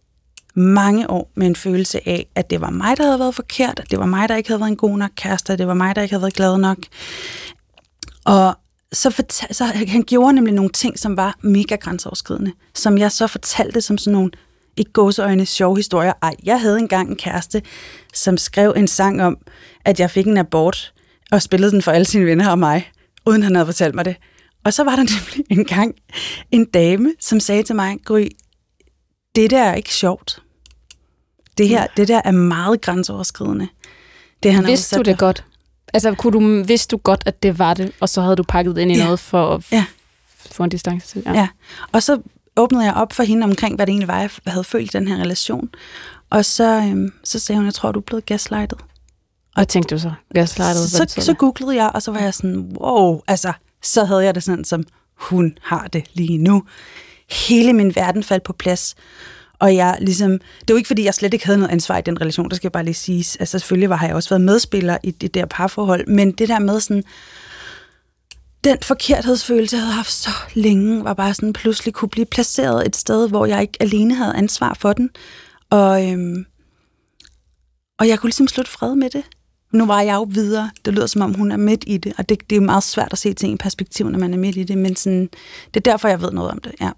mange 0.56 1.10
år 1.10 1.32
med 1.36 1.48
en 1.48 1.56
følelse 1.56 2.10
af, 2.10 2.28
at 2.36 2.50
det 2.50 2.62
var 2.62 2.70
mig, 2.70 2.98
der 2.98 3.04
havde 3.06 3.20
været 3.20 3.36
forkert, 3.36 3.80
at 3.80 3.92
det 3.92 4.00
var 4.00 4.06
mig, 4.06 4.30
der 4.30 4.36
ikke 4.36 4.50
havde 4.50 4.60
været 4.60 4.72
en 4.72 4.78
god 4.78 4.98
nok 4.98 5.12
kæreste, 5.16 5.54
at 5.54 5.60
det 5.60 5.68
var 5.68 5.74
mig, 5.74 5.96
der 5.96 6.02
ikke 6.02 6.14
havde 6.14 6.22
været 6.22 6.34
glad 6.34 6.58
nok. 6.58 6.78
Og 8.26 8.58
så, 8.96 9.10
fortal, 9.10 9.56
så 9.56 9.66
han 9.66 10.04
gjorde 10.08 10.34
nemlig 10.34 10.54
nogle 10.54 10.70
ting, 10.70 11.00
som 11.00 11.18
var 11.18 11.38
mega 11.42 11.76
grænseoverskridende, 11.76 12.52
som 12.74 12.98
jeg 12.98 13.12
så 13.12 13.28
fortalte 13.28 13.82
som 13.82 13.98
sådan 13.98 14.14
nogle 14.14 14.32
ikke 14.78 14.92
gåseøjne 14.92 15.46
sjove 15.46 15.76
historier. 15.78 16.14
Ej, 16.22 16.36
jeg 16.44 16.62
havde 16.62 16.80
engang 16.80 17.10
en 17.10 17.16
kæreste, 17.16 17.62
som 18.14 18.38
skrev 18.38 18.74
en 18.78 18.88
sang 18.88 19.24
om, 19.24 19.38
at 19.86 20.00
jeg 20.00 20.12
fik 20.12 20.26
en 20.28 20.38
abort, 20.38 20.94
og 21.32 21.42
spillede 21.42 21.72
den 21.72 21.82
for 21.82 21.92
alle 21.92 22.06
sine 22.06 22.26
venner 22.26 22.50
og 22.50 22.60
mig, 22.60 22.92
uden 23.26 23.44
han 23.44 23.56
havde 23.56 23.66
fortalt 23.66 23.96
mig 23.96 24.06
det. 24.06 24.16
Og 24.66 24.74
så 24.74 24.84
var 24.84 24.96
der 24.96 25.04
nemlig 25.14 25.60
en 25.60 25.66
gang 25.66 25.96
en 26.52 26.66
dame, 26.66 27.14
som 27.20 27.40
sagde 27.40 27.64
til 27.64 27.76
mig, 27.76 27.98
Gry, 28.06 28.28
det 29.36 29.50
der 29.50 29.64
er 29.64 29.76
ikke 29.76 29.94
sjovt. 29.94 30.42
Det 31.58 31.68
her, 31.68 31.88
det 31.98 32.08
der 32.08 32.22
er 32.26 32.32
meget 32.32 32.82
grænseoverskridende. 32.82 33.68
Det, 34.44 34.54
han 34.54 34.66
Vidste 34.68 34.96
du 34.96 35.02
det 35.02 35.18
godt? 35.18 35.46
Altså, 35.96 36.14
kunne 36.14 36.34
du, 36.34 36.64
vidste 36.64 36.92
du 36.92 36.98
godt, 36.98 37.24
at 37.26 37.44
det 37.44 37.60
var 37.60 37.74
det, 37.74 37.92
og 38.00 38.10
så 38.10 38.22
havde 38.22 38.36
du 38.36 38.44
pakket 38.44 38.76
det 38.76 38.82
ind 38.82 38.92
i 38.92 38.98
ja. 38.98 39.04
noget 39.04 39.20
for, 39.20 39.64
ja. 39.72 39.86
for 40.52 40.64
en 40.64 40.70
distance 40.70 41.08
til? 41.08 41.24
Ja. 41.26 41.34
ja, 41.34 41.48
og 41.92 42.04
så 42.04 42.22
åbnede 42.56 42.86
jeg 42.86 42.94
op 42.94 43.14
for 43.14 43.24
hende 43.24 43.44
omkring, 43.44 43.76
hvad 43.76 43.86
det 43.86 43.92
egentlig 43.92 44.08
var, 44.08 44.20
jeg 44.20 44.30
havde 44.48 44.64
følt 44.64 44.94
i 44.94 44.98
den 44.98 45.08
her 45.08 45.18
relation. 45.18 45.70
Og 46.30 46.46
så, 46.46 46.64
øhm, 46.64 47.14
så 47.24 47.40
sagde 47.40 47.58
hun, 47.58 47.66
jeg 47.66 47.74
tror, 47.74 47.92
du 47.92 48.00
er 48.00 48.04
blevet 48.04 48.26
gaslightet. 48.26 48.80
Og 49.56 49.60
jeg 49.60 49.68
tænkte 49.68 49.96
du 49.96 50.00
så, 50.00 50.12
gaslightet? 50.34 50.90
Så, 50.90 51.06
så, 51.08 51.22
så 51.22 51.34
googlede 51.34 51.76
jeg, 51.76 51.92
og 51.94 52.02
så 52.02 52.12
var 52.12 52.20
jeg 52.20 52.34
sådan, 52.34 52.76
wow, 52.80 53.22
altså, 53.28 53.54
så 53.84 54.06
havde 54.06 54.24
jeg 54.24 54.36
det 54.36 54.44
sådan, 54.44 54.66
som 54.66 54.84
hun 55.16 55.58
har 55.62 55.88
det 55.88 56.04
lige 56.14 56.38
nu. 56.38 56.64
Hele 57.48 57.74
min 57.74 57.96
verden 57.96 58.24
faldt 58.24 58.44
på 58.44 58.54
plads. 58.54 58.96
Og 59.60 59.76
jeg 59.76 59.98
ligesom, 60.02 60.32
det 60.68 60.74
var 60.74 60.78
ikke, 60.78 60.88
fordi 60.88 61.04
jeg 61.04 61.14
slet 61.14 61.34
ikke 61.34 61.46
havde 61.46 61.60
noget 61.60 61.72
ansvar 61.72 61.98
i 61.98 62.02
den 62.02 62.22
relation, 62.22 62.50
der 62.50 62.56
skal 62.56 62.68
jeg 62.68 62.72
bare 62.72 62.86
lige 62.86 62.94
sige. 62.94 63.38
Altså 63.40 63.60
selvfølgelig 63.60 63.90
var, 63.90 63.96
har 63.96 64.08
jeg 64.08 64.16
også 64.16 64.30
været 64.30 64.42
medspiller 64.42 64.98
i 65.04 65.12
det 65.12 65.34
der 65.34 65.46
parforhold, 65.46 66.08
men 66.08 66.32
det 66.32 66.50
der 66.50 66.60
med 66.60 66.80
sådan, 66.80 67.04
den 68.64 68.78
forkerthedsfølelse, 68.82 69.76
jeg 69.76 69.82
havde 69.82 69.94
haft 69.94 70.12
så 70.12 70.30
længe, 70.54 71.04
var 71.04 71.14
bare 71.14 71.34
sådan 71.34 71.54
pludselig 71.54 71.94
kunne 71.94 72.10
blive 72.10 72.26
placeret 72.26 72.86
et 72.86 72.96
sted, 72.96 73.30
hvor 73.30 73.46
jeg 73.46 73.62
ikke 73.62 73.78
alene 73.80 74.16
havde 74.16 74.36
ansvar 74.36 74.78
for 74.80 74.94
den. 74.94 75.10
Og, 75.70 76.10
øhm, 76.10 76.46
og 78.00 78.08
jeg 78.08 78.20
kunne 78.20 78.28
ligesom 78.28 78.48
slutte 78.48 78.72
fred 78.72 78.96
med 78.96 79.10
det. 79.10 79.24
Nu 79.72 79.86
var 79.86 80.02
jeg 80.02 80.14
jo 80.16 80.28
videre. 80.30 80.72
Det 80.86 80.94
lyder 80.94 81.08
som 81.08 81.22
om, 81.22 81.34
hun 81.34 81.52
er 81.52 81.58
midt 81.58 81.84
i 81.88 81.98
det, 81.98 82.14
og 82.18 82.30
det, 82.30 82.50
det 82.50 82.56
er 82.56 82.62
meget 82.62 82.84
svært 82.84 83.14
at 83.14 83.18
se 83.18 83.34
ting 83.34 83.54
i 83.54 83.58
perspektiv, 83.58 84.10
når 84.10 84.20
man 84.20 84.34
er 84.34 84.38
midt 84.38 84.58
i 84.58 84.64
det, 84.64 84.78
men 84.78 84.96
sådan, 84.96 85.30
det 85.74 85.88
er 85.88 85.92
derfor, 85.92 86.08
jeg 86.08 86.22
ved 86.22 86.32
noget 86.32 86.52
om 86.52 86.58
det, 86.58 86.72
ja. 86.82 86.90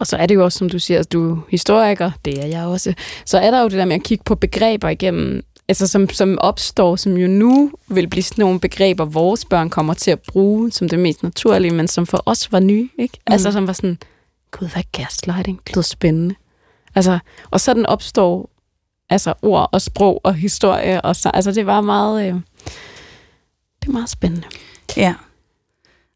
Og 0.00 0.06
så 0.06 0.16
er 0.16 0.26
det 0.26 0.34
jo 0.34 0.44
også, 0.44 0.58
som 0.58 0.70
du 0.70 0.78
siger, 0.78 1.00
at 1.00 1.12
du 1.12 1.32
er 1.32 1.36
historiker, 1.50 2.10
det 2.24 2.44
er 2.44 2.46
jeg 2.46 2.64
også. 2.66 2.94
Så 3.26 3.38
er 3.38 3.50
der 3.50 3.60
jo 3.60 3.68
det 3.68 3.78
der 3.78 3.84
med 3.84 3.96
at 3.96 4.02
kigge 4.02 4.24
på 4.24 4.34
begreber 4.34 4.88
igennem, 4.88 5.42
altså 5.68 5.86
som, 5.86 6.08
som 6.08 6.38
opstår, 6.38 6.96
som 6.96 7.16
jo 7.16 7.28
nu 7.28 7.72
vil 7.88 8.08
blive 8.08 8.22
sådan 8.22 8.42
nogle 8.42 8.60
begreber, 8.60 9.04
vores 9.04 9.44
børn 9.44 9.70
kommer 9.70 9.94
til 9.94 10.10
at 10.10 10.20
bruge 10.20 10.72
som 10.72 10.88
det 10.88 10.98
mest 10.98 11.22
naturlige, 11.22 11.74
men 11.74 11.88
som 11.88 12.06
for 12.06 12.22
os 12.26 12.52
var 12.52 12.60
nye, 12.60 12.88
ikke? 12.98 13.18
Mm. 13.28 13.32
Altså 13.32 13.52
som 13.52 13.66
var 13.66 13.72
sådan, 13.72 13.98
gud, 14.50 14.68
hvad 14.68 14.82
er 14.82 15.02
gaslighting? 15.02 15.60
Det 15.66 15.76
lyder 15.76 15.82
spændende. 15.82 16.34
Altså, 16.94 17.18
og 17.50 17.60
sådan 17.60 17.86
opstår 17.86 18.50
altså 19.10 19.34
ord 19.42 19.68
og 19.72 19.82
sprog 19.82 20.20
og 20.24 20.34
historie, 20.34 21.00
og 21.00 21.16
så, 21.16 21.30
altså 21.34 21.52
det 21.52 21.66
var 21.66 21.80
meget, 21.80 22.28
øh, 22.28 22.34
det 23.80 23.88
er 23.88 23.92
meget 23.92 24.10
spændende. 24.10 24.46
Ja, 24.96 25.14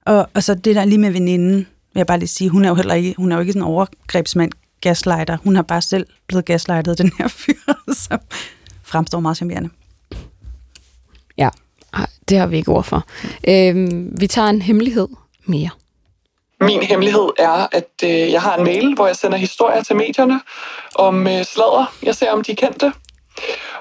Og, 0.06 0.28
og 0.34 0.42
så 0.42 0.54
det 0.54 0.76
der 0.76 0.84
lige 0.84 0.98
med 0.98 1.10
veninden, 1.10 1.66
vil 1.94 2.00
jeg 2.00 2.06
bare 2.06 2.18
lige 2.18 2.28
sige, 2.28 2.50
hun 2.50 2.64
er 2.64 2.68
jo 2.68 2.74
heller 2.74 2.94
ikke, 2.94 3.14
hun 3.16 3.32
er 3.32 3.36
jo 3.36 3.40
ikke 3.40 3.52
sådan 3.52 3.62
en 3.62 3.68
overgrebsmand, 3.68 4.52
gaslighter. 4.80 5.36
Hun 5.44 5.56
har 5.56 5.62
bare 5.62 5.82
selv 5.82 6.06
blevet 6.26 6.44
gaslightet, 6.44 6.98
den 6.98 7.12
her 7.18 7.28
fyr, 7.28 7.54
som 8.08 8.18
fremstår 8.82 9.20
meget 9.20 9.36
charmerende. 9.36 9.70
Ja, 11.38 11.48
det 12.28 12.38
har 12.38 12.46
vi 12.46 12.56
ikke 12.56 12.70
ord 12.70 12.84
for. 12.84 13.04
Øhm, 13.48 14.12
vi 14.20 14.26
tager 14.26 14.48
en 14.48 14.62
hemmelighed 14.62 15.08
mere. 15.44 15.70
Min 16.60 16.82
hemmelighed 16.82 17.28
er, 17.38 17.66
at 17.72 17.90
øh, 18.04 18.32
jeg 18.32 18.42
har 18.42 18.56
en 18.56 18.64
mail, 18.64 18.94
hvor 18.94 19.06
jeg 19.06 19.16
sender 19.16 19.38
historier 19.38 19.82
til 19.82 19.96
medierne 19.96 20.40
om 20.94 21.26
øh, 21.26 21.44
sladder. 21.44 21.94
Jeg 22.02 22.14
ser, 22.14 22.32
om 22.32 22.42
de 22.42 22.52
er 22.52 22.56
kendte. 22.56 22.92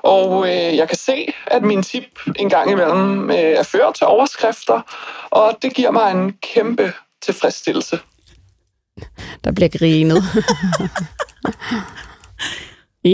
Og 0.02 0.48
øh, 0.48 0.76
jeg 0.78 0.88
kan 0.88 0.98
se, 0.98 1.34
at 1.48 1.64
min 1.64 1.84
tip 1.84 2.20
en 2.36 2.50
gang 2.50 2.72
imellem 2.72 3.30
øh, 3.30 3.36
er 3.36 3.64
ført 3.64 3.96
til 3.96 4.08
overskrifter, 4.08 4.82
og 5.30 5.58
det 5.62 5.74
giver 5.74 5.92
mig 5.92 6.12
en 6.12 6.34
kæmpe 6.54 6.94
tilfredsstillelse. 7.24 8.00
Der 9.44 9.52
bliver 9.52 9.70
grinet. 9.70 10.24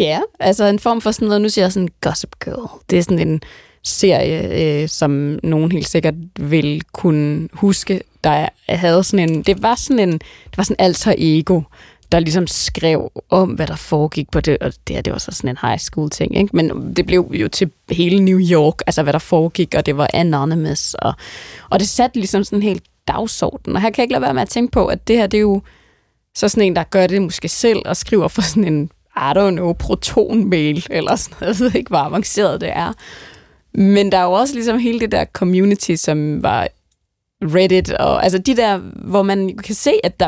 ja, 0.06 0.20
altså 0.40 0.66
en 0.66 0.80
form 0.80 1.02
for 1.02 1.12
sådan 1.12 1.28
noget, 1.28 1.42
nu 1.42 1.50
siger 1.50 1.66
jeg 1.66 1.74
sådan 1.74 1.90
Gossip 2.02 2.36
Girl. 2.46 2.70
Det 2.90 3.00
er 3.00 3.04
sådan 3.04 3.28
en 3.28 3.42
serie, 3.84 4.82
øh, 4.82 4.90
som 4.90 5.40
nogen 5.44 5.72
helt 5.72 5.88
sikkert 5.88 6.14
vil 6.40 6.82
kunne 6.94 7.50
huske, 7.54 8.02
der 8.24 8.50
havde 8.70 9.04
sådan 9.04 9.30
en, 9.30 9.42
det 9.42 9.62
var 9.62 9.76
sådan 9.76 10.10
en, 10.10 10.12
det 10.14 10.58
var 10.58 10.64
sådan 10.64 10.86
alter 10.86 11.14
ego, 11.18 11.62
der 12.12 12.20
ligesom 12.20 12.48
skrev 12.48 13.12
om, 13.30 13.50
hvad 13.50 13.68
der 13.68 13.76
foregik 13.76 14.32
på 14.32 14.40
det, 14.40 14.58
og 14.58 14.74
det 14.88 14.96
her, 14.96 15.02
det 15.02 15.14
var 15.14 15.20
så 15.20 15.32
sådan 15.32 15.50
en 15.50 15.58
high 15.62 15.80
school 15.80 16.10
ting, 16.10 16.38
ikke? 16.38 16.56
men 16.56 16.96
det 16.96 17.06
blev 17.06 17.32
jo 17.34 17.48
til 17.48 17.72
hele 17.92 18.20
New 18.20 18.40
York, 18.40 18.82
altså 18.88 19.04
hvad 19.04 19.14
der 19.14 19.20
foregik, 19.20 19.76
og 19.78 19.86
det 19.86 19.98
var 19.98 20.10
anonymous, 20.14 20.94
og, 20.94 21.14
og 21.70 21.80
det 21.80 21.90
satte 21.90 22.20
ligesom 22.20 22.44
sådan 22.44 22.60
en 22.60 22.64
helt 22.64 22.84
dagsorden, 23.14 23.76
og 23.76 23.82
her 23.82 23.90
kan 23.90 23.98
jeg 23.98 24.04
ikke 24.04 24.14
lade 24.14 24.22
være 24.22 24.34
med 24.34 24.42
at 24.42 24.50
tænke 24.50 24.72
på, 24.72 24.86
at 24.86 25.08
det 25.08 25.18
her, 25.18 25.28
det 25.28 25.38
er 25.38 25.42
jo 25.42 25.62
så 26.36 26.50
sådan 26.50 26.64
en, 26.64 26.76
der 26.76 26.84
gør 26.84 27.08
det 27.08 27.22
måske 27.22 27.48
selv, 27.50 27.82
og 27.86 27.98
skriver 27.98 28.28
for 28.28 28.42
sådan 28.42 28.74
en, 28.74 28.92
I 29.16 29.32
don't 29.36 29.52
know, 29.52 29.74
proton-mail, 29.74 30.88
eller 30.90 31.16
sådan 31.16 31.38
noget, 31.42 31.60
jeg 31.60 31.66
ved 31.66 31.76
ikke, 31.76 31.90
hvor 31.90 31.98
avanceret 31.98 32.62
det 32.62 32.70
er. 32.70 32.94
Men 33.74 34.12
der 34.12 34.18
er 34.18 34.24
jo 34.24 34.32
også 34.32 34.54
ligesom 34.54 34.80
hele 34.80 35.00
det 35.00 35.12
der 35.12 35.26
community, 35.26 35.96
som 35.96 36.44
var 36.44 36.68
Reddit, 37.44 37.92
og 37.92 38.24
altså 38.24 38.38
de 38.38 38.56
der, 38.56 38.78
hvor 38.96 39.24
man 39.24 39.58
kan 39.58 39.76
se, 39.76 39.92
at 40.04 40.20
der 40.20 40.28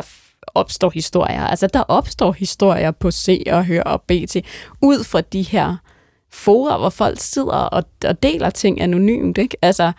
opstår 0.54 0.90
historier. 0.90 1.46
Altså 1.46 1.66
der 1.66 1.80
opstår 1.80 2.32
historier 2.32 2.90
på 2.90 3.10
C 3.10 3.42
og 3.46 3.66
Hør 3.66 3.82
og 3.82 4.02
BT, 4.02 4.36
ud 4.80 5.04
fra 5.04 5.20
de 5.20 5.42
her 5.42 5.76
fora, 6.32 6.78
hvor 6.78 6.90
folk 6.90 7.20
sidder 7.20 7.52
og, 7.52 7.84
og 8.04 8.22
deler 8.22 8.50
ting 8.50 8.80
anonymt, 8.80 9.38
ikke? 9.38 9.56
Altså, 9.62 9.92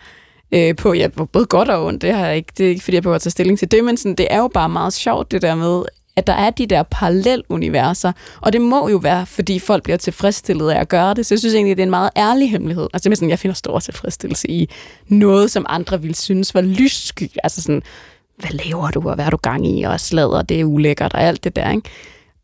øh, 0.54 0.76
på 0.76 0.92
ja, 0.92 1.08
både 1.08 1.46
godt 1.46 1.68
og 1.68 1.84
ondt, 1.84 2.02
det, 2.02 2.14
har 2.14 2.26
jeg 2.26 2.36
ikke, 2.36 2.52
det 2.58 2.66
er 2.66 2.70
ikke, 2.70 2.84
fordi 2.84 2.94
jeg 2.94 3.02
behøver 3.02 3.16
at 3.16 3.22
tage 3.22 3.30
stilling 3.30 3.58
til 3.58 3.70
det, 3.70 3.84
men 3.84 3.96
sådan, 3.96 4.14
det 4.14 4.26
er 4.30 4.38
jo 4.38 4.48
bare 4.48 4.68
meget 4.68 4.92
sjovt, 4.92 5.32
det 5.32 5.42
der 5.42 5.54
med, 5.54 5.82
at 6.16 6.26
der 6.26 6.32
er 6.32 6.50
de 6.50 6.66
der 6.66 6.82
paralleluniverser, 6.82 8.12
og 8.40 8.52
det 8.52 8.60
må 8.60 8.88
jo 8.88 8.96
være, 8.96 9.26
fordi 9.26 9.58
folk 9.58 9.82
bliver 9.82 9.96
tilfredsstillet 9.96 10.70
af 10.70 10.80
at 10.80 10.88
gøre 10.88 11.14
det, 11.14 11.26
så 11.26 11.34
jeg 11.34 11.38
synes 11.38 11.54
egentlig, 11.54 11.76
det 11.76 11.82
er 11.82 11.86
en 11.86 11.90
meget 11.90 12.10
ærlig 12.16 12.50
hemmelighed. 12.50 12.88
Altså 12.92 13.10
sådan, 13.14 13.30
jeg 13.30 13.38
finder 13.38 13.54
stor 13.54 13.78
tilfredsstillelse 13.78 14.50
i 14.50 14.70
noget, 15.08 15.50
som 15.50 15.66
andre 15.68 16.00
ville 16.00 16.14
synes 16.14 16.54
var 16.54 16.60
lyssky, 16.60 17.28
altså 17.44 17.62
sådan, 17.62 17.82
hvad 18.38 18.50
laver 18.50 18.90
du, 18.90 19.08
og 19.08 19.14
hvad 19.14 19.24
er 19.24 19.30
du 19.30 19.36
gang 19.36 19.66
i, 19.66 19.82
og 19.82 20.00
slader, 20.00 20.42
det 20.42 20.60
er 20.60 20.64
ulækkert, 20.64 21.14
og 21.14 21.22
alt 21.22 21.44
det 21.44 21.56
der, 21.56 21.70
ikke? 21.70 21.90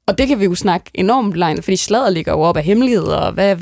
Og 0.06 0.18
det 0.18 0.28
kan 0.28 0.40
vi 0.40 0.44
jo 0.44 0.54
snakke 0.54 0.90
enormt 0.94 1.34
langt, 1.34 1.64
fordi 1.64 1.76
slader 1.76 2.10
ligger 2.10 2.32
jo 2.32 2.40
op 2.40 2.56
af 2.56 2.62
hemmeligheder, 2.64 3.16
og 3.16 3.32
hvad 3.32 3.50
er 3.50 3.56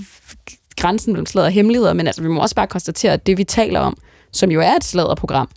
grænsen 0.76 1.12
mellem 1.12 1.26
slader 1.26 1.46
og 1.46 1.52
hemmeligheder, 1.52 1.92
men 1.92 2.06
altså, 2.06 2.22
vi 2.22 2.28
må 2.28 2.40
også 2.40 2.54
bare 2.54 2.66
konstatere, 2.66 3.12
at 3.12 3.26
det, 3.26 3.38
vi 3.38 3.44
taler 3.44 3.80
om, 3.80 3.98
som 4.38 4.50
jo 4.50 4.60
er 4.60 4.76
et 4.76 4.84
sladerprogram, 4.84 5.48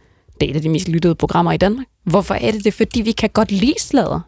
det 0.41 0.47
er 0.47 0.51
et 0.51 0.55
af 0.55 0.61
de 0.61 0.69
mest 0.69 0.87
lyttede 0.87 1.15
programmer 1.15 1.51
i 1.51 1.57
Danmark. 1.57 1.87
Hvorfor 2.03 2.33
er 2.33 2.51
det 2.51 2.63
det? 2.63 2.73
Fordi 2.73 3.01
vi 3.01 3.11
kan 3.11 3.29
godt 3.29 3.51
lide 3.51 3.73
slader. 3.79 4.19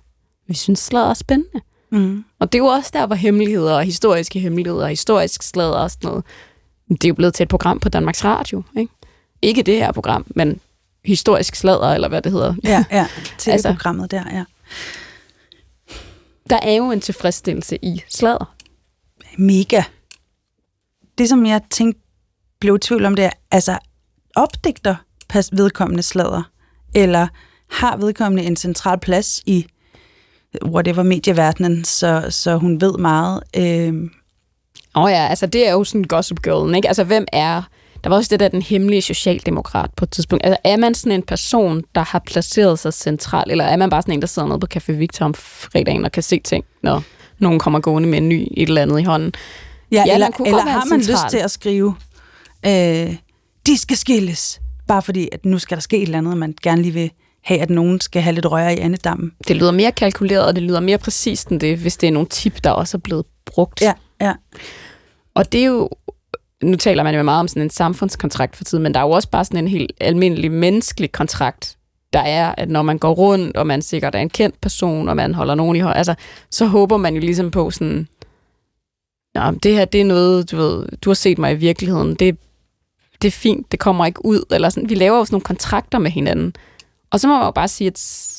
Vi 0.47 0.53
synes, 0.53 0.79
slader 0.79 1.09
er 1.09 1.13
spændende. 1.13 1.61
Mm. 1.91 2.25
Og 2.39 2.51
det 2.51 2.59
er 2.59 2.63
jo 2.63 2.65
også 2.65 2.89
der, 2.93 3.05
hvor 3.07 3.15
hemmeligheder 3.15 3.75
og 3.75 3.83
historiske 3.83 4.39
hemmeligheder 4.39 4.83
og 4.83 4.89
historisk 4.89 5.43
slader 5.43 5.73
og 5.73 5.91
sådan 5.91 6.07
noget, 6.07 6.25
det 6.89 7.03
er 7.03 7.07
jo 7.07 7.13
blevet 7.13 7.33
til 7.33 7.43
et 7.43 7.49
program 7.49 7.79
på 7.79 7.89
Danmarks 7.89 8.25
Radio. 8.25 8.63
Ikke, 8.77 8.93
ikke 9.41 9.63
det 9.63 9.77
her 9.77 9.91
program, 9.91 10.25
men 10.35 10.59
historisk 11.05 11.55
slader, 11.55 11.93
eller 11.93 12.07
hvad 12.07 12.21
det 12.21 12.31
hedder. 12.31 12.55
Ja, 12.63 12.85
ja 12.91 13.07
til 13.37 13.51
altså, 13.51 13.69
programmet 13.69 14.11
der, 14.11 14.23
ja. 14.31 14.43
Der 16.49 16.59
er 16.61 16.73
jo 16.73 16.91
en 16.91 17.01
tilfredsstillelse 17.01 17.77
i 17.81 18.03
slader. 18.09 18.55
Mega. 19.37 19.83
Det, 21.17 21.29
som 21.29 21.45
jeg 21.45 21.61
tænkte, 21.69 22.01
blev 22.59 22.75
i 22.75 22.79
tvivl 22.79 23.05
om, 23.05 23.15
det 23.15 23.25
er, 23.25 23.29
altså, 23.51 23.77
opdigter 24.35 24.95
vedkommende 25.51 26.03
slader, 26.03 26.43
eller 26.95 27.27
har 27.71 27.97
vedkommende 27.97 28.43
en 28.43 28.55
central 28.55 28.99
plads 28.99 29.41
i 29.45 29.65
whatever 30.65 31.03
medieverdenen, 31.03 31.83
så, 31.83 32.27
så 32.29 32.55
hun 32.55 32.81
ved 32.81 32.97
meget. 32.97 33.43
Øh. 33.57 34.09
Åh 34.95 35.03
oh 35.03 35.11
ja, 35.11 35.27
altså 35.27 35.45
det 35.45 35.67
er 35.67 35.71
jo 35.71 35.83
sådan 35.83 36.03
Gossip 36.03 36.41
Girl, 36.41 36.75
ikke? 36.75 36.87
Altså 36.87 37.03
hvem 37.03 37.25
er... 37.31 37.61
Der 38.03 38.09
var 38.09 38.15
også 38.15 38.29
det 38.29 38.39
der, 38.39 38.47
den 38.47 38.61
hemmelige 38.61 39.01
socialdemokrat 39.01 39.89
på 39.95 40.05
et 40.05 40.11
tidspunkt. 40.11 40.45
Altså 40.45 40.57
er 40.63 40.77
man 40.77 40.93
sådan 40.93 41.11
en 41.11 41.23
person, 41.23 41.83
der 41.95 42.01
har 42.01 42.21
placeret 42.25 42.79
sig 42.79 42.93
centralt, 42.93 43.51
eller 43.51 43.65
er 43.65 43.77
man 43.77 43.89
bare 43.89 44.01
sådan 44.01 44.13
en, 44.13 44.21
der 44.21 44.27
sidder 44.27 44.47
nede 44.47 44.59
på 44.59 44.67
Café 44.75 44.91
Victor 44.91 45.25
om 45.25 45.33
fredagen 45.33 46.05
og 46.05 46.11
kan 46.11 46.23
se 46.23 46.39
ting, 46.39 46.65
når 46.81 47.03
nogen 47.39 47.59
kommer 47.59 47.79
gående 47.79 48.09
med 48.09 48.17
en 48.17 48.29
ny 48.29 48.47
et 48.57 48.67
eller 48.67 48.81
andet 48.81 48.99
i 48.99 49.03
hånden? 49.03 49.33
Ja, 49.91 50.03
ja 50.07 50.13
eller, 50.13 50.27
eller 50.45 50.61
har 50.61 50.85
man 50.89 50.99
lyst 50.99 51.29
til 51.29 51.37
at 51.37 51.51
skrive, 51.51 51.95
øh, 52.65 53.15
de 53.67 53.77
skal 53.77 53.97
skilles, 53.97 54.61
bare 54.87 55.01
fordi, 55.01 55.29
at 55.31 55.45
nu 55.45 55.59
skal 55.59 55.77
der 55.77 55.81
ske 55.81 55.97
et 55.97 56.03
eller 56.03 56.17
andet, 56.17 56.37
man 56.37 56.55
gerne 56.63 56.81
lige 56.81 56.93
vil 56.93 57.11
have, 57.43 57.59
at 57.59 57.69
nogen 57.69 58.01
skal 58.01 58.21
have 58.21 58.33
lidt 58.33 58.51
røre 58.51 58.75
i 58.75 58.79
andedammen. 58.79 59.31
Det 59.47 59.55
lyder 59.55 59.71
mere 59.71 59.91
kalkuleret, 59.91 60.45
og 60.45 60.55
det 60.55 60.63
lyder 60.63 60.79
mere 60.79 60.97
præcist 60.97 61.47
end 61.47 61.59
det, 61.59 61.77
hvis 61.77 61.97
det 61.97 62.07
er 62.07 62.11
nogle 62.11 62.29
tip, 62.29 62.63
der 62.63 62.69
også 62.69 62.97
er 62.97 62.99
blevet 62.99 63.25
brugt. 63.45 63.81
Ja, 63.81 63.93
ja. 64.21 64.33
Og 65.35 65.51
det 65.51 65.61
er 65.61 65.65
jo, 65.65 65.89
nu 66.63 66.77
taler 66.77 67.03
man 67.03 67.15
jo 67.15 67.23
meget 67.23 67.39
om 67.39 67.47
sådan 67.47 67.61
en 67.61 67.69
samfundskontrakt 67.69 68.55
for 68.55 68.63
tiden, 68.63 68.83
men 68.83 68.93
der 68.93 68.99
er 68.99 69.03
jo 69.03 69.09
også 69.09 69.29
bare 69.29 69.45
sådan 69.45 69.63
en 69.63 69.67
helt 69.67 69.91
almindelig 70.01 70.51
menneskelig 70.51 71.11
kontrakt, 71.11 71.77
der 72.13 72.19
er, 72.19 72.55
at 72.57 72.69
når 72.69 72.81
man 72.81 72.97
går 72.97 73.13
rundt, 73.13 73.57
og 73.57 73.67
man 73.67 73.81
sikkert 73.81 74.15
er 74.15 74.19
en 74.19 74.29
kendt 74.29 74.61
person, 74.61 75.09
og 75.09 75.15
man 75.15 75.33
holder 75.33 75.55
nogen 75.55 75.75
i 75.75 75.79
hånd, 75.79 75.97
altså, 75.97 76.15
så 76.49 76.65
håber 76.65 76.97
man 76.97 77.13
jo 77.13 77.19
ligesom 77.19 77.51
på 77.51 77.71
sådan, 77.71 78.07
Nå, 79.35 79.51
det 79.51 79.75
her, 79.75 79.85
det 79.85 80.01
er 80.01 80.05
noget, 80.05 80.51
du 80.51 80.57
ved, 80.57 80.85
du 81.01 81.09
har 81.09 81.15
set 81.15 81.37
mig 81.37 81.51
i 81.51 81.55
virkeligheden, 81.55 82.15
det, 82.15 82.37
det 83.23 83.27
er 83.27 83.31
fint, 83.31 83.71
det 83.71 83.79
kommer 83.79 84.05
ikke 84.05 84.25
ud, 84.25 84.43
eller 84.51 84.69
sådan, 84.69 84.89
vi 84.89 84.95
laver 84.95 85.17
jo 85.17 85.25
sådan 85.25 85.33
nogle 85.33 85.43
kontrakter 85.43 85.99
med 85.99 86.11
hinanden, 86.11 86.55
og 87.13 87.19
så 87.19 87.27
må 87.27 87.37
man 87.37 87.45
jo 87.45 87.51
bare 87.51 87.67
sige, 87.67 87.87
at 87.87 87.93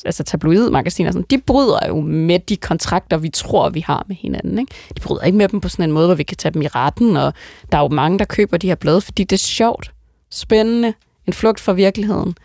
altså, 0.05 0.23
tabloidmagasiner, 0.23 1.13
sådan, 1.13 1.27
de 1.31 1.39
bryder 1.39 1.79
jo 1.89 2.01
med 2.01 2.39
de 2.39 2.57
kontrakter, 2.57 3.17
vi 3.17 3.29
tror, 3.29 3.69
vi 3.69 3.81
har 3.81 4.05
med 4.09 4.17
hinanden. 4.17 4.59
Ikke? 4.59 4.73
De 4.97 5.01
bryder 5.01 5.23
ikke 5.23 5.39
med 5.39 5.49
dem 5.49 5.61
på 5.61 5.69
sådan 5.69 5.85
en 5.85 5.93
måde, 5.93 6.07
hvor 6.07 6.15
vi 6.15 6.23
kan 6.23 6.37
tage 6.37 6.53
dem 6.53 6.63
i 6.63 6.67
retten, 6.67 7.17
og 7.17 7.33
der 7.73 7.79
er 7.79 7.83
jo 7.83 7.89
mange, 7.89 8.19
der 8.19 8.25
køber 8.25 8.57
de 8.57 8.67
her 8.67 8.75
blade, 8.75 9.01
fordi 9.01 9.25
det 9.25 9.37
er 9.37 9.39
sjovt, 9.39 9.93
spændende, 10.31 10.95
en 11.27 11.33
flugt 11.33 11.61
fra 11.61 11.73
virkeligheden. 11.73 12.37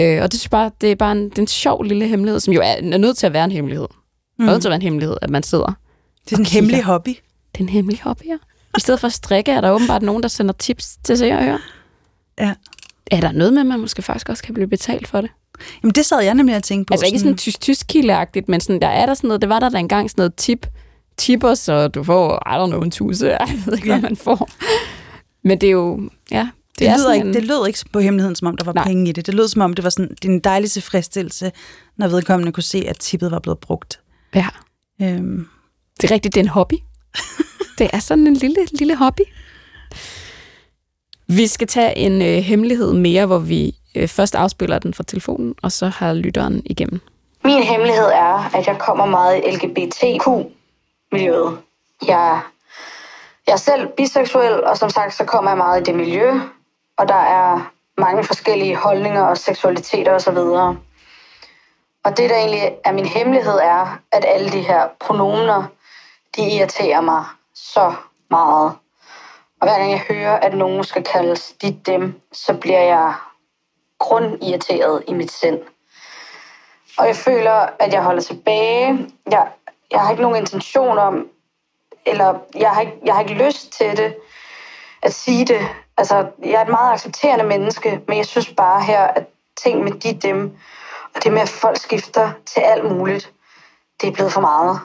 Øh, 0.00 0.22
og 0.22 0.32
det, 0.32 0.44
er 0.44 0.48
bare, 0.50 0.70
det 0.80 0.90
er 0.92 0.96
bare 0.96 1.12
en, 1.12 1.24
det 1.30 1.38
er 1.38 1.42
en 1.42 1.46
sjov 1.46 1.82
lille 1.82 2.08
hemmelighed, 2.08 2.40
som 2.40 2.54
jo 2.54 2.60
er, 2.60 2.92
er 2.92 2.98
nødt 2.98 3.16
til 3.16 3.26
at 3.26 3.32
være 3.32 3.44
en 3.44 3.52
hemmelighed. 3.52 3.86
Mm. 3.90 4.44
Det 4.44 4.48
er 4.48 4.52
nødt 4.52 4.62
til 4.62 4.68
at 4.68 4.70
være 4.70 4.76
en 4.76 4.82
hemmelighed, 4.82 5.16
at 5.22 5.30
man 5.30 5.42
sidder 5.42 5.72
Det 6.24 6.32
er 6.32 6.38
en 6.38 6.46
hemmelig 6.46 6.84
hobby. 6.84 7.16
Det 7.52 7.60
er 7.60 7.64
en 7.64 7.68
hemmelig 7.68 8.00
hobby, 8.02 8.26
ja. 8.26 8.36
I 8.76 8.80
stedet 8.80 9.00
for 9.00 9.06
at 9.06 9.12
strikke, 9.12 9.52
er 9.52 9.60
der 9.60 9.70
åbenbart 9.70 10.02
nogen, 10.02 10.22
der 10.22 10.28
sender 10.28 10.52
tips 10.52 10.96
til 11.04 11.18
sig 11.18 11.36
og 11.36 11.44
høre. 11.44 11.58
Ja. 12.38 12.54
Er 13.06 13.20
der 13.20 13.32
noget 13.32 13.52
med, 13.52 13.60
at 13.60 13.66
man 13.66 13.80
måske 13.80 14.02
faktisk 14.02 14.28
også 14.28 14.42
kan 14.42 14.54
blive 14.54 14.68
betalt 14.68 15.08
for 15.08 15.20
det? 15.20 15.30
Jamen, 15.82 15.94
det 15.94 16.06
sad 16.06 16.20
jeg 16.20 16.34
nemlig 16.34 16.56
at 16.56 16.62
tænke 16.62 16.84
på. 16.86 16.94
Altså 16.94 17.06
ikke 17.06 17.18
sådan 17.18 17.36
tysk-tysk 17.36 17.86
kildeagtigt, 17.88 18.48
men 18.48 18.60
sådan, 18.60 18.80
der 18.80 18.88
er 18.88 19.06
der 19.06 19.14
sådan 19.14 19.28
noget, 19.28 19.42
det 19.42 19.48
var 19.48 19.60
der 19.60 19.68
da 19.68 19.78
engang 19.78 20.10
sådan 20.10 20.20
noget 20.20 20.34
tip, 20.34 20.66
tipper, 21.16 21.54
så 21.54 21.88
du 21.88 22.04
får, 22.04 22.34
I 22.34 22.64
don't 22.64 22.66
know, 22.66 22.82
en 22.82 22.90
tusse, 22.90 23.28
jeg 23.40 23.62
ved 23.66 23.74
ikke, 23.74 23.88
ja. 23.88 23.98
hvad 23.98 24.10
man 24.10 24.16
får. 24.16 24.50
Men 25.44 25.60
det 25.60 25.66
er 25.66 25.70
jo, 25.70 26.10
ja, 26.30 26.48
det, 26.78 26.88
det, 26.88 26.98
lyder 26.98 27.12
ikke, 27.12 27.26
en... 27.26 27.34
det 27.34 27.44
lød 27.44 27.66
ikke 27.66 27.78
på 27.92 28.00
hemmeligheden, 28.00 28.36
som 28.36 28.48
om 28.48 28.56
der 28.56 28.64
var 28.64 28.72
Nej. 28.72 28.84
penge 28.84 29.08
i 29.08 29.12
det. 29.12 29.26
Det 29.26 29.34
lød 29.34 29.48
som 29.48 29.62
om, 29.62 29.74
det 29.74 29.84
var 29.84 29.90
sådan, 29.90 30.08
det 30.22 30.24
er 30.24 30.32
en 30.32 30.40
dejlig 30.40 30.70
tilfredsstillelse, 30.70 31.52
når 31.96 32.08
vedkommende 32.08 32.52
kunne 32.52 32.62
se, 32.62 32.84
at 32.88 32.98
tippet 32.98 33.30
var 33.30 33.38
blevet 33.38 33.58
brugt. 33.58 34.00
Ja. 34.34 34.48
Øhm. 35.02 35.46
Det 36.00 36.10
er 36.10 36.14
rigtigt, 36.14 36.34
det 36.34 36.40
er 36.40 36.44
en 36.44 36.48
hobby. 36.48 36.74
det 37.82 37.90
er 37.92 37.98
sådan 37.98 38.26
en 38.26 38.34
lille, 38.34 38.66
lille 38.72 38.96
hobby. 38.96 39.20
Vi 41.26 41.46
skal 41.46 41.66
tage 41.66 41.98
en 41.98 42.22
øh, 42.22 42.28
hemmelighed 42.28 42.92
mere, 42.92 43.26
hvor 43.26 43.38
vi 43.38 43.74
øh, 43.94 44.08
først 44.08 44.34
afspiller 44.34 44.78
den 44.78 44.94
fra 44.94 45.04
telefonen, 45.04 45.54
og 45.62 45.72
så 45.72 45.86
har 45.86 46.14
lytteren 46.14 46.62
igennem. 46.64 47.00
Min 47.44 47.62
hemmelighed 47.62 48.04
er, 48.04 48.56
at 48.56 48.66
jeg 48.66 48.78
kommer 48.78 49.06
meget 49.06 49.38
i 49.38 49.50
LGBTQ-miljøet. 49.50 51.58
Jeg, 52.06 52.40
jeg 53.46 53.52
er 53.52 53.56
selv 53.56 53.88
biseksuel, 53.96 54.64
og 54.64 54.78
som 54.78 54.90
sagt, 54.90 55.14
så 55.14 55.24
kommer 55.24 55.50
jeg 55.50 55.58
meget 55.58 55.80
i 55.80 55.84
det 55.84 55.94
miljø, 55.94 56.40
og 56.96 57.08
der 57.08 57.22
er 57.38 57.72
mange 57.98 58.24
forskellige 58.24 58.76
holdninger 58.76 59.22
og 59.22 59.38
seksualiteter 59.38 60.12
osv. 60.12 60.38
Og 62.04 62.16
det, 62.16 62.30
der 62.30 62.36
egentlig 62.36 62.70
er 62.84 62.92
min 62.92 63.06
hemmelighed, 63.06 63.58
er, 63.62 63.98
at 64.12 64.24
alle 64.28 64.50
de 64.50 64.60
her 64.60 64.88
pronomener, 65.00 65.64
de 66.36 66.56
irriterer 66.56 67.00
mig 67.00 67.24
så 67.62 67.94
meget. 68.30 68.72
Og 69.60 69.68
hver 69.68 69.78
gang 69.78 69.90
jeg 69.90 70.04
hører, 70.10 70.38
at 70.38 70.54
nogen 70.54 70.84
skal 70.84 71.04
kaldes 71.04 71.52
de 71.62 71.80
dem, 71.86 72.20
så 72.32 72.54
bliver 72.54 72.80
jeg 72.80 73.14
grundirriteret 73.98 75.04
i 75.08 75.14
mit 75.14 75.32
sind. 75.32 75.58
Og 76.98 77.06
jeg 77.06 77.16
føler, 77.16 77.68
at 77.78 77.92
jeg 77.92 78.02
holder 78.02 78.22
tilbage. 78.22 79.10
Jeg, 79.30 79.48
jeg 79.90 80.00
har 80.00 80.10
ikke 80.10 80.22
nogen 80.22 80.36
intention 80.36 80.98
om, 80.98 81.28
eller 82.06 82.38
jeg 82.54 82.70
har, 82.70 82.80
ikke, 82.80 82.98
jeg 83.04 83.14
har 83.14 83.22
ikke 83.22 83.44
lyst 83.44 83.72
til 83.72 83.96
det, 83.96 84.16
at 85.02 85.14
sige 85.14 85.44
det. 85.44 85.60
Altså, 85.96 86.26
jeg 86.42 86.52
er 86.52 86.62
et 86.62 86.68
meget 86.68 86.92
accepterende 86.92 87.44
menneske, 87.44 88.00
men 88.08 88.16
jeg 88.16 88.26
synes 88.26 88.54
bare 88.56 88.82
her, 88.82 89.02
at 89.02 89.26
ting 89.56 89.84
med 89.84 89.92
de 89.92 90.14
dem, 90.28 90.56
og 91.14 91.24
det 91.24 91.32
med, 91.32 91.42
at 91.42 91.48
folk 91.48 91.76
skifter 91.76 92.32
til 92.46 92.60
alt 92.60 92.92
muligt, 92.92 93.32
det 94.00 94.08
er 94.08 94.12
blevet 94.12 94.32
for 94.32 94.40
meget. 94.40 94.80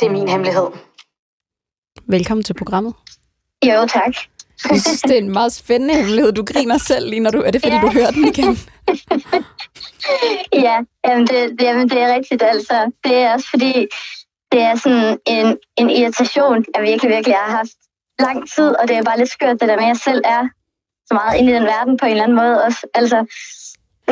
Det 0.00 0.06
er 0.06 0.10
min 0.10 0.28
hemmelighed. 0.28 0.70
Velkommen 2.02 2.44
til 2.44 2.54
programmet. 2.54 2.94
Jo, 3.64 3.86
tak. 3.86 4.14
Jeg 4.70 4.80
synes, 4.80 5.02
det 5.02 5.10
er 5.10 5.18
en 5.18 5.32
meget 5.32 5.52
spændende 5.52 5.94
hemmelighed. 5.94 6.32
Du 6.32 6.44
griner 6.44 6.78
selv 6.78 7.10
lige, 7.10 7.20
når 7.20 7.30
du... 7.30 7.40
Er 7.40 7.50
det, 7.50 7.62
fordi 7.62 7.76
ja. 7.76 7.80
du 7.80 7.88
hører 7.88 8.10
den 8.10 8.24
igen? 8.28 8.58
ja, 10.66 10.76
jamen 11.06 11.26
det, 11.26 11.50
det, 11.58 11.62
jamen 11.62 11.88
det 11.88 12.00
er 12.00 12.14
rigtigt. 12.14 12.42
Altså, 12.42 12.90
det 13.04 13.14
er 13.16 13.32
også 13.32 13.50
fordi, 13.50 13.86
det 14.52 14.60
er 14.60 14.74
sådan 14.76 15.18
en, 15.26 15.58
en 15.76 15.90
irritation, 15.90 16.64
jeg 16.74 16.82
virkelig, 16.82 17.10
virkelig 17.10 17.36
har 17.36 17.50
haft 17.56 17.76
lang 18.18 18.50
tid, 18.54 18.68
og 18.68 18.88
det 18.88 18.96
er 18.96 19.02
bare 19.02 19.18
lidt 19.18 19.30
skørt, 19.30 19.60
det 19.60 19.68
der 19.68 19.76
med, 19.76 19.84
at 19.84 19.88
jeg 19.88 19.96
selv 19.96 20.22
er 20.24 20.48
så 21.06 21.14
meget 21.14 21.38
inde 21.38 21.52
i 21.52 21.54
den 21.54 21.64
verden 21.64 21.96
på 21.98 22.04
en 22.04 22.10
eller 22.10 22.24
anden 22.24 22.36
måde 22.36 22.64
også. 22.64 22.86
Altså, 22.94 23.18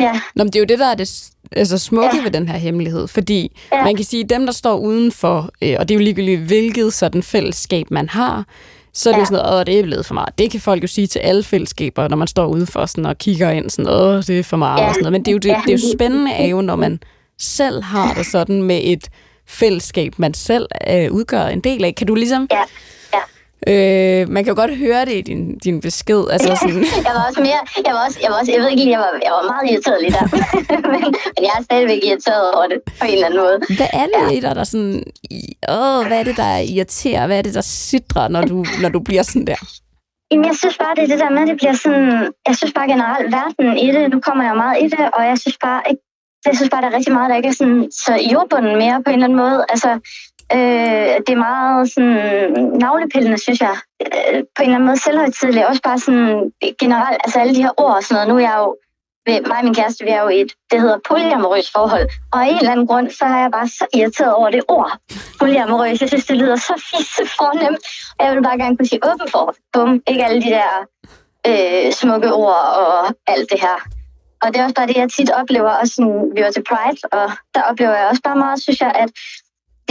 ja. 0.01 0.21
Nå, 0.35 0.43
men 0.43 0.47
det 0.47 0.55
er 0.55 0.59
jo 0.59 0.65
det, 0.65 0.79
der 0.79 0.87
er 0.87 0.95
det 0.95 1.29
altså, 1.51 1.77
smukke 1.77 2.17
ja. 2.17 2.23
ved 2.23 2.31
den 2.31 2.47
her 2.47 2.57
hemmelighed, 2.57 3.07
fordi 3.07 3.59
ja. 3.71 3.83
man 3.83 3.95
kan 3.95 4.05
sige, 4.05 4.23
at 4.23 4.29
dem, 4.29 4.45
der 4.45 4.53
står 4.53 4.77
udenfor, 4.77 5.49
øh, 5.61 5.75
og 5.79 5.89
det 5.89 5.95
er 5.95 5.99
jo 5.99 6.03
ligegyldigt, 6.03 6.41
hvilket 6.41 6.93
sådan 6.93 7.23
fællesskab 7.23 7.91
man 7.91 8.09
har, 8.09 8.45
så 8.93 9.09
er 9.09 9.13
det 9.13 9.19
ja. 9.19 9.25
sådan 9.25 9.45
noget, 9.45 9.67
det 9.67 9.79
er 9.79 9.83
blevet 9.83 10.05
for 10.05 10.13
meget. 10.13 10.37
Det 10.37 10.51
kan 10.51 10.59
folk 10.59 10.83
jo 10.83 10.87
sige 10.87 11.07
til 11.07 11.19
alle 11.19 11.43
fællesskaber, 11.43 12.07
når 12.07 12.17
man 12.17 12.27
står 12.27 12.45
udenfor 12.45 12.85
sådan, 12.85 13.05
og 13.05 13.17
kigger 13.17 13.49
ind, 13.49 13.69
sådan, 13.69 13.91
åh, 13.91 14.23
det 14.27 14.39
er 14.39 14.43
for 14.43 14.57
meget. 14.57 14.81
Ja. 14.81 14.87
Og 14.87 14.93
sådan 14.93 15.03
noget. 15.03 15.11
Men 15.11 15.25
det 15.25 15.27
er, 15.27 15.33
jo, 15.33 15.37
det, 15.37 15.43
det 15.43 15.73
er 15.73 15.87
jo 15.87 15.95
spændende 15.97 16.31
er 16.31 16.47
jo, 16.47 16.61
når 16.61 16.75
man 16.75 16.99
selv 17.39 17.83
har 17.83 18.13
det 18.13 18.25
sådan 18.25 18.63
med 18.63 18.81
et 18.83 19.07
fællesskab, 19.47 20.19
man 20.19 20.33
selv 20.33 20.67
øh, 20.89 21.11
udgør 21.11 21.45
en 21.45 21.59
del 21.59 21.83
af. 21.83 21.95
Kan 21.95 22.07
du 22.07 22.15
ligesom... 22.15 22.47
Ja. 22.51 22.61
Øh, 23.67 24.29
man 24.29 24.43
kan 24.43 24.51
jo 24.53 24.57
godt 24.61 24.77
høre 24.77 25.05
det 25.05 25.15
i 25.21 25.21
din, 25.21 25.57
din 25.57 25.81
besked. 25.81 26.23
Altså 26.31 26.55
sådan. 26.55 26.83
jeg 27.07 27.13
var 27.17 27.23
også 27.29 27.41
mere, 27.41 27.61
jeg 27.87 27.93
var 27.95 28.05
også, 28.05 28.19
jeg 28.23 28.29
var 28.31 28.37
også, 28.39 28.51
jeg 28.51 28.61
ved 28.61 28.69
ikke, 28.69 28.89
jeg 28.89 28.99
var, 28.99 29.11
jeg 29.27 29.33
var 29.37 29.43
meget 29.51 29.71
irriteret 29.71 29.99
lige 30.03 30.13
der. 30.17 30.25
men, 30.93 31.01
men 31.35 31.41
jeg 31.47 31.53
er 31.59 31.63
stadigvæk 31.63 31.99
irriteret 32.03 32.53
over 32.55 32.67
det 32.67 32.79
på 32.99 33.05
en 33.07 33.13
eller 33.13 33.27
anden 33.27 33.39
måde. 33.39 33.57
Hvad 33.79 33.91
er 34.01 34.05
det 34.13 34.21
ja. 34.31 34.37
i 34.37 34.39
dig, 34.39 34.55
der 34.55 34.63
sådan, 34.63 35.03
åh, 35.77 36.07
hvad 36.07 36.19
er 36.19 36.25
det, 36.29 36.37
der 36.37 36.57
irriterer? 36.57 37.27
Hvad 37.27 37.37
er 37.37 37.41
det, 37.41 37.53
der 37.53 37.65
sidder, 37.89 38.27
når 38.27 38.41
du, 38.41 38.65
når 38.81 38.89
du 38.89 38.99
bliver 38.99 39.23
sådan 39.23 39.47
der? 39.47 39.61
Jamen, 40.31 40.45
jeg 40.45 40.55
synes 40.61 40.77
bare, 40.83 40.95
det 40.95 41.03
er 41.03 41.11
det 41.13 41.19
der 41.19 41.31
med, 41.37 41.43
det 41.51 41.57
bliver 41.61 41.75
sådan... 41.83 42.11
Jeg 42.47 42.55
synes 42.59 42.73
bare 42.77 42.87
generelt, 42.93 43.27
verden 43.39 43.77
i 43.85 43.87
det, 43.95 44.11
nu 44.13 44.19
kommer 44.27 44.43
jeg 44.49 44.55
meget 44.63 44.77
i 44.83 44.87
det, 44.95 45.05
og 45.17 45.21
jeg 45.31 45.37
synes 45.43 45.57
bare 45.67 45.81
ikke... 45.89 46.01
Jeg 46.45 46.55
synes 46.55 46.69
bare, 46.69 46.81
der 46.81 46.89
er 46.89 46.97
rigtig 46.97 47.13
meget, 47.13 47.29
der 47.29 47.35
ikke 47.35 47.49
er 47.53 47.59
sådan, 47.61 47.81
så 47.91 48.13
jordbunden 48.31 48.75
mere 48.83 48.97
på 49.03 49.09
en 49.09 49.13
eller 49.13 49.27
anden 49.27 49.41
måde. 49.43 49.65
Altså, 49.69 49.89
øh, 50.55 51.13
det 51.25 51.33
er 51.33 51.45
meget 51.49 51.93
sådan 51.93 52.63
navlepillende, 52.83 53.39
synes 53.41 53.61
jeg. 53.61 53.75
Øh, 54.01 54.43
på 54.55 54.59
en 54.59 54.69
eller 54.69 54.75
anden 54.75 54.85
måde 54.85 54.99
selvhøjtidligt. 54.99 55.65
Også 55.65 55.81
bare 55.81 55.99
sådan 55.99 56.51
generelt, 56.79 57.17
altså 57.23 57.39
alle 57.39 57.55
de 57.55 57.63
her 57.63 57.73
ord 57.77 57.95
og 57.95 58.03
sådan 58.03 58.15
noget. 58.15 58.27
Nu 58.29 58.35
er 58.35 58.49
jeg 58.49 58.55
jo 58.59 58.75
mig 59.27 59.57
og 59.57 59.63
min 59.63 59.73
kæreste, 59.73 60.05
vi 60.05 60.09
er 60.09 60.21
jo 60.21 60.27
i 60.27 60.41
et, 60.41 60.51
det 60.71 60.81
hedder 60.81 60.97
polyamorøs 61.07 61.71
forhold. 61.71 62.07
Og 62.31 62.41
af 62.41 62.47
en 62.49 62.57
eller 62.57 62.71
anden 62.71 62.87
grund, 62.87 63.09
så 63.09 63.25
er 63.25 63.39
jeg 63.39 63.51
bare 63.51 63.67
så 63.67 63.85
irriteret 63.93 64.33
over 64.33 64.49
det 64.49 64.63
ord, 64.67 64.91
polyamorøs. 65.39 66.01
Jeg 66.01 66.09
synes, 66.09 66.25
det 66.25 66.37
lyder 66.37 66.55
så 66.55 66.73
fisse 66.91 67.23
fornemt. 67.37 67.79
Og 68.19 68.25
jeg 68.25 68.35
vil 68.35 68.43
bare 68.43 68.57
gerne 68.57 68.77
kunne 68.77 68.87
sige 68.87 69.05
åben 69.11 69.29
for. 69.31 69.55
Bum. 69.73 70.01
Ikke 70.07 70.25
alle 70.25 70.41
de 70.41 70.49
der 70.49 70.69
øh, 71.49 71.91
smukke 71.93 72.33
ord 72.33 72.65
og 72.83 73.15
alt 73.27 73.51
det 73.51 73.59
her. 73.61 73.77
Og 74.41 74.47
det 74.53 74.59
er 74.59 74.63
også 74.63 74.75
bare 74.75 74.87
det, 74.87 74.97
jeg 74.97 75.11
tit 75.11 75.31
oplever. 75.31 75.69
Også 75.69 75.93
sådan, 75.95 76.31
vi 76.35 76.41
var 76.43 76.51
til 76.51 76.63
Pride, 76.69 76.99
og 77.11 77.31
der 77.55 77.61
oplever 77.69 77.95
jeg 77.97 78.07
også 78.07 78.21
bare 78.21 78.35
meget, 78.35 78.61
synes 78.61 78.79
jeg, 78.81 78.91
at 79.03 79.09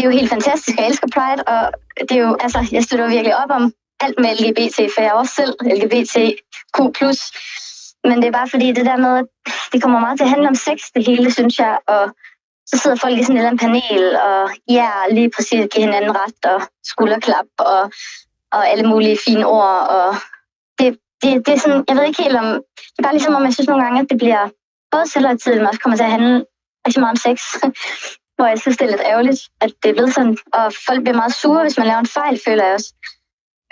det 0.03 0.09
er 0.09 0.13
jo 0.13 0.21
helt 0.21 0.31
fantastisk. 0.31 0.79
Jeg 0.79 0.87
elsker 0.87 1.09
Pride, 1.15 1.43
og 1.53 1.63
det 2.09 2.15
er 2.17 2.23
jo, 2.27 2.37
altså, 2.41 2.69
jeg 2.73 2.83
støtter 2.85 3.09
virkelig 3.09 3.37
op 3.43 3.51
om 3.51 3.73
alt 4.01 4.19
med 4.19 4.31
LGBT, 4.39 4.77
for 4.95 5.01
jeg 5.03 5.11
er 5.11 5.21
også 5.23 5.35
selv 5.35 5.55
LGBTQ+. 5.75 6.79
Men 8.09 8.17
det 8.21 8.27
er 8.29 8.39
bare 8.41 8.49
fordi, 8.49 8.73
det 8.73 8.87
der 8.87 8.97
med, 8.97 9.19
at 9.19 9.27
det 9.73 9.83
kommer 9.83 10.01
meget 10.01 10.19
til 10.19 10.25
at 10.25 10.31
handle 10.31 10.49
om 10.49 10.55
sex, 10.55 10.79
det 10.95 11.07
hele, 11.07 11.33
synes 11.33 11.59
jeg. 11.59 11.79
Og 11.87 12.05
så 12.67 12.79
sidder 12.79 12.97
folk 12.97 13.19
i 13.19 13.23
sådan 13.23 13.37
et 13.37 13.41
eller 13.41 13.51
andet 13.51 13.61
panel, 13.61 14.17
og 14.29 14.51
ja, 14.69 14.91
lige 15.11 15.31
præcis 15.37 15.69
give 15.73 15.85
hinanden 15.87 16.17
ret, 16.23 16.41
og 16.53 16.61
skulderklap, 16.85 17.49
og, 17.59 17.83
og 18.53 18.69
alle 18.69 18.89
mulige 18.89 19.19
fine 19.27 19.47
ord. 19.47 19.79
Og 19.97 20.15
det, 20.79 20.99
det, 21.23 21.47
det 21.47 21.53
er 21.55 21.59
sådan, 21.59 21.85
jeg 21.89 21.97
ved 21.97 22.05
ikke 22.05 22.23
helt 22.23 22.37
om, 22.37 22.49
det 22.93 22.99
er 22.99 23.03
bare 23.03 23.15
ligesom 23.19 23.35
om, 23.35 23.45
jeg 23.45 23.55
synes 23.55 23.69
nogle 23.69 23.85
gange, 23.85 24.01
at 24.01 24.07
det 24.11 24.19
bliver 24.19 24.49
både 24.93 25.07
selvhøjtid, 25.11 25.55
men 25.55 25.67
også 25.67 25.81
kommer 25.81 25.97
til 25.97 26.05
at 26.05 26.11
handle 26.11 26.45
rigtig 26.87 27.01
meget 27.01 27.17
om 27.17 27.23
sex 27.27 27.39
hvor 28.43 28.49
jeg 28.49 28.61
synes, 28.61 28.77
det 28.77 28.85
er 28.85 28.91
lidt 28.91 29.07
ærgerligt, 29.13 29.41
at 29.61 29.73
det 29.83 29.89
er 29.89 29.93
blevet 29.93 30.15
sådan. 30.15 30.37
Og 30.53 30.73
folk 30.87 31.03
bliver 31.03 31.17
meget 31.17 31.35
sure, 31.35 31.63
hvis 31.63 31.79
man 31.79 31.87
laver 31.87 31.99
en 31.99 32.07
fejl, 32.07 32.41
føler 32.47 32.65
jeg 32.65 32.75
også. 32.75 32.95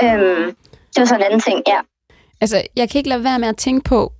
Øhm, 0.02 0.56
det 0.92 1.00
var 1.00 1.04
sådan 1.04 1.20
en 1.20 1.26
anden 1.26 1.40
ting, 1.40 1.62
ja. 1.66 1.80
Altså, 2.40 2.62
jeg 2.76 2.90
kan 2.90 2.98
ikke 2.98 3.08
lade 3.08 3.24
være 3.24 3.38
med 3.38 3.48
at 3.48 3.56
tænke 3.56 3.84
på, 3.84 4.12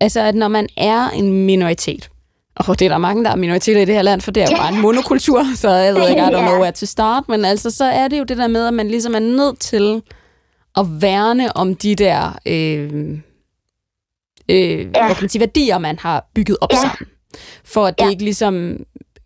Altså, 0.00 0.20
at 0.20 0.34
når 0.34 0.48
man 0.48 0.68
er 0.76 1.08
en 1.08 1.46
minoritet, 1.46 2.10
og 2.56 2.78
det 2.78 2.84
er 2.84 2.88
der 2.88 2.98
mange, 2.98 3.24
der 3.24 3.30
er 3.30 3.36
minoriteter 3.36 3.80
i 3.80 3.84
det 3.84 3.94
her 3.94 4.02
land, 4.02 4.20
for 4.20 4.30
det 4.30 4.42
er 4.42 4.46
jo 4.50 4.56
bare 4.56 4.74
en 4.74 4.80
monokultur, 4.80 5.44
så 5.56 5.70
jeg 5.70 5.94
ved 5.94 6.08
ikke, 6.08 6.22
I 6.22 6.24
don't 6.24 6.40
know 6.40 6.60
where 6.60 6.72
to 6.72 6.86
start, 6.86 7.28
men 7.28 7.44
altså, 7.44 7.70
så 7.70 7.84
er 7.84 8.08
det 8.08 8.18
jo 8.18 8.24
det 8.24 8.36
der 8.36 8.46
med, 8.46 8.66
at 8.66 8.74
man 8.74 8.88
ligesom 8.88 9.14
er 9.14 9.18
nødt 9.18 9.60
til 9.60 10.02
at 10.76 10.86
værne 11.02 11.56
om 11.56 11.74
de 11.74 11.94
der 11.94 12.38
øh, 12.46 13.18
øh, 14.48 14.78
ja. 14.78 14.84
hvad 14.84 14.90
kan 14.92 15.16
man 15.20 15.28
sige, 15.28 15.40
værdier, 15.40 15.78
man 15.78 15.98
har 15.98 16.30
bygget 16.34 16.56
op 16.60 16.72
ja. 16.72 16.76
sammen. 16.76 17.08
For 17.64 17.86
at 17.86 17.98
det 17.98 18.04
ja. 18.04 18.10
ikke 18.10 18.24
ligesom 18.24 18.76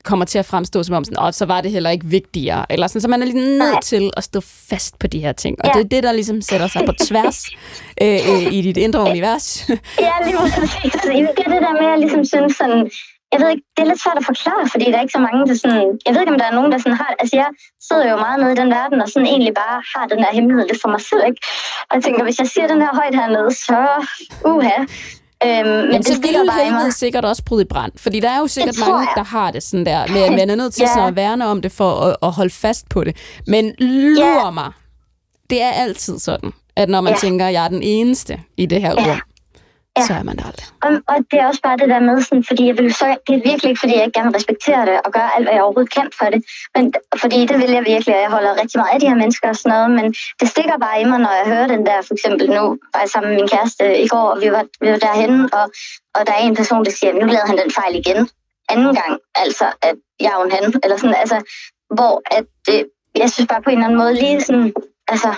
kommer 0.05 0.25
til 0.25 0.39
at 0.39 0.47
fremstå 0.47 0.83
som 0.83 0.95
om, 0.95 1.05
sådan, 1.05 1.25
oh, 1.25 1.33
så 1.33 1.47
var 1.47 1.61
det 1.61 1.71
heller 1.71 1.91
ikke 1.91 2.07
vigtigere. 2.07 2.73
Eller 2.73 2.87
sådan, 2.87 3.01
så 3.01 3.09
man 3.09 3.23
er 3.23 3.27
lige 3.27 3.59
nødt 3.59 3.83
til 3.83 4.11
at 4.17 4.25
stå 4.25 4.41
fast 4.41 4.99
på 4.99 5.07
de 5.07 5.19
her 5.19 5.33
ting. 5.33 5.57
Og 5.61 5.67
ja. 5.67 5.73
det 5.73 5.85
er 5.85 5.89
det, 5.89 6.03
der 6.03 6.13
ligesom 6.13 6.41
sætter 6.41 6.67
sig 6.67 6.83
på 6.87 6.93
tværs 6.93 7.47
øh, 8.03 8.19
øh, 8.31 8.53
i 8.53 8.63
dit 8.63 8.77
indre 8.77 9.01
univers. 9.11 9.69
ja, 9.69 10.13
lige 10.27 10.37
præcis. 10.37 10.93
Det 11.37 11.45
er 11.47 11.53
det 11.55 11.63
der 11.67 11.73
med, 11.73 11.87
at 11.87 11.91
jeg 11.91 11.99
ligesom 11.99 12.25
synes 12.25 12.57
sådan, 12.57 12.91
jeg 13.33 13.41
ved 13.41 13.49
ikke, 13.51 13.65
det 13.77 13.83
er 13.83 13.91
lidt 13.91 14.03
svært 14.05 14.19
at 14.23 14.27
forklare, 14.33 14.65
fordi 14.73 14.85
der 14.85 14.97
er 14.97 15.05
ikke 15.07 15.19
så 15.19 15.25
mange, 15.29 15.41
der 15.49 15.55
sådan... 15.63 15.81
Jeg 16.07 16.13
ved 16.13 16.21
ikke, 16.21 16.33
om 16.35 16.41
der 16.43 16.49
er 16.49 16.57
nogen, 16.59 16.73
der 16.73 16.79
sådan 16.79 16.99
har... 17.03 17.11
Altså, 17.23 17.37
jeg 17.43 17.49
sidder 17.89 18.11
jo 18.11 18.17
meget 18.27 18.39
nede 18.41 18.53
i 18.53 18.61
den 18.63 18.71
verden, 18.79 18.99
og 19.05 19.09
sådan 19.09 19.31
egentlig 19.35 19.55
bare 19.65 19.79
har 19.93 20.05
den 20.13 20.19
der 20.25 20.31
hemmelighed 20.37 20.65
lidt 20.69 20.83
for 20.83 20.91
mig 20.95 21.03
selv, 21.11 21.23
ikke? 21.31 21.41
Og 21.89 21.93
jeg 21.97 22.03
tænker, 22.05 22.23
hvis 22.25 22.39
jeg 22.43 22.49
siger 22.53 22.67
den 22.73 22.81
her 22.85 22.93
højt 23.01 23.15
hernede, 23.21 23.51
så... 23.67 23.79
Uha, 24.51 24.77
Øhm, 25.45 25.69
men, 25.69 25.91
men 25.91 26.03
det 26.03 26.23
ville 26.23 26.53
helvede 26.65 26.93
sikkert 26.93 27.25
også 27.25 27.45
bryde 27.45 27.63
i 27.63 27.65
brand, 27.65 27.93
fordi 27.97 28.21
der 28.21 28.31
er 28.31 28.39
jo 28.39 28.47
sikkert 28.47 28.79
mange, 28.79 29.09
der 29.17 29.25
har 29.25 29.51
det 29.51 29.63
sådan 29.63 29.87
der, 29.87 30.07
men 30.07 30.37
man 30.37 30.51
er 30.51 30.55
nødt 30.55 30.75
til 30.75 30.87
ja. 30.97 31.09
at 31.09 31.17
værne 31.17 31.47
om 31.47 31.63
det 31.63 31.73
for 31.73 32.01
at, 32.01 32.17
at 32.23 32.33
holde 32.33 32.51
fast 32.51 32.89
på 32.89 33.05
det. 33.05 33.17
Men 33.47 33.75
lur 33.79 34.45
ja. 34.45 34.51
mig, 34.51 34.73
det 35.51 35.63
er 35.63 35.71
altid 35.71 36.19
sådan, 36.19 36.53
at 36.77 36.89
når 36.89 37.01
man 37.01 37.13
ja. 37.13 37.19
tænker, 37.19 37.47
at 37.47 37.53
jeg 37.53 37.65
er 37.65 37.69
den 37.69 37.83
eneste 37.83 38.41
i 38.57 38.67
det 38.67 38.81
her 38.81 38.95
ja. 38.99 39.13
rum, 39.13 39.21
ja. 39.97 40.03
så 40.07 40.13
er 40.21 40.23
man 40.29 40.37
det 40.37 40.45
aldrig. 40.49 40.67
Og, 40.87 40.91
og 41.13 41.17
det 41.31 41.37
er 41.41 41.47
også 41.51 41.63
bare 41.67 41.77
det 41.77 41.89
der 41.89 42.01
med, 42.09 42.23
sådan, 42.23 42.45
fordi 42.51 42.63
jeg 42.67 42.77
vil 42.79 42.95
så, 42.95 43.07
det 43.27 43.35
er 43.39 43.43
virkelig 43.51 43.69
ikke, 43.71 43.81
fordi 43.83 43.95
jeg 43.97 44.05
ikke 44.05 44.17
gerne 44.19 44.31
vil 44.31 44.39
respektere 44.41 44.83
det 44.91 44.97
og 45.05 45.11
gøre 45.13 45.31
alt, 45.37 45.45
hvad 45.47 45.55
jeg 45.55 45.63
overhovedet 45.63 45.93
kan 45.99 46.09
for 46.19 46.27
det. 46.35 46.41
Men, 46.75 46.85
fordi 47.23 47.39
det 47.51 47.57
vil 47.63 47.71
jeg 47.79 47.85
virkelig, 47.93 48.15
og 48.17 48.23
jeg 48.27 48.31
holder 48.37 48.61
rigtig 48.63 48.79
meget 48.81 48.95
af 48.95 49.01
de 49.01 49.09
her 49.11 49.19
mennesker 49.23 49.49
og 49.49 49.57
sådan 49.57 49.73
noget, 49.77 49.91
men 49.99 50.07
det 50.41 50.47
stikker 50.49 50.77
bare 50.85 51.01
i 51.03 51.05
mig, 51.11 51.19
når 51.27 51.35
jeg 51.41 51.47
hører 51.53 51.67
den 51.75 51.83
der, 51.89 51.99
for 52.07 52.15
eksempel 52.17 52.47
nu, 52.57 52.65
var 52.93 53.01
jeg 53.05 53.11
sammen 53.15 53.29
med 53.31 53.39
min 53.41 53.49
kæreste 53.55 53.85
i 54.05 54.07
går, 54.13 54.27
og 54.35 54.39
vi 54.43 54.49
var, 54.57 54.65
vi 54.83 54.89
var 54.93 55.01
derhen, 55.07 55.35
og, 55.59 55.67
og 56.17 56.21
der 56.27 56.33
er 56.39 56.43
en 56.49 56.57
person, 56.61 56.85
der 56.85 56.91
siger, 56.91 57.13
nu 57.13 57.27
lavede 57.35 57.51
han 57.51 57.59
den 57.63 57.71
fejl 57.81 57.95
igen. 58.03 58.21
Anden 58.73 58.95
gang, 59.01 59.13
altså, 59.35 59.67
at 59.89 59.97
jeg 60.21 60.31
er 60.35 60.45
en 60.45 60.53
han, 60.57 60.65
eller 60.85 60.97
sådan, 60.97 61.17
altså, 61.25 61.39
hvor 61.97 62.15
at 62.37 62.45
det, 62.67 62.79
jeg 63.17 63.31
synes 63.31 63.49
bare 63.49 63.63
på 63.63 63.71
en 63.71 63.77
eller 63.77 63.87
anden 63.87 64.01
måde 64.03 64.15
lige 64.15 64.41
sådan, 64.41 64.73
altså, 65.09 65.31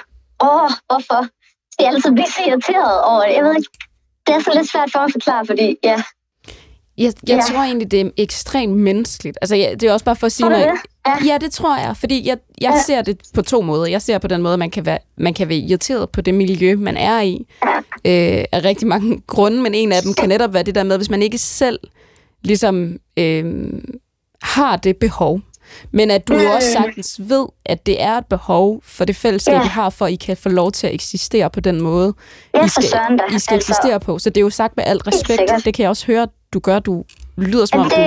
åh, 0.49 0.71
hvorfor? 0.89 1.23
jeg 1.83 1.89
altid 1.93 2.13
blive 2.19 2.33
så 2.37 2.43
irriteret 2.49 2.95
over 3.11 3.23
det? 3.27 3.35
Jeg 3.39 3.45
ved 3.45 3.55
ikke, 3.59 3.71
det 4.27 4.35
er 4.35 4.41
så 4.41 4.51
lidt 4.55 4.71
svært 4.71 4.91
for 4.93 4.99
at 4.99 5.13
forklare, 5.13 5.47
fordi 5.47 5.77
ja... 5.85 6.03
Jeg, 6.99 7.13
jeg 7.29 7.37
ja. 7.37 7.53
tror 7.53 7.63
egentlig, 7.63 7.91
det 7.91 8.01
er 8.01 8.11
ekstremt 8.17 8.77
menneskeligt. 8.77 9.39
Altså, 9.43 9.57
ja, 9.57 9.75
det 9.75 9.83
er 9.83 9.93
også 9.93 10.05
bare 10.05 10.17
for 10.17 10.27
at 10.27 10.33
sige 10.33 10.49
noget. 10.49 10.71
Ja. 11.07 11.13
ja, 11.27 11.39
det 11.39 11.53
tror 11.53 11.79
jeg. 11.79 11.97
Fordi 11.97 12.29
jeg, 12.29 12.39
jeg 12.61 12.73
ja. 12.75 12.83
ser 12.87 13.03
det 13.03 13.21
på 13.35 13.43
to 13.43 13.61
måder. 13.61 13.87
Jeg 13.87 14.03
ser 14.03 14.19
på 14.19 14.29
den 14.29 14.43
måde, 14.43 14.57
man 14.57 14.71
kan 14.71 14.87
være, 14.87 14.99
man 15.17 15.35
kan 15.35 15.49
være 15.49 15.59
irriteret 15.59 16.11
på 16.11 16.21
det 16.21 16.35
miljø, 16.35 16.77
man 16.77 16.97
er 16.97 17.21
i. 17.21 17.47
Øh, 18.05 18.45
af 18.53 18.65
rigtig 18.65 18.89
mange 18.89 19.21
grunde, 19.35 19.63
men 19.63 19.75
en 19.75 19.93
af 19.93 20.03
dem 20.03 20.15
kan 20.15 20.29
netop 20.29 20.55
være 20.55 20.63
det 20.63 20.75
der 20.75 20.83
med, 20.83 20.97
hvis 20.97 21.11
man 21.11 21.23
ikke 21.23 21.39
selv 21.39 21.79
ligesom 22.43 22.99
øh, 23.17 23.73
har 24.43 24.77
det 24.77 24.97
behov, 24.97 25.41
men 25.91 26.11
at 26.11 26.29
du 26.29 26.35
også 26.55 26.73
sagtens 26.73 27.17
ved, 27.19 27.47
at 27.65 27.87
det 27.87 28.03
er 28.03 28.19
et 28.19 28.27
behov 28.27 28.83
for 28.85 29.05
det 29.05 29.17
fællesskab, 29.17 29.55
ja. 29.55 29.65
I 29.65 29.67
har, 29.67 29.91
for 29.91 30.07
at 30.07 30.13
I 30.13 30.17
kan 30.17 30.37
få 30.37 30.49
lov 30.49 30.73
til 30.73 30.87
at 30.87 30.95
eksistere 30.95 31.51
på 31.51 31.61
den 31.61 31.81
måde, 31.81 32.15
ja, 32.55 32.65
I 32.65 32.69
skal, 32.69 32.85
I 32.85 32.89
skal 32.89 33.21
altså, 33.21 33.55
eksistere 33.55 34.01
på. 34.01 34.19
Så 34.19 34.31
det 34.31 34.37
er 34.37 34.41
jo 34.41 34.51
sagt 34.51 34.77
med 34.77 34.85
alt 34.87 35.07
respekt. 35.07 35.65
Det 35.65 35.75
kan 35.75 35.83
jeg 35.83 35.91
også 35.91 36.07
høre, 36.07 36.29
du 36.55 36.59
gør. 36.59 36.79
Du 36.79 37.05
lyder 37.37 37.67
som 37.67 37.81
om, 37.81 37.91
det, 37.91 37.97
du... 37.97 38.03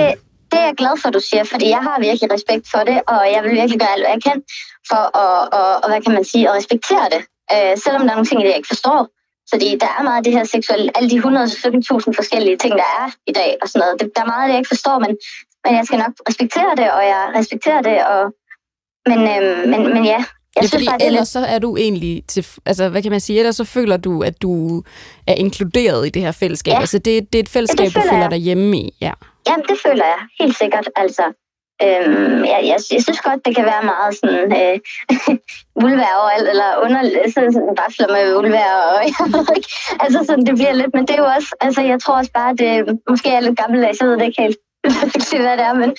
Det 0.50 0.58
er 0.60 0.66
jeg 0.66 0.74
glad 0.76 0.94
for, 1.02 1.10
du 1.10 1.20
siger, 1.30 1.44
fordi 1.44 1.68
jeg 1.68 1.82
har 1.88 1.96
virkelig 2.00 2.32
respekt 2.32 2.64
for 2.70 2.78
det, 2.78 2.98
og 3.12 3.20
jeg 3.34 3.40
vil 3.44 3.52
virkelig 3.60 3.78
gøre 3.80 3.92
alt, 3.96 4.02
hvad 4.02 4.14
jeg 4.16 4.22
kan 4.22 4.42
for 4.90 5.02
at, 5.22 5.48
og, 5.58 5.72
og, 5.82 5.86
hvad 5.90 6.00
kan 6.02 6.12
man 6.12 6.24
sige, 6.24 6.48
at 6.48 6.54
respektere 6.58 7.06
det. 7.14 7.22
Uh, 7.54 7.74
selvom 7.84 8.02
der 8.02 8.10
er 8.10 8.16
nogle 8.18 8.30
ting, 8.30 8.38
jeg 8.42 8.56
ikke 8.56 8.72
forstår, 8.74 8.98
Fordi 9.52 9.68
der 9.82 9.90
er 9.98 10.02
meget 10.08 10.18
af 10.20 10.24
det 10.24 10.32
her 10.36 10.44
seksuelle, 10.44 10.88
alle 10.96 11.08
de 11.10 11.18
117.000 11.18 12.20
forskellige 12.20 12.58
ting, 12.62 12.72
der 12.82 12.88
er 13.00 13.06
i 13.30 13.32
dag 13.40 13.50
og 13.62 13.66
sådan 13.68 13.80
noget. 13.82 14.00
Det, 14.00 14.06
der 14.16 14.22
er 14.22 14.30
meget 14.32 14.42
af 14.42 14.46
det, 14.48 14.54
jeg 14.54 14.62
ikke 14.62 14.74
forstår, 14.74 14.96
men, 15.04 15.12
men 15.66 15.76
jeg 15.78 15.84
skal 15.86 15.98
nok 15.98 16.14
respektere 16.28 16.72
det, 16.80 16.88
og 16.96 17.02
jeg 17.12 17.22
respekterer 17.38 17.82
det, 17.82 17.98
og, 18.12 18.22
men, 19.10 19.18
øhm, 19.18 19.68
men, 19.70 19.80
men 19.94 20.04
ja, 20.04 20.20
jeg 20.56 20.62
Ja, 20.62 20.68
fordi 20.76 20.86
bare, 20.86 21.02
er 21.02 21.06
ellers 21.06 21.20
lidt... 21.20 21.28
så 21.28 21.52
er 21.54 21.58
du 21.58 21.76
egentlig 21.76 22.24
til, 22.28 22.46
altså 22.66 22.88
hvad 22.88 23.02
kan 23.02 23.10
man 23.10 23.20
sige, 23.20 23.38
ellers 23.38 23.56
så 23.56 23.64
føler 23.64 23.96
du, 23.96 24.22
at 24.22 24.42
du 24.42 24.82
er 25.26 25.34
inkluderet 25.34 26.06
i 26.06 26.10
det 26.10 26.22
her 26.22 26.32
fællesskab. 26.32 26.72
Ja. 26.72 26.80
Altså 26.80 26.98
det, 26.98 27.32
det 27.32 27.38
er 27.38 27.42
et 27.42 27.48
fællesskab, 27.48 27.86
du 27.86 27.90
føler 27.90 28.10
føler 28.10 28.22
jeg. 28.22 28.30
dig 28.30 28.38
hjemme 28.38 28.78
i. 28.78 28.94
Ja. 29.00 29.12
Jamen, 29.48 29.64
det 29.68 29.78
føler 29.86 30.04
jeg 30.04 30.20
helt 30.40 30.58
sikkert, 30.58 30.88
altså. 30.96 31.22
Øhm, 31.82 32.44
jeg, 32.52 32.60
jeg, 32.70 32.78
jeg 32.94 33.02
synes 33.06 33.20
godt, 33.28 33.40
det 33.46 33.54
kan 33.56 33.64
være 33.64 33.84
meget 33.92 34.12
sådan 34.20 34.52
øh, 34.60 34.76
vulvær 35.82 36.12
overalt, 36.22 36.48
eller 36.52 36.68
under, 36.84 37.00
sådan, 37.34 37.52
sådan 37.52 37.74
bafler 37.80 38.08
med 38.16 38.34
vulvær, 38.34 38.72
og 38.90 38.96
jeg 39.08 39.26
ved 39.34 39.56
ikke, 39.56 39.70
altså 40.04 40.18
sådan, 40.26 40.46
det 40.46 40.54
bliver 40.54 40.72
lidt, 40.72 40.92
men 40.94 41.06
det 41.06 41.14
er 41.14 41.22
jo 41.24 41.30
også, 41.36 41.50
altså 41.60 41.80
jeg 41.92 41.98
tror 42.02 42.14
også 42.20 42.32
bare, 42.40 42.52
det 42.62 42.70
måske 43.10 43.28
er 43.30 43.40
lidt 43.40 43.58
gammeldags, 43.62 44.00
jeg 44.00 44.08
ved 44.08 44.16
det 44.18 44.26
ikke 44.26 44.42
helt, 44.42 44.58
hvad 45.46 45.56
det 45.58 45.64
er, 45.70 45.74
men, 45.82 45.90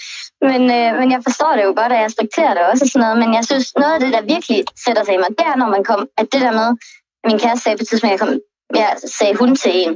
men, 0.50 0.62
øh, 0.78 0.90
men 1.00 1.08
jeg 1.16 1.22
forstår 1.28 1.52
det 1.58 1.64
jo 1.68 1.74
godt, 1.80 1.92
og 1.94 1.98
jeg 2.00 2.06
respekterer 2.10 2.54
det 2.58 2.64
også 2.72 2.84
og 2.86 2.90
sådan 2.92 3.02
noget, 3.06 3.18
men 3.24 3.30
jeg 3.38 3.44
synes, 3.50 3.66
noget 3.82 3.94
af 3.96 4.00
det, 4.04 4.12
der 4.16 4.22
virkelig 4.34 4.60
sætter 4.86 5.04
sig 5.06 5.14
i 5.14 5.18
mig, 5.24 5.30
det 5.40 5.46
er, 5.52 5.56
når 5.62 5.70
man 5.76 5.84
kom, 5.90 6.02
at 6.20 6.26
det 6.34 6.42
der 6.46 6.54
med, 6.62 6.70
min 7.30 7.40
kæreste 7.44 7.64
sagde 7.64 7.78
på 7.78 7.84
et 7.84 7.88
tidspunkt, 7.90 8.12
jeg, 8.16 8.20
kom, 8.24 8.32
jeg 8.82 8.90
sagde 9.20 9.36
hun 9.42 9.56
til 9.64 9.72
en, 9.84 9.92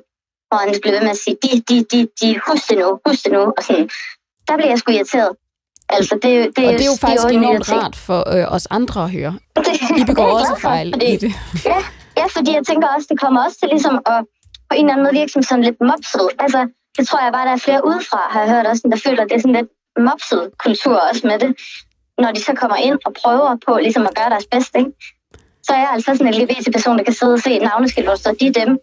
og 0.52 0.58
han 0.64 0.70
blev 0.82 0.92
ved 0.96 1.02
med 1.08 1.14
at 1.18 1.22
sige, 1.26 1.36
de, 1.44 1.50
de, 1.70 1.78
de, 1.92 2.00
de, 2.22 2.28
husk 2.48 2.64
det 2.70 2.78
nu, 2.84 2.90
husk 3.06 3.22
det 3.26 3.32
nu, 3.38 3.44
og 3.58 3.62
sådan, 3.68 3.90
der 4.48 4.54
blev 4.58 4.68
jeg 4.74 4.80
sgu 4.80 4.92
irriteret. 4.92 5.32
Altså, 5.96 6.14
det, 6.22 6.30
er 6.36 6.38
jo- 6.44 6.52
det, 6.56 6.64
Og 6.68 6.74
det 6.80 6.82
er 6.88 6.92
jo 6.94 6.98
faktisk 7.06 7.24
underlige 7.26 7.50
enormt 7.50 7.66
ting. 7.66 7.82
rart 7.84 7.96
for 8.08 8.20
øh, 8.36 8.46
os 8.56 8.66
andre 8.78 9.04
at 9.04 9.12
høre. 9.18 9.34
Det, 9.68 9.74
I 10.02 10.04
begår 10.12 10.24
det 10.26 10.32
er 10.32 10.40
også 10.42 10.54
for, 10.56 10.70
fejl 10.72 10.88
fordi, 10.94 11.14
i 11.14 11.18
det. 11.18 11.32
Ja, 11.66 11.80
ja, 12.20 12.26
fordi 12.36 12.52
jeg 12.58 12.64
tænker 12.70 12.88
også, 12.96 13.08
det 13.12 13.20
kommer 13.24 13.40
også 13.46 13.58
til 13.60 13.70
ligesom 13.76 13.96
at 14.14 14.20
på 14.70 14.74
en 14.76 14.86
eller 14.86 14.94
anden 14.94 15.06
måde 15.06 15.16
virke 15.20 15.32
som 15.32 15.44
sådan 15.44 15.64
lidt 15.64 15.78
mopset. 15.90 16.28
Altså, 16.44 16.60
det 16.98 17.08
tror 17.08 17.24
jeg 17.24 17.34
bare, 17.34 17.46
der 17.46 17.54
er 17.54 17.58
flere 17.68 17.86
udefra, 17.86 18.20
har 18.34 18.42
jeg 18.44 18.50
hørt 18.54 18.66
også, 18.66 18.84
der 18.92 19.02
føler, 19.06 19.22
at 19.24 19.30
det 19.30 19.36
er 19.36 19.42
sådan 19.42 19.56
lidt 19.60 19.72
mopset 20.08 20.52
kultur 20.66 20.98
også 21.10 21.28
med 21.28 21.40
det. 21.40 21.52
Når 22.18 22.32
de 22.32 22.42
så 22.42 22.54
kommer 22.54 22.78
ind 22.78 22.98
og 23.06 23.14
prøver 23.24 23.58
på 23.68 23.78
ligesom 23.78 24.06
at 24.10 24.16
gøre 24.16 24.30
deres 24.30 24.48
bedste, 24.52 24.80
ikke? 24.80 24.92
Så 25.64 25.72
er 25.74 25.78
jeg 25.86 25.92
altså 25.94 26.10
sådan 26.16 26.28
en 26.28 26.42
LGBT-person, 26.42 26.98
der 26.98 27.04
kan 27.04 27.14
sidde 27.14 27.34
og 27.34 27.40
se 27.40 27.52
et 27.56 27.62
navneskilt, 27.62 28.08
hvor 28.08 28.16
står 28.16 28.32
de, 28.32 28.54
dem, 28.54 28.80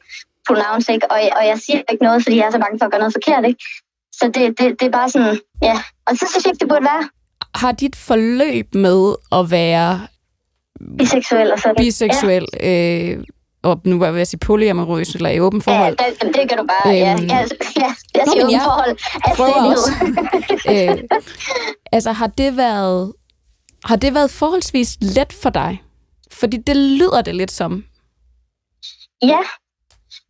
pronouns, 0.46 0.88
ikke? 0.88 1.10
Og, 1.10 1.18
og 1.38 1.46
jeg 1.46 1.58
siger 1.66 1.80
ikke 1.92 2.04
noget, 2.04 2.22
fordi 2.22 2.36
jeg 2.36 2.46
er 2.46 2.50
så 2.50 2.58
bange 2.58 2.78
for 2.78 2.84
at 2.86 2.90
gøre 2.92 3.00
noget 3.00 3.14
forkert, 3.18 3.44
ikke? 3.46 3.64
Så 4.12 4.24
det, 4.34 4.58
det, 4.58 4.80
det 4.80 4.86
er 4.86 4.90
bare 4.90 5.10
sådan, 5.10 5.40
ja. 5.62 5.76
Og 6.06 6.12
så 6.16 6.26
synes 6.30 6.44
jeg 6.44 6.50
ikke, 6.52 6.60
det 6.60 6.68
burde 6.68 6.84
være 6.84 7.08
Har 7.54 7.72
dit 7.72 7.96
forløb 7.96 8.74
med 8.74 9.14
at 9.32 9.50
være 9.50 10.06
biseksuel 10.98 11.52
og 11.52 11.58
sådan. 11.58 11.76
biseksuel, 11.76 12.46
øh, 12.62 13.24
og 13.70 13.80
nu 13.84 13.98
var 13.98 14.06
jeg 14.06 14.14
ved 14.14 14.20
at 14.20 14.28
sige 14.28 14.40
polyamorøs 14.40 15.14
eller 15.14 15.30
i 15.30 15.40
åben 15.40 15.62
Ja, 15.66 15.72
forhold, 15.72 15.96
ja 16.00 16.26
det, 16.26 16.34
det 16.36 16.48
kan 16.48 16.58
du 16.58 16.64
bare. 16.66 16.92
Ja, 16.94 17.12
Øhm, 17.12 17.26
ja, 17.26 17.38
ja, 17.76 17.94
jeg 18.14 18.24
Nå, 18.26 18.32
siger 18.32 18.48
jeg 18.50 18.60
forhold. 18.64 18.96
prøver 19.36 19.70
Anstændighed. 19.70 20.98
øh, 20.98 21.20
altså 21.92 22.12
har 22.12 22.26
det 22.26 22.56
været 22.56 23.12
har 23.84 23.96
det 23.96 24.14
været 24.14 24.30
forholdsvis 24.30 24.96
let 25.00 25.32
for 25.42 25.50
dig? 25.50 25.82
Fordi 26.32 26.56
det 26.56 26.76
lyder 26.76 27.22
det 27.22 27.34
lidt 27.34 27.50
som. 27.50 27.84
Ja, 29.22 29.38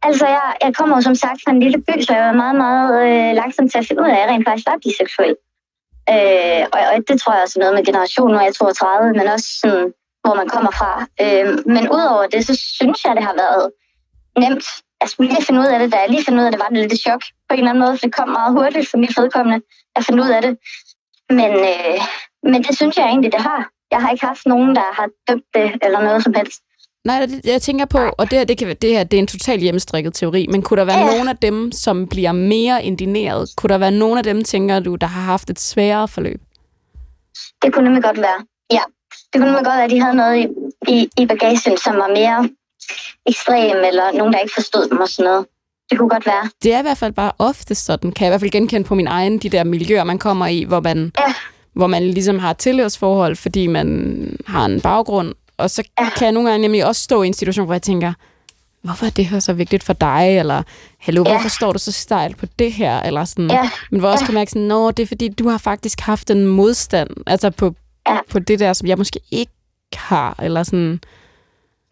altså 0.02 0.26
jeg, 0.26 0.52
jeg 0.62 0.74
kommer 0.74 0.96
jo 0.96 1.02
som 1.02 1.14
sagt 1.14 1.40
fra 1.44 1.50
en 1.50 1.60
lille 1.60 1.78
by, 1.78 2.00
så 2.02 2.14
jeg 2.14 2.24
var 2.24 2.32
meget, 2.32 2.56
meget 2.56 2.90
øh, 3.06 3.34
langsom 3.34 3.68
til 3.68 3.78
at 3.78 3.86
finde 3.86 4.02
ud 4.02 4.08
af, 4.08 4.12
at 4.12 4.18
jeg 4.20 4.28
rent 4.28 4.46
faktisk 4.48 4.66
var 4.68 4.78
biseksuel. 4.84 5.34
Øh, 6.14 6.62
og, 6.72 6.80
og 6.92 6.96
det 7.08 7.20
tror 7.20 7.32
jeg 7.34 7.42
også 7.42 7.58
er 7.58 7.62
noget 7.64 7.74
med 7.78 7.84
generationen, 7.84 8.32
nu 8.32 8.38
er 8.40 8.44
jeg 8.44 8.54
32, 8.54 9.12
men 9.18 9.26
også 9.34 9.48
sådan, 9.62 9.92
hvor 10.28 10.36
man 10.42 10.48
kommer 10.54 10.70
fra. 10.80 10.92
Øh, 11.24 11.46
men 11.74 11.84
udover 11.96 12.26
det, 12.34 12.40
så 12.46 12.54
synes 12.78 12.98
jeg, 13.04 13.12
det 13.18 13.24
har 13.28 13.34
været 13.44 13.64
nemt. 14.42 14.64
Jeg 15.00 15.08
skulle 15.08 15.28
lige 15.32 15.44
finde 15.46 15.60
ud 15.60 15.66
af 15.74 15.78
det, 15.78 15.92
da 15.92 15.96
jeg 15.96 16.10
lige 16.10 16.24
fandt 16.24 16.40
ud 16.40 16.44
af 16.46 16.52
det, 16.52 16.60
var 16.64 16.68
det 16.68 16.78
lidt 16.78 16.92
et 16.92 17.00
chok 17.06 17.22
på 17.48 17.52
en 17.52 17.58
eller 17.58 17.70
anden 17.70 17.84
måde, 17.84 17.94
for 17.98 18.04
det 18.06 18.14
kom 18.18 18.28
meget 18.38 18.52
hurtigt 18.58 18.90
for 18.90 18.98
mit 18.98 19.14
vedkommende 19.18 19.58
at 19.96 20.02
finde 20.06 20.22
ud 20.24 20.30
af 20.36 20.42
det. 20.42 20.52
Men, 21.38 21.50
øh, 21.70 21.98
men 22.50 22.58
det 22.66 22.76
synes 22.76 22.96
jeg 22.96 23.06
egentlig, 23.06 23.32
det 23.32 23.40
har. 23.40 23.60
Jeg 23.90 24.00
har 24.02 24.10
ikke 24.10 24.26
haft 24.26 24.46
nogen, 24.46 24.70
der 24.76 24.86
har 24.98 25.08
dømt 25.28 25.48
det 25.54 25.68
eller 25.82 26.00
noget 26.00 26.22
som 26.24 26.34
helst. 26.34 26.60
Nej, 27.04 27.26
det, 27.26 27.40
jeg 27.44 27.62
tænker 27.62 27.84
på, 27.84 27.98
og 28.18 28.30
det 28.30 28.38
her, 28.38 28.44
det, 28.44 28.58
kan, 28.58 28.76
det 28.82 28.90
her 28.90 29.04
det 29.04 29.16
er 29.16 29.20
en 29.20 29.26
totalt 29.26 29.62
hjemmestrikket 29.62 30.14
teori, 30.14 30.46
men 30.50 30.62
kunne 30.62 30.78
der 30.80 30.84
være 30.84 30.98
Ja. 30.98 31.06
nogen 31.06 31.28
af 31.28 31.36
dem, 31.36 31.72
som 31.72 32.08
bliver 32.08 32.32
mere 32.32 32.84
indineret? 32.84 33.50
Kunne 33.56 33.68
der 33.68 33.78
være 33.78 33.90
nogen 33.90 34.18
af 34.18 34.24
dem, 34.24 34.44
tænker 34.44 34.80
du, 34.80 34.94
der 34.94 35.06
har 35.06 35.20
haft 35.22 35.50
et 35.50 35.60
sværere 35.60 36.08
forløb? 36.08 36.40
Det 37.62 37.72
kunne 37.72 37.84
nemlig 37.84 38.02
godt 38.02 38.18
være. 38.18 38.44
Det 39.32 39.40
kunne 39.40 39.44
nemlig 39.44 39.64
godt 39.64 39.74
være, 39.76 39.84
at 39.84 39.90
de 39.90 40.00
havde 40.00 40.16
noget 40.16 40.36
i, 40.38 40.46
i, 40.94 41.08
i 41.22 41.26
bagagen, 41.26 41.76
som 41.84 41.96
var 41.96 42.08
mere 42.08 42.48
ekstrem, 43.26 43.76
eller 43.84 44.18
nogen, 44.18 44.32
der 44.32 44.38
ikke 44.38 44.54
forstod 44.54 44.88
dem 44.88 44.98
og 45.00 45.08
sådan 45.08 45.24
noget. 45.30 45.46
Det 45.90 45.98
kunne 45.98 46.08
godt 46.08 46.26
være. 46.26 46.50
Det 46.62 46.74
er 46.74 46.78
i 46.78 46.82
hvert 46.82 46.98
fald 46.98 47.12
bare 47.12 47.32
ofte 47.38 47.74
sådan, 47.74 48.12
kan 48.12 48.24
jeg 48.24 48.28
i 48.28 48.32
hvert 48.32 48.40
fald 48.40 48.50
genkende 48.50 48.84
på 48.88 48.94
min 48.94 49.06
egen, 49.06 49.38
de 49.38 49.48
der 49.48 49.64
miljøer, 49.64 50.04
man 50.04 50.18
kommer 50.18 50.46
i, 50.46 50.62
hvor 50.62 50.80
man, 50.80 51.12
Ja. 51.18 51.34
hvor 51.72 51.86
man 51.86 52.02
ligesom 52.02 52.38
har 52.38 52.50
et 52.50 52.58
tilhørsforhold, 52.58 53.36
fordi 53.36 53.66
man 53.66 54.36
har 54.46 54.64
en 54.64 54.80
baggrund. 54.80 55.34
Og 55.56 55.70
så 55.70 55.82
Ja. 56.00 56.08
kan 56.16 56.24
jeg 56.24 56.32
nogle 56.32 56.48
gange 56.50 56.62
nemlig 56.62 56.86
også 56.86 57.02
stå 57.02 57.22
i 57.22 57.26
en 57.26 57.34
situation, 57.34 57.64
hvor 57.64 57.74
jeg 57.74 57.82
tænker, 57.82 58.12
hvorfor 58.82 59.06
er 59.06 59.10
det 59.10 59.26
her 59.26 59.40
så 59.40 59.52
vigtigt 59.52 59.82
for 59.84 59.92
dig? 59.92 60.36
Eller, 60.38 60.62
hallo, 60.98 61.22
Ja. 61.26 61.30
hvorfor 61.32 61.48
står 61.48 61.72
du 61.72 61.78
så 61.78 61.92
stejlt 61.92 62.36
på 62.36 62.46
det 62.58 62.72
her? 62.72 63.00
Eller 63.00 63.24
sådan. 63.24 63.50
Ja. 63.50 63.70
Men 63.90 64.00
hvor 64.00 64.08
også 64.08 64.22
Ja. 64.22 64.26
kan 64.26 64.34
mærke 64.34 64.50
sådan, 64.50 64.62
nå, 64.68 64.90
det 64.90 65.02
er 65.02 65.06
fordi, 65.06 65.28
du 65.28 65.48
har 65.48 65.58
faktisk 65.58 66.00
haft 66.00 66.30
en 66.30 66.46
modstand, 66.46 67.10
altså 67.26 67.50
på, 67.50 67.74
Ja. 68.08 68.18
på 68.30 68.38
det 68.38 68.58
der, 68.58 68.72
som 68.72 68.88
jeg 68.88 68.98
måske 68.98 69.20
ikke 69.30 69.52
har, 69.94 70.34
eller 70.42 70.62
sådan. 70.62 71.00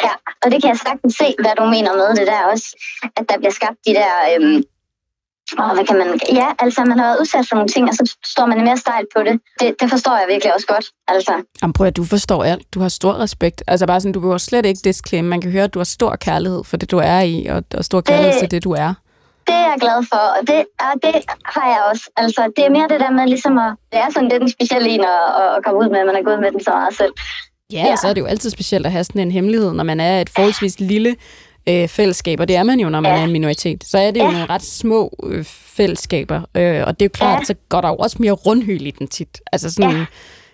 Ja, 0.02 0.10
og 0.44 0.50
det 0.50 0.62
kan 0.62 0.68
jeg 0.70 0.78
sagtens 0.86 1.14
se, 1.14 1.34
hvad 1.42 1.52
du 1.58 1.64
mener 1.64 1.92
med 1.96 2.16
det 2.16 2.26
der 2.26 2.40
også. 2.52 2.66
At 3.16 3.24
der 3.28 3.36
bliver 3.38 3.52
skabt 3.52 3.76
de 3.86 3.94
der... 3.94 4.10
Øhm, 4.34 4.62
åh, 5.60 5.74
hvad 5.74 5.84
kan 5.86 5.96
man... 5.98 6.20
Ja, 6.32 6.46
altså, 6.58 6.84
man 6.84 6.98
har 6.98 7.06
været 7.06 7.20
udsat 7.20 7.46
for 7.48 7.54
nogle 7.56 7.68
ting, 7.68 7.88
og 7.88 7.94
så 7.94 8.16
står 8.24 8.46
man 8.46 8.64
mere 8.64 8.76
stejlt 8.76 9.08
på 9.16 9.22
det. 9.22 9.40
det. 9.60 9.74
Det 9.80 9.90
forstår 9.90 10.16
jeg 10.16 10.26
virkelig 10.28 10.54
også 10.54 10.66
godt, 10.66 10.84
altså. 11.08 11.32
Jamen 11.62 11.72
prøv 11.72 11.86
at 11.86 11.96
du 11.96 12.04
forstår 12.04 12.44
alt. 12.44 12.74
Du 12.74 12.80
har 12.80 12.88
stor 12.88 13.14
respekt. 13.20 13.62
Altså 13.66 13.86
bare 13.86 14.00
sådan, 14.00 14.12
du 14.12 14.20
behøver 14.20 14.38
slet 14.38 14.66
ikke 14.66 14.80
disclaim. 14.84 15.24
Man 15.24 15.40
kan 15.40 15.50
høre, 15.50 15.64
at 15.64 15.74
du 15.74 15.78
har 15.78 15.84
stor 15.84 16.16
kærlighed 16.16 16.64
for 16.64 16.76
det, 16.76 16.90
du 16.90 16.98
er 16.98 17.20
i, 17.20 17.46
og, 17.46 17.62
og 17.74 17.84
stor 17.84 18.00
kærlighed 18.00 18.32
Det- 18.32 18.40
til 18.40 18.50
det, 18.50 18.64
du 18.64 18.72
er. 18.72 18.94
Det 19.47 19.55
er 19.55 19.66
jeg 19.72 19.76
glad 19.80 19.99
for, 20.12 20.22
og 20.36 20.40
det, 20.51 20.64
og 20.80 20.92
det 21.03 21.14
har 21.55 21.66
jeg 21.74 21.80
også. 21.90 22.05
Altså, 22.16 22.42
det 22.57 22.64
er 22.64 22.70
mere 22.70 22.88
det 22.88 23.01
der 23.01 23.11
med 23.11 23.26
ligesom 23.26 23.59
at... 23.59 23.70
Det 23.92 23.99
er 24.05 24.09
sådan 24.14 24.28
lidt 24.28 24.42
en 24.42 24.49
speciel 24.51 24.86
en 24.86 25.01
at, 25.01 25.07
at, 25.57 25.64
komme 25.64 25.78
ud 25.80 25.88
med, 25.92 25.99
at 25.99 26.07
man 26.07 26.16
er 26.16 26.22
gået 26.22 26.40
med 26.40 26.51
den 26.53 26.62
så 26.64 26.70
meget 26.70 26.94
selv. 26.97 27.12
Ja, 27.72 27.82
ja, 27.86 27.92
og 27.92 27.99
så 27.99 28.09
er 28.09 28.12
det 28.14 28.20
jo 28.20 28.26
altid 28.26 28.51
specielt 28.51 28.86
at 28.86 28.92
have 28.92 29.05
sådan 29.05 29.22
en 29.22 29.30
hemmelighed, 29.30 29.72
når 29.72 29.84
man 29.84 30.01
er 30.01 30.20
et 30.20 30.30
forholdsvis 30.30 30.80
lille 30.80 31.16
øh, 31.68 31.88
fællesskab, 31.88 32.40
og 32.40 32.49
det 32.49 32.57
er 32.57 32.62
man 32.62 32.80
jo, 32.80 32.88
når 32.88 33.01
man 33.01 33.12
Ja. 33.12 33.20
er 33.20 33.24
en 33.24 33.32
minoritet. 33.32 33.84
Så 33.84 33.99
er 33.99 34.11
det 34.11 34.20
jo 34.20 34.24
Ja. 34.26 34.32
nogle 34.32 34.47
ret 34.51 34.62
små 34.62 35.11
øh, 35.22 35.44
fællesskaber, 35.76 36.40
øh, 36.55 36.82
og 36.86 37.01
det 37.01 37.03
er 37.03 37.09
jo 37.11 37.14
klart, 37.14 37.38
Ja. 37.40 37.44
så 37.44 37.55
går 37.68 37.80
der 37.80 37.88
jo 37.88 37.97
også 37.97 38.16
mere 38.20 38.32
rundhyl 38.32 38.86
i 38.86 38.90
den 38.90 39.09
tit. 39.09 39.40
Altså 39.53 39.72
sådan, 39.72 39.90
Ja. 39.90 40.05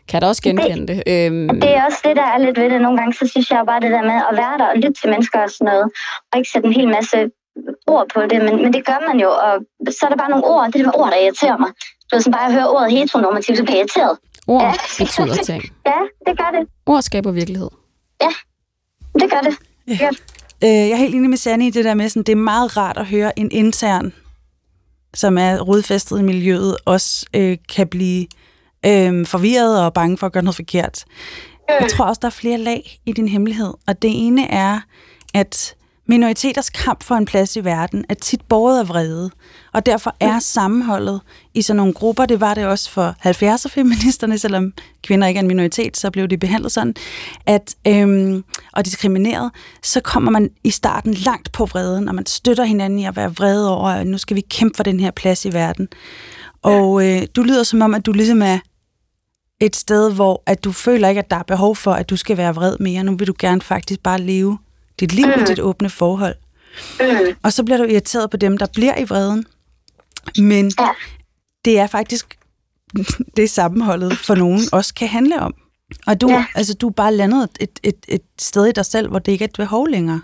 kan 0.08 0.20
da 0.22 0.26
også 0.28 0.42
genkende 0.42 0.86
det. 0.94 1.02
Øhm, 1.06 1.48
Og 1.50 1.54
det 1.54 1.70
er 1.76 1.84
også 1.84 1.98
det, 2.04 2.16
der 2.16 2.22
er 2.34 2.38
lidt 2.38 2.58
ved 2.58 2.70
det. 2.70 2.80
Nogle 2.80 2.98
gange, 2.98 3.14
så 3.14 3.26
synes 3.32 3.50
jeg 3.50 3.62
bare 3.66 3.80
det 3.80 3.90
der 3.90 4.02
med 4.02 4.18
at 4.30 4.36
være 4.42 4.58
der 4.58 4.64
og 4.72 4.76
lytte 4.76 5.00
til 5.00 5.10
mennesker 5.10 5.38
og 5.38 5.50
sådan 5.50 5.64
noget, 5.72 5.86
og 6.32 6.38
ikke 6.38 6.50
sætte 6.52 6.66
en 6.68 6.74
hel 6.80 6.88
masse 6.88 7.18
ord 7.86 8.06
på 8.14 8.20
det, 8.30 8.38
men, 8.44 8.62
men 8.62 8.72
det 8.72 8.86
gør 8.86 8.98
man 9.08 9.20
jo, 9.20 9.30
og 9.30 9.52
så 9.92 10.00
er 10.06 10.08
der 10.10 10.16
bare 10.16 10.30
nogle 10.30 10.44
ord, 10.44 10.72
det 10.72 10.80
er 10.80 10.84
de 10.84 10.90
ord, 10.94 11.10
der 11.10 11.16
irriterer 11.24 11.56
mig. 11.58 11.68
Du 12.10 12.16
ved, 12.16 12.20
sådan 12.22 12.32
bare 12.32 12.46
at 12.46 12.52
høre 12.52 12.68
ordet 12.70 12.92
heteronormativ, 12.92 13.56
så 13.56 13.62
bliver 13.64 13.76
jeg 13.76 13.80
irriteret. 13.80 14.18
ord 14.46 14.62
Ja. 14.62 14.72
betyder 15.04 15.34
ting. 15.52 15.62
Ja, 15.86 16.00
det 16.26 16.38
gør 16.38 16.50
det. 16.58 16.68
Ord 16.86 17.02
skaber 17.02 17.32
virkelighed. 17.32 17.70
Det 19.20 19.30
gør 19.30 19.40
det. 19.40 19.56
Øh, 20.64 20.68
jeg 20.70 20.90
er 20.90 20.96
helt 20.96 21.14
enig 21.14 21.30
med 21.30 21.38
Sanne 21.38 21.66
i 21.66 21.70
det 21.70 21.84
der 21.84 21.94
med, 21.94 22.08
sådan, 22.08 22.22
det 22.22 22.32
er 22.32 22.36
meget 22.36 22.76
rart 22.76 22.96
at 22.96 23.06
høre 23.06 23.38
en 23.38 23.50
intern, 23.52 24.12
som 25.14 25.38
er 25.38 25.60
rodfæstet 25.60 26.18
i 26.18 26.22
miljøet, 26.22 26.76
også 26.84 27.26
øh, 27.36 27.56
kan 27.76 27.88
blive 27.88 28.26
øh, 28.86 29.26
forvirret 29.26 29.84
og 29.84 29.92
bange 29.94 30.18
for 30.18 30.26
at 30.26 30.32
gøre 30.32 30.42
noget 30.42 30.56
forkert. 30.56 31.04
Jeg 31.80 31.90
tror 31.90 32.04
også, 32.04 32.18
der 32.22 32.26
er 32.28 32.30
flere 32.30 32.58
lag 32.58 32.98
i 33.06 33.12
din 33.12 33.28
hemmelighed, 33.28 33.72
og 33.86 34.02
det 34.02 34.10
ene 34.26 34.46
er, 34.50 34.80
at 35.34 35.74
minoriteters 36.06 36.70
kamp 36.70 37.02
for 37.02 37.14
en 37.14 37.24
plads 37.24 37.56
i 37.56 37.64
verden 37.64 38.04
er 38.08 38.14
tit 38.14 38.40
båret 38.48 38.80
af 38.80 38.88
vrede, 38.88 39.30
og 39.72 39.86
derfor 39.86 40.16
er 40.20 40.38
sammenholdet 40.38 41.20
i 41.54 41.62
sådan 41.62 41.76
nogle 41.76 41.92
grupper, 41.92 42.26
det 42.26 42.40
var 42.40 42.54
det 42.54 42.66
også 42.66 42.90
for 42.90 43.14
70'er-feministerne, 43.26 44.36
selvom 44.36 44.72
kvinder 45.02 45.26
ikke 45.26 45.38
er 45.38 45.42
en 45.42 45.48
minoritet, 45.48 45.96
så 45.96 46.10
blev 46.10 46.28
de 46.28 46.38
behandlet 46.38 46.72
sådan, 46.72 46.94
at, 47.46 47.74
øhm, 47.86 48.44
og 48.72 48.84
diskrimineret, 48.84 49.50
så 49.82 50.00
kommer 50.00 50.30
man 50.30 50.50
i 50.64 50.70
starten 50.70 51.14
langt 51.14 51.52
på 51.52 51.64
vreden, 51.64 52.08
og 52.08 52.14
man 52.14 52.26
støtter 52.26 52.64
hinanden 52.64 52.98
i 52.98 53.04
at 53.04 53.16
være 53.16 53.34
vrede 53.34 53.76
over, 53.76 53.88
at 53.88 54.06
nu 54.06 54.18
skal 54.18 54.36
vi 54.36 54.40
kæmpe 54.40 54.76
for 54.76 54.82
den 54.82 55.00
her 55.00 55.10
plads 55.10 55.44
i 55.44 55.52
verden. 55.52 55.88
Og 56.62 57.06
øh, 57.06 57.22
du 57.36 57.42
lyder 57.42 57.62
som 57.62 57.82
om, 57.82 57.94
at 57.94 58.06
du 58.06 58.12
ligesom 58.12 58.42
er 58.42 58.58
et 59.60 59.76
sted, 59.76 60.12
hvor 60.12 60.42
at 60.46 60.64
du 60.64 60.72
føler 60.72 61.08
ikke, 61.08 61.18
at 61.18 61.30
der 61.30 61.36
er 61.36 61.42
behov 61.42 61.76
for, 61.76 61.92
at 61.92 62.10
du 62.10 62.16
skal 62.16 62.36
være 62.36 62.54
vred 62.54 62.76
mere. 62.80 63.04
Nu 63.04 63.16
vil 63.16 63.26
du 63.26 63.34
gerne 63.38 63.60
faktisk 63.60 64.00
bare 64.00 64.20
leve 64.20 64.58
dit 65.02 65.12
liv 65.12 65.26
i 65.40 65.44
dit 65.44 65.60
åbne 65.60 65.90
forhold. 65.90 66.34
Mm. 67.00 67.06
Og 67.42 67.52
så 67.52 67.64
bliver 67.64 67.78
du 67.78 67.84
irriteret 67.84 68.30
på 68.30 68.36
dem, 68.36 68.58
der 68.58 68.66
bliver 68.74 68.98
i 68.98 69.04
vreden. 69.04 69.46
Men 70.38 70.72
Ja. 70.80 70.88
det 71.64 71.78
er 71.78 71.86
faktisk 71.86 72.38
det 73.36 73.50
sammenholdet 73.50 74.18
for 74.18 74.34
nogen 74.34 74.60
også 74.72 74.94
kan 74.94 75.08
handle 75.08 75.40
om. 75.40 75.54
Og 76.06 76.20
du, 76.20 76.28
ja. 76.28 76.34
Ja. 76.34 76.44
altså, 76.54 76.74
du 76.74 76.86
er 76.88 76.92
bare 76.92 77.14
landet 77.14 77.48
et, 77.60 77.78
et, 77.82 77.96
et 78.08 78.20
sted 78.40 78.66
i 78.66 78.72
dig 78.72 78.86
selv, 78.86 79.08
hvor 79.08 79.18
det 79.18 79.32
ikke 79.32 79.44
er 79.44 79.48
et 79.48 79.52
behov 79.56 79.88
længere. 79.88 80.20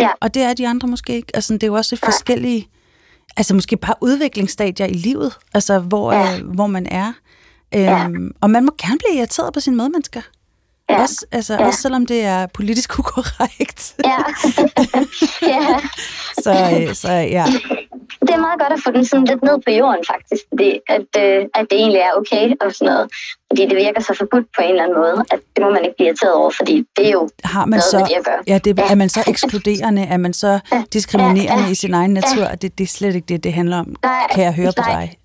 Ja. 0.00 0.08
Og 0.20 0.34
det 0.34 0.42
er 0.42 0.54
de 0.54 0.68
andre 0.68 0.88
måske 0.88 1.14
ikke. 1.16 1.28
Altså, 1.34 1.52
det 1.54 1.62
er 1.62 1.66
jo 1.66 1.74
også 1.74 1.96
forskellige, 1.96 2.68
altså 3.36 3.54
måske 3.54 3.76
bare 3.76 3.94
udviklingsstadier 4.00 4.86
i 4.86 4.92
livet, 4.92 5.32
altså 5.54 5.78
hvor, 5.78 6.12
Ja. 6.12 6.38
øh, 6.38 6.46
hvor 6.54 6.66
man 6.66 6.86
er. 6.86 7.12
Øhm, 7.74 8.30
Og 8.40 8.50
man 8.50 8.64
må 8.64 8.72
gerne 8.82 8.98
blive 8.98 9.18
irriteret 9.18 9.54
på 9.54 9.60
sine 9.60 9.76
medmennesker. 9.76 10.20
Ja. 10.90 11.02
Også, 11.02 11.26
altså, 11.32 11.54
Ja. 11.54 11.66
også 11.66 11.80
selvom 11.82 12.06
det 12.06 12.20
er 12.24 12.46
politisk 12.54 12.90
ukorrekt. 12.98 13.94
Ja. 14.04 14.18
ja. 15.54 15.78
Så, 16.44 16.50
øh, 16.50 16.94
så 16.94 17.12
ja. 17.12 17.44
Det 18.20 18.30
er 18.30 18.40
meget 18.40 18.60
godt 18.60 18.72
at 18.72 18.80
få 18.84 18.90
den 18.92 19.04
sådan 19.06 19.24
lidt 19.24 19.42
ned 19.42 19.56
på 19.66 19.70
jorden, 19.70 20.04
faktisk. 20.12 20.42
Fordi 20.52 20.70
at, 20.88 21.22
øh, 21.24 21.44
at 21.54 21.66
det 21.70 21.76
egentlig 21.78 22.00
er 22.00 22.10
okay 22.20 22.52
og 22.60 22.72
sådan 22.74 22.92
noget. 22.92 23.08
Fordi 23.50 23.62
det 23.66 23.76
virker 23.76 24.00
så 24.00 24.14
forbudt 24.18 24.46
på 24.56 24.62
en 24.62 24.70
eller 24.70 24.82
anden 24.82 24.98
måde, 24.98 25.24
at 25.30 25.38
det 25.56 25.64
må 25.64 25.70
man 25.70 25.82
ikke 25.84 25.94
blive 25.98 26.06
irriteret 26.08 26.32
over, 26.34 26.50
fordi 26.50 26.84
det 26.96 27.06
er 27.06 27.10
jo 27.10 27.28
Har 27.44 27.64
man 27.64 27.70
noget 27.70 27.84
så, 27.84 27.98
det 28.08 28.14
at 28.20 28.24
gøre. 28.24 28.42
ja, 28.46 28.58
det, 28.58 28.78
er 28.90 28.94
man 28.94 29.08
så 29.08 29.20
ekskluderende? 29.26 30.02
Er 30.02 30.16
man 30.16 30.32
så 30.32 30.58
diskriminerende 30.92 31.70
i 31.70 31.74
sin 31.74 31.94
egen 31.94 32.14
natur? 32.14 32.44
Det, 32.62 32.78
det 32.78 32.84
er 32.84 32.88
slet 32.88 33.14
ikke 33.14 33.26
det, 33.26 33.44
det 33.44 33.52
handler 33.52 33.78
om, 33.78 33.94
Nej, 34.02 34.26
kan 34.34 34.44
jeg 34.44 34.52
høre 34.54 34.72
på 34.76 34.82
nej. 34.86 34.92
dig. 35.00 35.16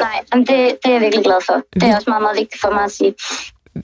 Nej, 0.00 0.20
men 0.34 0.40
det, 0.40 0.48
det 0.48 0.78
er 0.84 0.90
jeg 0.92 1.00
virkelig 1.00 1.24
glad 1.24 1.40
for. 1.46 1.62
Det 1.74 1.82
er 1.82 1.96
også 1.96 2.10
meget, 2.10 2.22
meget 2.22 2.38
vigtigt 2.38 2.60
for 2.60 2.70
mig 2.70 2.84
at 2.84 2.92
sige. 2.92 3.14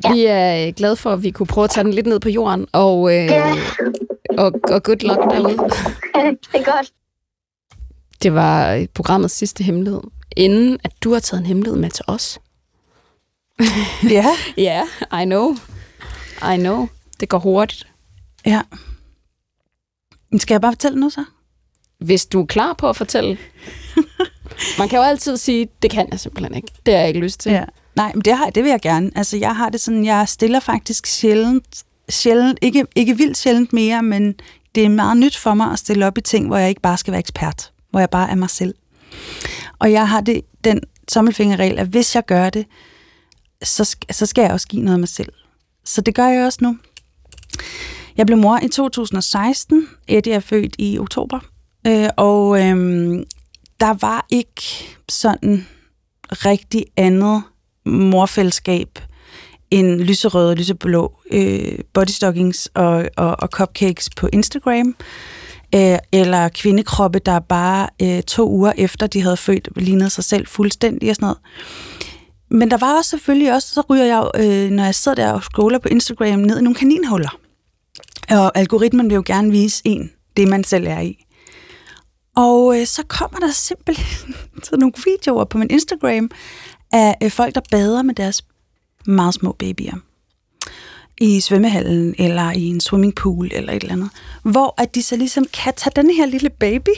Ja. 0.05 0.12
Vi 0.12 0.24
er 0.24 0.70
glade 0.72 0.97
for, 0.97 1.11
at 1.11 1.22
vi 1.22 1.30
kunne 1.30 1.47
prøve 1.47 1.64
at 1.64 1.70
tage 1.70 1.84
den 1.84 1.95
lidt 1.95 2.07
ned 2.07 2.20
på 2.20 2.28
jorden, 2.28 2.66
og, 2.72 3.14
øh, 3.14 3.24
Ja, 3.26 3.55
og, 4.38 4.53
og 4.70 4.82
good 4.82 4.97
luck 5.03 5.20
derude. 5.20 5.57
det 6.53 6.61
er 6.61 6.72
godt. 6.76 6.92
Det 8.22 8.34
var 8.34 8.86
programmets 8.95 9.34
sidste 9.34 9.64
hemmelighed. 9.64 10.01
Inden 10.36 10.78
at 10.84 10.92
du 11.05 11.12
har 11.12 11.20
taget 11.20 11.40
en 11.40 11.47
hemmelighed 11.47 11.78
med 11.80 11.90
til 11.90 12.05
os. 12.09 12.38
Ja, 14.11 14.26
Ja, 14.57 14.84
yeah, 15.12 15.22
I 15.22 15.24
know. 15.24 15.55
I 16.55 16.57
know. 16.57 16.88
Det 17.20 17.28
går 17.28 17.38
hurtigt. 17.38 17.86
ja. 18.47 18.61
Skal 20.38 20.55
jeg 20.55 20.61
bare 20.61 20.72
fortælle 20.72 21.01
nu 21.01 21.11
så? 21.11 21.24
Hvis 21.99 22.26
du 22.26 22.42
er 22.42 22.47
klar 22.47 22.72
på 22.72 22.88
at 22.88 22.97
fortælle. 22.97 23.38
Man 24.78 24.88
kan 24.88 24.99
jo 24.99 25.03
altid 25.05 25.36
sige, 25.36 25.68
det 25.82 25.90
kan 25.90 26.09
jeg 26.11 26.20
simpelthen 26.20 26.55
ikke. 26.55 26.68
Det 26.86 26.95
har 26.95 26.99
jeg 27.01 27.09
ikke 27.09 27.20
lyst 27.20 27.40
til. 27.40 27.53
Ja. 27.53 27.64
Nej, 27.97 28.12
men 28.14 28.22
det, 28.22 28.36
har, 28.36 28.51
det 28.51 28.62
vil 28.62 28.70
jeg 28.70 28.80
gerne. 28.80 29.11
Altså, 29.16 29.36
jeg 29.36 29.57
har 29.57 29.68
det 29.68 29.80
sådan, 29.80 30.05
jeg 30.05 30.28
stiller 30.28 30.61
faktisk 30.61 31.07
sjældent, 31.07 31.84
sjældent 32.09 32.59
ikke, 32.62 32.86
ikke 32.95 33.16
vildt 33.16 33.36
sjældent 33.36 33.72
mere, 33.72 34.03
men 34.03 34.34
det 34.74 34.84
er 34.84 34.88
meget 34.88 35.16
nyt 35.16 35.36
for 35.36 35.55
mig 35.55 35.72
at 35.72 35.78
stille 35.78 36.07
op 36.07 36.18
i 36.18 36.20
ting, 36.20 36.47
hvor 36.47 36.57
jeg 36.57 36.68
ikke 36.68 36.80
bare 36.80 36.99
skal 36.99 37.12
være 37.12 37.18
ekspert, 37.18 37.72
hvor 37.90 38.01
jeg 38.01 38.11
bare 38.11 38.30
er 38.30 38.34
mig 38.34 38.51
selv. 38.51 38.74
Og 39.78 39.92
jeg 39.92 40.09
har 40.09 40.20
det, 40.20 40.40
den 40.64 40.80
tommelfingerregel, 41.09 41.78
at 41.78 41.86
hvis 41.86 42.14
jeg 42.14 42.24
gør 42.26 42.51
det, 42.51 42.66
så, 43.62 43.97
så 44.11 44.26
skal 44.26 44.42
jeg 44.42 44.53
også 44.53 44.68
give 44.68 44.82
noget 44.82 44.95
af 44.95 45.01
mig 45.01 45.09
selv. 45.09 45.32
Så 45.84 46.01
det 46.01 46.14
gør 46.14 46.26
jeg 46.26 46.47
også 46.47 46.59
nu. 46.62 46.78
Jeg 48.16 48.26
blev 48.26 48.38
mor 48.38 48.61
i 48.62 48.68
2016. 48.68 49.88
Eddie 50.09 50.32
er 50.32 50.40
født 50.40 50.76
i 50.78 50.99
oktober. 50.99 51.40
Øh, 51.86 52.09
og 52.16 52.59
øh, 52.59 52.76
der 53.80 53.95
var 54.01 54.26
ikke 54.30 54.62
sådan 55.09 55.66
rigtig 56.30 56.86
andet 56.97 57.42
morfællesskab 57.87 58.99
end 59.70 60.01
lyserøde 60.01 60.51
og 60.51 60.57
lyseblå 60.57 61.12
øh, 61.30 61.78
bodystockings 61.93 62.68
og, 62.74 63.09
og, 63.16 63.37
og 63.39 63.49
cupcakes 63.49 64.11
på 64.16 64.28
Instagram. 64.32 64.97
Øh, 65.74 65.99
eller 66.12 66.49
kvindekroppe, 66.49 67.18
der 67.18 67.39
bare 67.39 67.89
øh, 68.03 68.22
to 68.22 68.51
uger 68.51 68.72
efter 68.78 69.07
de 69.07 69.22
havde 69.22 69.37
født, 69.37 69.68
lignede 69.76 70.11
sig 70.11 70.24
selv 70.24 70.47
fuldstændig 70.47 71.11
og 71.11 71.16
sådan 71.16 71.26
noget. 71.26 71.39
Men 72.51 72.70
der 72.70 72.76
var 72.76 72.97
også 72.97 73.11
selvfølgelig 73.11 73.55
også, 73.55 73.74
så 73.74 73.82
ryger 73.91 74.05
jeg, 74.05 74.30
øh, 74.37 74.70
når 74.70 74.85
jeg 74.85 74.95
sidder 74.95 75.14
der 75.14 75.32
og 75.32 75.43
scroller 75.43 75.78
på 75.78 75.89
Instagram, 75.89 76.39
ned 76.39 76.59
i 76.59 76.62
nogle 76.62 76.74
kaninhuller. 76.74 77.39
Og 78.30 78.59
algoritmen 78.59 79.09
vil 79.09 79.14
jo 79.14 79.22
gerne 79.26 79.51
vise 79.51 79.82
en 79.85 80.11
det, 80.37 80.49
man 80.49 80.64
selv 80.64 80.87
er 80.87 81.01
i. 81.01 81.24
Og 82.37 82.80
øh, 82.80 82.87
så 82.87 83.03
kommer 83.09 83.39
der 83.39 83.53
simpelthen 83.53 84.35
sådan 84.64 84.78
nogle 84.78 84.93
videoer 85.05 85.45
på 85.45 85.59
min 85.59 85.70
Instagram 85.70 86.30
af 86.95 87.16
øh, 87.22 87.30
folk, 87.30 87.55
der 87.55 87.61
bader 87.70 88.03
med 88.03 88.14
deres 88.14 88.45
meget 89.07 89.34
små 89.34 89.53
babyer 89.53 89.95
i 91.20 91.40
svømmehallen, 91.40 92.14
eller 92.18 92.53
i 92.53 92.64
en 92.64 92.80
swimmingpool, 92.80 93.51
eller 93.53 93.72
et 93.72 93.82
eller 93.82 93.92
andet. 93.95 94.11
Hvor 94.42 94.74
at 94.78 94.95
de 94.95 95.03
så 95.03 95.16
ligesom 95.16 95.47
kan 95.53 95.74
tage 95.76 95.92
den 95.97 96.11
her 96.11 96.26
lille 96.26 96.51
baby, 96.51 96.90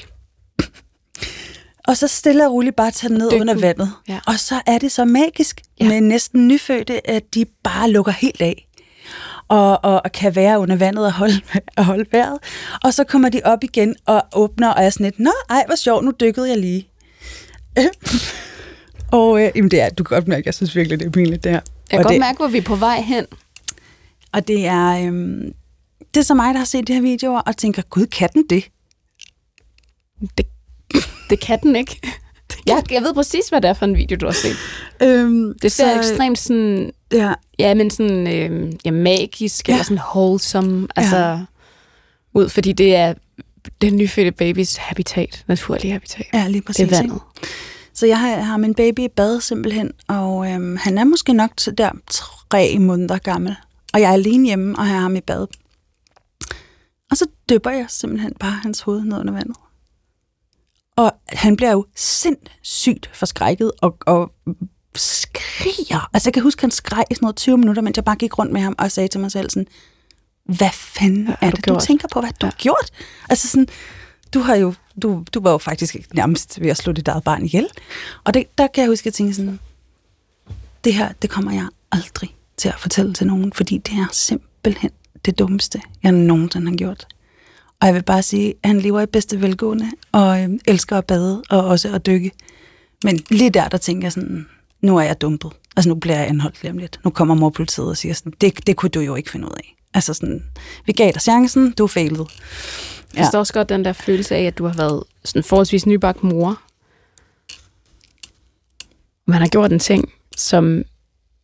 og 1.86 1.96
så 1.96 2.08
stille 2.08 2.46
og 2.46 2.52
roligt 2.52 2.76
bare 2.76 2.90
tage 2.90 3.08
den 3.08 3.18
ned 3.18 3.30
Dykke 3.30 3.40
under 3.40 3.54
vandet. 3.54 3.92
Ja. 4.08 4.20
Og 4.26 4.38
så 4.38 4.60
er 4.66 4.78
det 4.78 4.92
så 4.92 5.04
magisk 5.04 5.60
ja. 5.80 5.88
med 5.88 6.00
næsten 6.00 6.48
nyfødte, 6.48 7.10
at 7.10 7.34
de 7.34 7.44
bare 7.62 7.90
lukker 7.90 8.12
helt 8.12 8.42
af. 8.42 8.68
Og, 9.48 9.84
og, 9.84 10.00
og 10.04 10.12
kan 10.12 10.36
være 10.36 10.58
under 10.58 10.76
vandet 10.76 11.06
og 11.06 11.12
holde, 11.12 11.40
og 11.76 11.84
holde 11.84 12.06
vejret. 12.12 12.38
Og 12.84 12.94
så 12.94 13.04
kommer 13.04 13.28
de 13.28 13.40
op 13.44 13.64
igen 13.64 13.96
og 14.06 14.22
åbner, 14.34 14.68
og 14.68 14.84
er 14.84 14.90
sådan 14.90 15.04
lidt, 15.04 15.18
Nå, 15.18 15.32
ej, 15.50 15.64
hvor 15.66 15.76
sjovt, 15.76 16.04
nu 16.04 16.12
dykkede 16.20 16.48
jeg 16.48 16.58
lige. 16.58 16.88
Og 19.16 19.42
øh, 19.44 19.50
jamen 19.56 19.70
det 19.70 19.80
er, 19.80 19.88
du 19.90 20.04
kan 20.04 20.14
godt 20.14 20.28
mærke, 20.28 20.42
jeg 20.46 20.54
synes 20.54 20.76
virkelig, 20.76 20.98
det 21.00 21.06
er 21.06 21.10
pinligt, 21.10 21.44
det 21.44 21.52
her. 21.52 21.60
Jeg 21.60 21.62
kan 21.90 21.98
og 21.98 22.02
godt 22.04 22.12
det, 22.12 22.20
mærke, 22.20 22.36
hvor 22.38 22.48
vi 22.48 22.58
er 22.58 22.62
på 22.62 22.74
vej 22.76 23.00
hen. 23.00 23.26
Og 24.32 24.48
det 24.48 24.66
er, 24.66 25.06
øhm, 25.06 25.52
det 26.14 26.20
er 26.20 26.24
så 26.24 26.34
mig, 26.34 26.54
der 26.54 26.58
har 26.58 26.64
set 26.66 26.88
de 26.88 26.94
her 26.94 27.00
videoer, 27.02 27.40
og 27.40 27.56
tænker, 27.56 27.82
gud, 27.82 28.06
kan 28.06 28.28
den 28.34 28.44
det? 28.50 28.64
Det, 30.38 30.46
det 31.30 31.40
kan 31.40 31.58
den 31.62 31.76
ikke. 31.76 32.00
Jeg, 32.66 32.82
jeg 32.90 33.02
ved 33.02 33.14
præcis, 33.14 33.48
hvad 33.48 33.60
det 33.60 33.68
er 33.70 33.74
for 33.74 33.84
en 33.86 33.96
video, 33.96 34.16
du 34.16 34.26
har 34.26 34.32
set. 34.32 34.56
Øhm, 35.02 35.58
Det 35.62 35.72
ser 35.72 35.92
så, 35.92 35.98
ekstremt 35.98 36.38
sådan, 36.38 36.92
Ja, 37.12 37.32
ja, 37.58 37.74
men 37.74 37.90
sådan 37.90 38.26
øh, 38.26 38.72
ja, 38.84 38.90
magisk, 38.90 39.68
ja. 39.68 39.72
Eller 39.72 39.84
sådan 39.84 39.98
wholesome, 40.14 40.88
altså 40.96 41.16
Ja. 41.16 41.38
ud, 42.34 42.48
fordi 42.48 42.72
det 42.72 42.96
er 42.96 43.14
den 43.80 43.96
nyfødte 43.96 44.32
babys 44.32 44.76
habitat, 44.76 45.44
naturlige 45.48 45.92
habitat. 45.92 46.26
ja, 46.34 46.48
lige 46.48 46.62
præcis. 46.62 46.88
det 46.88 46.98
er 46.98 47.02
ikke? 47.02 47.14
Så 47.96 48.06
jeg 48.06 48.20
har, 48.20 48.36
har 48.36 48.56
min 48.56 48.74
baby 48.74 49.00
i 49.00 49.08
bad 49.08 49.40
simpelthen, 49.40 49.92
og 50.08 50.50
øhm, 50.50 50.76
han 50.76 50.98
er 50.98 51.04
måske 51.04 51.32
nok 51.32 51.50
til 51.56 51.78
der 51.78 51.90
tre 52.10 52.78
måneder 52.78 53.18
gammel. 53.18 53.56
Og 53.92 54.00
jeg 54.00 54.08
er 54.08 54.12
alene 54.12 54.46
hjemme, 54.46 54.78
og 54.78 54.86
har 54.86 55.00
ham 55.00 55.16
i 55.16 55.20
bad. 55.20 55.46
Og 57.10 57.16
så 57.16 57.26
dypper 57.50 57.70
jeg 57.70 57.86
simpelthen 57.88 58.32
bare 58.40 58.50
hans 58.62 58.80
hoved 58.80 59.04
ned 59.04 59.18
under 59.18 59.32
vandet. 59.32 59.56
Og 60.96 61.12
han 61.28 61.56
bliver 61.56 61.72
jo 61.72 61.86
sindssygt 61.94 63.10
forskrækket 63.14 63.72
og, 63.82 63.96
og 64.06 64.32
skriger. 64.94 66.10
Altså 66.12 66.28
jeg 66.28 66.34
kan 66.34 66.42
huske, 66.42 66.60
han 66.60 66.70
skreg 66.70 67.04
i 67.10 67.14
sådan 67.14 67.24
noget 67.24 67.36
20 67.36 67.58
minutter, 67.58 67.82
mens 67.82 67.96
jeg 67.96 68.04
bare 68.04 68.16
gik 68.16 68.38
rundt 68.38 68.52
med 68.52 68.60
ham 68.60 68.74
og 68.78 68.92
sagde 68.92 69.08
til 69.08 69.20
mig 69.20 69.32
selv 69.32 69.50
sådan, 69.50 69.66
hvad 70.44 70.70
fanden 70.72 71.26
har 71.26 71.38
er 71.40 71.50
du 71.50 71.56
det, 71.56 71.66
du 71.66 71.70
gjort?" 71.70 71.82
tænker 71.82 72.08
på, 72.12 72.20
hvad 72.20 72.30
du 72.40 72.46
har 72.46 72.54
gjort? 72.58 72.90
Altså 73.28 73.48
sådan, 73.48 73.68
du 74.36 74.40
har 74.40 74.54
jo, 74.54 74.74
du, 75.02 75.24
du 75.34 75.40
var 75.40 75.50
jo 75.50 75.58
faktisk 75.58 75.96
nærmest 76.14 76.60
ved 76.60 76.70
at 76.70 76.76
slå 76.76 76.92
dit 76.92 77.08
eget 77.08 77.24
barn 77.24 77.44
ihjel. 77.44 77.68
Og 78.24 78.34
det, 78.34 78.58
der 78.58 78.66
kan 78.66 78.82
jeg 78.82 78.90
huske, 78.90 79.06
at 79.06 79.14
tænke 79.14 79.34
sådan, 79.34 79.58
det 80.84 80.94
her, 80.94 81.12
det 81.22 81.30
kommer 81.30 81.52
jeg 81.52 81.68
aldrig 81.92 82.36
til 82.56 82.68
at 82.68 82.74
fortælle 82.78 83.14
til 83.14 83.26
nogen, 83.26 83.52
fordi 83.52 83.78
det 83.78 83.92
er 83.92 84.06
simpelthen 84.12 84.90
det 85.24 85.38
dummeste, 85.38 85.80
jeg 86.02 86.12
nogensinde 86.12 86.70
har 86.70 86.76
gjort. 86.76 87.06
Og 87.80 87.86
jeg 87.86 87.94
vil 87.94 88.02
bare 88.02 88.22
sige, 88.22 88.54
at 88.62 88.68
han 88.68 88.80
lever 88.80 89.00
i 89.00 89.06
bedste 89.06 89.40
velgående, 89.40 89.90
og 90.12 90.42
øh, 90.42 90.50
elsker 90.66 90.98
at 90.98 91.04
bade, 91.04 91.42
og 91.50 91.64
også 91.64 91.94
at 91.94 92.06
dykke. 92.06 92.30
Men 93.04 93.20
lige 93.30 93.50
der, 93.50 93.68
der 93.68 93.78
tænker 93.78 94.04
jeg 94.04 94.12
sådan, 94.12 94.46
nu 94.80 94.96
er 94.96 95.02
jeg 95.02 95.20
dumpet. 95.20 95.52
Altså 95.76 95.88
nu 95.88 95.94
bliver 95.94 96.16
jeg 96.16 96.28
anholdt 96.28 96.62
lige 96.62 96.72
om 96.72 96.78
lidt. 96.78 97.00
Nu 97.04 97.10
kommer 97.10 97.34
morpolitiet 97.34 97.88
og 97.88 97.96
siger 97.96 98.14
sådan, 98.14 98.32
det, 98.40 98.66
det 98.66 98.76
kunne 98.76 98.90
du 98.90 99.00
jo 99.00 99.14
ikke 99.14 99.30
finde 99.30 99.46
ud 99.46 99.52
af. 99.56 99.76
Altså 99.94 100.14
sådan, 100.14 100.44
vi 100.86 100.92
gav 100.92 101.12
dig 101.12 101.22
chancen, 101.22 101.72
du 101.72 101.86
failede. 101.86 102.26
Jeg 103.16 103.24
forstår 103.24 103.38
også 103.38 103.52
godt 103.52 103.68
den 103.68 103.84
der 103.84 103.92
følelse 103.92 104.36
af, 104.36 104.42
at 104.42 104.58
du 104.58 104.66
har 104.66 104.74
været 104.74 105.02
sådan 105.24 105.42
forholdsvis 105.42 105.86
nybagt 105.86 106.24
mor. 106.24 106.60
Man 109.26 109.40
har 109.40 109.48
gjort 109.48 109.72
en 109.72 109.78
ting, 109.78 110.12
som 110.36 110.82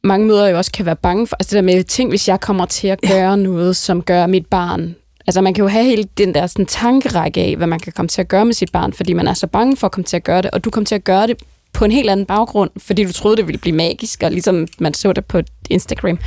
mange 0.05 0.27
mødre 0.27 0.45
jo 0.47 0.57
også 0.57 0.73
kan 0.73 0.87
være 0.87 0.97
bange 0.97 1.27
for. 1.27 1.37
Altså 1.37 1.57
det 1.57 1.65
der 1.65 1.75
med, 1.75 1.85
ting, 1.85 2.09
hvis 2.09 2.29
jeg 2.29 2.41
kommer 2.41 2.67
til 2.67 2.89
at 2.89 3.01
gøre 3.01 3.31
ja. 3.31 3.37
noget, 3.37 3.77
som 3.77 4.03
gør 4.03 4.27
mit 4.27 4.47
barn... 4.47 4.97
Altså 5.27 5.41
man 5.41 5.55
kan 5.55 5.63
jo 5.63 5.69
have 5.69 5.85
hele 5.85 6.05
den 6.19 6.35
der 6.35 6.47
sådan, 6.47 6.67
tankerække 6.67 7.41
af, 7.41 7.57
hvad 7.57 7.67
man 7.67 7.81
kan 7.81 7.93
komme 7.93 8.09
til 8.09 8.21
at 8.21 8.29
gøre 8.29 8.45
med 8.45 8.55
sit 8.55 8.73
barn, 8.73 8.93
fordi 8.93 9.13
man 9.13 9.29
er 9.29 9.35
så 9.35 9.47
bange 9.47 9.77
for 9.77 9.87
at 9.87 9.93
komme 9.93 10.05
til 10.05 10.17
at 10.17 10.25
gøre 10.25 10.43
det, 10.43 10.51
og 10.51 10.65
du 10.65 10.71
kom 10.71 10.85
til 10.85 10.95
at 10.95 11.05
gøre 11.05 11.27
det 11.27 11.37
på 11.73 11.85
en 11.85 11.93
helt 11.93 12.11
anden 12.11 12.27
baggrund, 12.27 12.71
fordi 12.77 13.05
du 13.05 13.13
troede, 13.13 13.37
det 13.37 13.47
ville 13.47 13.59
blive 13.59 13.77
magisk, 13.77 14.23
og 14.23 14.31
ligesom 14.31 14.67
man 14.79 14.95
så 14.95 15.13
det 15.13 15.25
på 15.25 15.41
Instagram, 15.71 16.19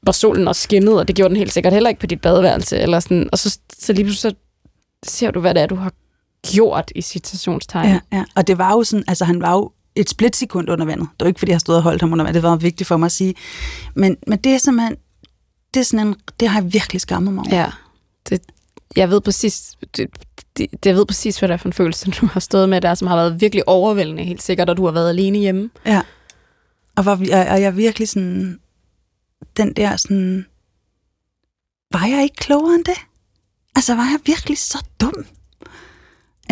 hvor 0.00 0.12
solen 0.12 0.48
også 0.48 0.62
skinnede, 0.62 0.98
og 0.98 1.08
det 1.08 1.16
gjorde 1.16 1.28
den 1.28 1.36
helt 1.36 1.52
sikkert 1.52 1.72
heller 1.72 1.88
ikke 1.88 2.00
på 2.00 2.06
dit 2.06 2.20
badeværelse, 2.20 2.78
eller 2.78 3.00
sådan, 3.00 3.28
og 3.32 3.38
så, 3.38 3.58
så 3.78 3.92
lige 3.92 4.04
pludselig 4.04 4.32
så 4.32 4.38
ser 5.10 5.30
du, 5.30 5.40
hvad 5.40 5.54
det 5.54 5.62
er, 5.62 5.66
du 5.66 5.74
har 5.74 5.92
gjort 6.52 6.92
i 6.94 7.02
citationstegn. 7.02 7.88
Ja, 7.88 8.00
ja. 8.12 8.24
Og 8.34 8.46
det 8.46 8.58
var 8.58 8.72
jo 8.72 8.84
sådan, 8.84 9.04
altså 9.08 9.24
han 9.24 9.40
var 9.40 9.52
jo 9.52 9.70
et 9.94 10.10
splitsekund 10.10 10.70
under 10.70 10.84
vandet. 10.84 11.08
Det 11.10 11.24
var 11.24 11.26
ikke, 11.26 11.38
fordi 11.38 11.52
jeg 11.52 11.60
stod 11.60 11.76
og 11.76 11.82
holdt 11.82 12.00
ham 12.00 12.12
under 12.12 12.24
vandet. 12.24 12.42
Det 12.42 12.50
var 12.50 12.56
vigtigt 12.56 12.88
for 12.88 12.96
mig 12.96 13.06
at 13.06 13.12
sige. 13.12 13.34
Men, 13.94 14.16
men 14.26 14.38
det 14.38 14.52
er 14.52 14.58
simpelthen, 14.58 14.96
det, 15.74 15.80
er 15.80 15.84
sådan 15.84 16.06
en, 16.06 16.16
det 16.40 16.48
har 16.48 16.60
jeg 16.60 16.72
virkelig 16.72 17.00
skammet 17.00 17.34
mig 17.34 17.44
over. 17.46 17.56
Ja, 17.56 17.70
det, 18.28 18.40
jeg 18.96 19.10
ved 19.10 19.20
præcis, 19.20 19.72
det, 19.96 20.08
det, 20.56 20.68
jeg 20.84 20.94
ved 20.94 21.06
præcis, 21.06 21.38
hvad 21.38 21.48
det 21.48 21.54
er 21.54 21.58
for 21.58 21.68
en 21.68 21.72
følelse, 21.72 22.10
du 22.10 22.26
har 22.26 22.40
stået 22.40 22.68
med 22.68 22.80
der, 22.80 22.94
som 22.94 23.08
har 23.08 23.16
været 23.16 23.40
virkelig 23.40 23.68
overvældende, 23.68 24.24
helt 24.24 24.42
sikkert, 24.42 24.70
og 24.70 24.76
du 24.76 24.84
har 24.84 24.92
været 24.92 25.08
alene 25.08 25.38
hjemme. 25.38 25.70
Ja. 25.86 26.02
Og, 26.96 27.04
var, 27.04 27.12
og, 27.32 27.46
og 27.46 27.62
jeg 27.62 27.76
virkelig 27.76 28.08
sådan, 28.08 28.58
den 29.56 29.72
der 29.72 29.96
sådan, 29.96 30.46
var 31.92 32.06
jeg 32.06 32.22
ikke 32.22 32.36
klogere 32.36 32.74
end 32.74 32.84
det? 32.84 32.98
Altså, 33.76 33.94
var 33.94 34.02
jeg 34.04 34.18
virkelig 34.26 34.58
så 34.58 34.84
dum? 35.00 35.24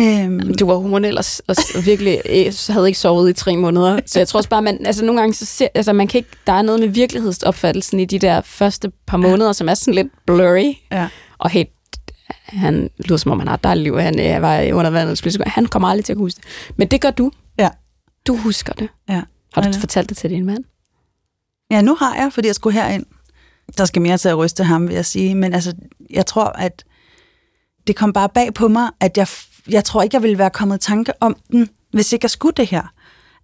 Øhm, 0.01 0.53
Du 0.57 0.65
var 0.65 0.75
hormonel 0.75 1.17
og, 1.17 1.23
og, 1.47 1.55
virkelig 1.85 2.21
øh, 2.29 2.53
havde 2.69 2.87
ikke 2.87 2.99
sovet 2.99 3.29
i 3.29 3.33
tre 3.33 3.57
måneder. 3.57 3.99
Så 4.05 4.19
jeg 4.19 4.27
tror 4.27 4.37
også 4.37 4.49
bare, 4.49 4.61
man, 4.61 4.85
altså 4.85 5.05
nogle 5.05 5.21
gange, 5.21 5.33
så 5.33 5.45
ser, 5.45 5.67
altså 5.75 5.93
man 5.93 6.07
kan 6.07 6.17
ikke, 6.17 6.29
der 6.47 6.53
er 6.53 6.61
noget 6.61 6.79
med 6.79 6.87
virkelighedsopfattelsen 6.87 7.99
i 7.99 8.05
de 8.05 8.19
der 8.19 8.41
første 8.41 8.91
par 9.07 9.17
måneder, 9.17 9.53
som 9.53 9.69
er 9.69 9.73
sådan 9.73 9.93
lidt 9.93 10.07
blurry. 10.25 10.73
Ja. 10.91 11.07
Og 11.37 11.49
helt, 11.49 11.69
han 12.45 12.89
lyder 12.99 13.17
som 13.17 13.31
om, 13.31 13.39
han 13.39 13.47
har 13.47 13.55
et 13.55 13.63
dejligt 13.63 13.83
liv. 13.83 13.99
Han 13.99 14.19
øh, 14.35 14.41
var 14.41 14.73
under 14.73 14.89
vandet. 14.89 15.37
Han 15.47 15.65
kommer 15.65 15.87
aldrig 15.87 16.05
til 16.05 16.13
at 16.13 16.17
huske 16.19 16.37
det. 16.41 16.73
Men 16.77 16.87
det 16.87 17.01
gør 17.01 17.11
du. 17.11 17.31
Ja. 17.59 17.69
Du 18.27 18.35
husker 18.37 18.73
det. 18.73 18.89
ja. 19.09 19.21
Har 19.53 19.61
du 19.61 19.69
Ja. 19.73 19.79
fortalt 19.81 20.09
det 20.09 20.17
til 20.17 20.29
din 20.29 20.45
mand? 20.45 20.63
Ja, 21.71 21.81
nu 21.81 21.95
har 21.95 22.15
jeg, 22.15 22.33
fordi 22.33 22.47
jeg 22.47 22.55
skulle 22.55 22.81
herind. 22.81 23.05
Der 23.77 23.85
skal 23.85 24.01
mere 24.01 24.17
til 24.17 24.29
at 24.29 24.37
ryste 24.37 24.63
ham, 24.63 24.87
vil 24.87 24.95
jeg 24.95 25.05
sige. 25.05 25.35
Men 25.35 25.53
altså, 25.53 25.73
jeg 26.09 26.25
tror, 26.25 26.43
at 26.45 26.83
det 27.87 27.95
kom 27.95 28.13
bare 28.13 28.29
bag 28.29 28.53
på 28.53 28.67
mig, 28.67 28.89
at 28.99 29.17
jeg, 29.17 29.27
jeg 29.69 29.83
tror 29.85 30.01
ikke, 30.03 30.15
jeg 30.15 30.21
ville 30.23 30.37
være 30.37 30.49
kommet 30.49 30.77
i 30.77 30.79
tanke 30.87 31.13
om 31.21 31.35
den, 31.51 31.69
hvis 31.93 32.13
ikke 32.13 32.23
jeg 32.23 32.29
skulle 32.31 32.53
det 32.57 32.67
her. 32.67 32.93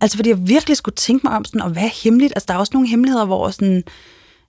Altså, 0.02 0.18
fordi 0.18 0.30
jeg 0.30 0.48
virkelig 0.48 0.78
skulle 0.78 0.96
tænke 0.96 1.28
mig 1.28 1.36
om 1.38 1.46
sådan, 1.46 1.62
og 1.62 1.70
hvad 1.70 1.84
er 1.84 2.02
hemmeligt? 2.04 2.34
Altså, 2.36 2.46
der 2.48 2.54
er 2.54 2.58
også 2.58 2.72
nogle 2.74 2.90
hemmeligheder, 2.90 3.26
hvor 3.26 3.50
sådan, 3.50 3.84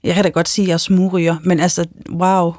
jeg 0.03 0.15
kan 0.15 0.25
da 0.25 0.31
godt 0.31 0.49
sige, 0.49 0.65
at 0.65 0.69
jeg 0.69 0.75
er 0.75 0.79
smugryger, 0.79 1.37
men 1.45 1.61
altså, 1.61 1.87
wow, 2.11 2.55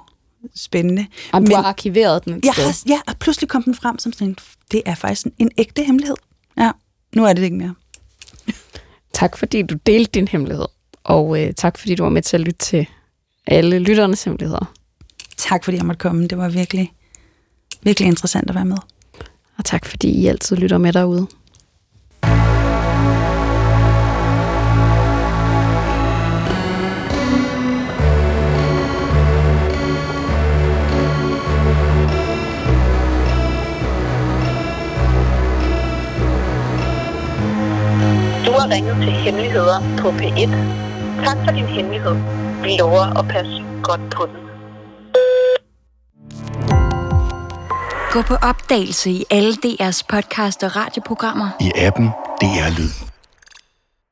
spændende. 0.56 1.06
Jamen, 1.34 1.44
men, 1.44 1.52
du 1.52 1.56
har 1.56 1.64
arkiveret 1.64 2.26
den 2.26 2.34
et 2.34 2.46
jeg 2.46 2.54
sted. 2.54 2.64
har, 2.66 2.76
ja, 2.88 3.00
og 3.08 3.18
pludselig 3.20 3.50
kom 3.50 3.64
den 3.64 3.76
frem 3.76 4.00
som 4.00 4.14
sådan, 4.14 4.28
en- 4.28 4.38
det 4.72 4.82
er 4.86 4.96
faktisk 4.96 5.26
en, 5.26 5.32
en 5.40 5.52
ægte 5.58 5.84
hemmelighed. 5.84 6.16
Ja, 6.58 6.72
nu 7.16 7.26
er 7.26 7.34
det 7.34 7.44
ikke 7.44 7.56
mere. 7.58 7.74
Tak 9.14 9.38
fordi 9.38 9.62
du 9.62 9.76
delte 9.86 10.12
din 10.12 10.28
hemmelighed. 10.28 10.66
Og 11.06 11.42
øh, 11.42 11.54
tak 11.54 11.78
fordi 11.78 11.96
du 11.96 12.04
var 12.04 12.10
med 12.10 12.22
til 12.22 12.38
at 12.38 12.42
lytte 12.42 12.60
til 12.60 12.88
alle 13.48 13.80
lytternes 13.80 14.24
hemmeligheder. 14.24 14.74
Tak 15.38 15.64
fordi 15.64 15.78
jeg 15.78 15.86
måtte 15.86 16.00
komme. 16.00 16.28
Det 16.28 16.38
var 16.38 16.50
virkelig, 16.50 16.92
virkelig 17.82 18.08
interessant 18.08 18.50
at 18.50 18.56
være 18.56 18.66
med. 18.66 18.78
Og 19.58 19.66
tak 19.66 19.86
fordi 19.86 20.10
I 20.10 20.28
altid 20.28 20.58
lytter 20.58 20.78
med 20.78 20.94
derude. 20.94 21.28
Du 38.46 38.52
har 38.52 38.70
ringet 38.72 38.96
til 38.96 39.12
Hemmeligheder 39.12 39.98
på 39.98 40.10
P1. 40.10 40.95
Tak 41.24 41.38
for 41.46 41.52
din 41.52 41.66
hemmelighed. 41.66 42.16
Vi 42.64 42.78
lover 42.80 43.20
at 43.20 43.28
passe 43.28 43.64
godt 43.84 44.02
på 44.16 44.26
den. 44.26 44.36
Gå 48.12 48.22
på 48.22 48.36
opdagelse 48.36 49.12
i 49.12 49.26
alle 49.32 49.54
DR's 49.66 50.02
podcast 50.10 50.64
og 50.64 50.76
radioprogrammer. 50.76 51.50
I 51.62 51.72
appen 51.76 52.06
DR 52.42 52.78
Lyd. 52.78 53.05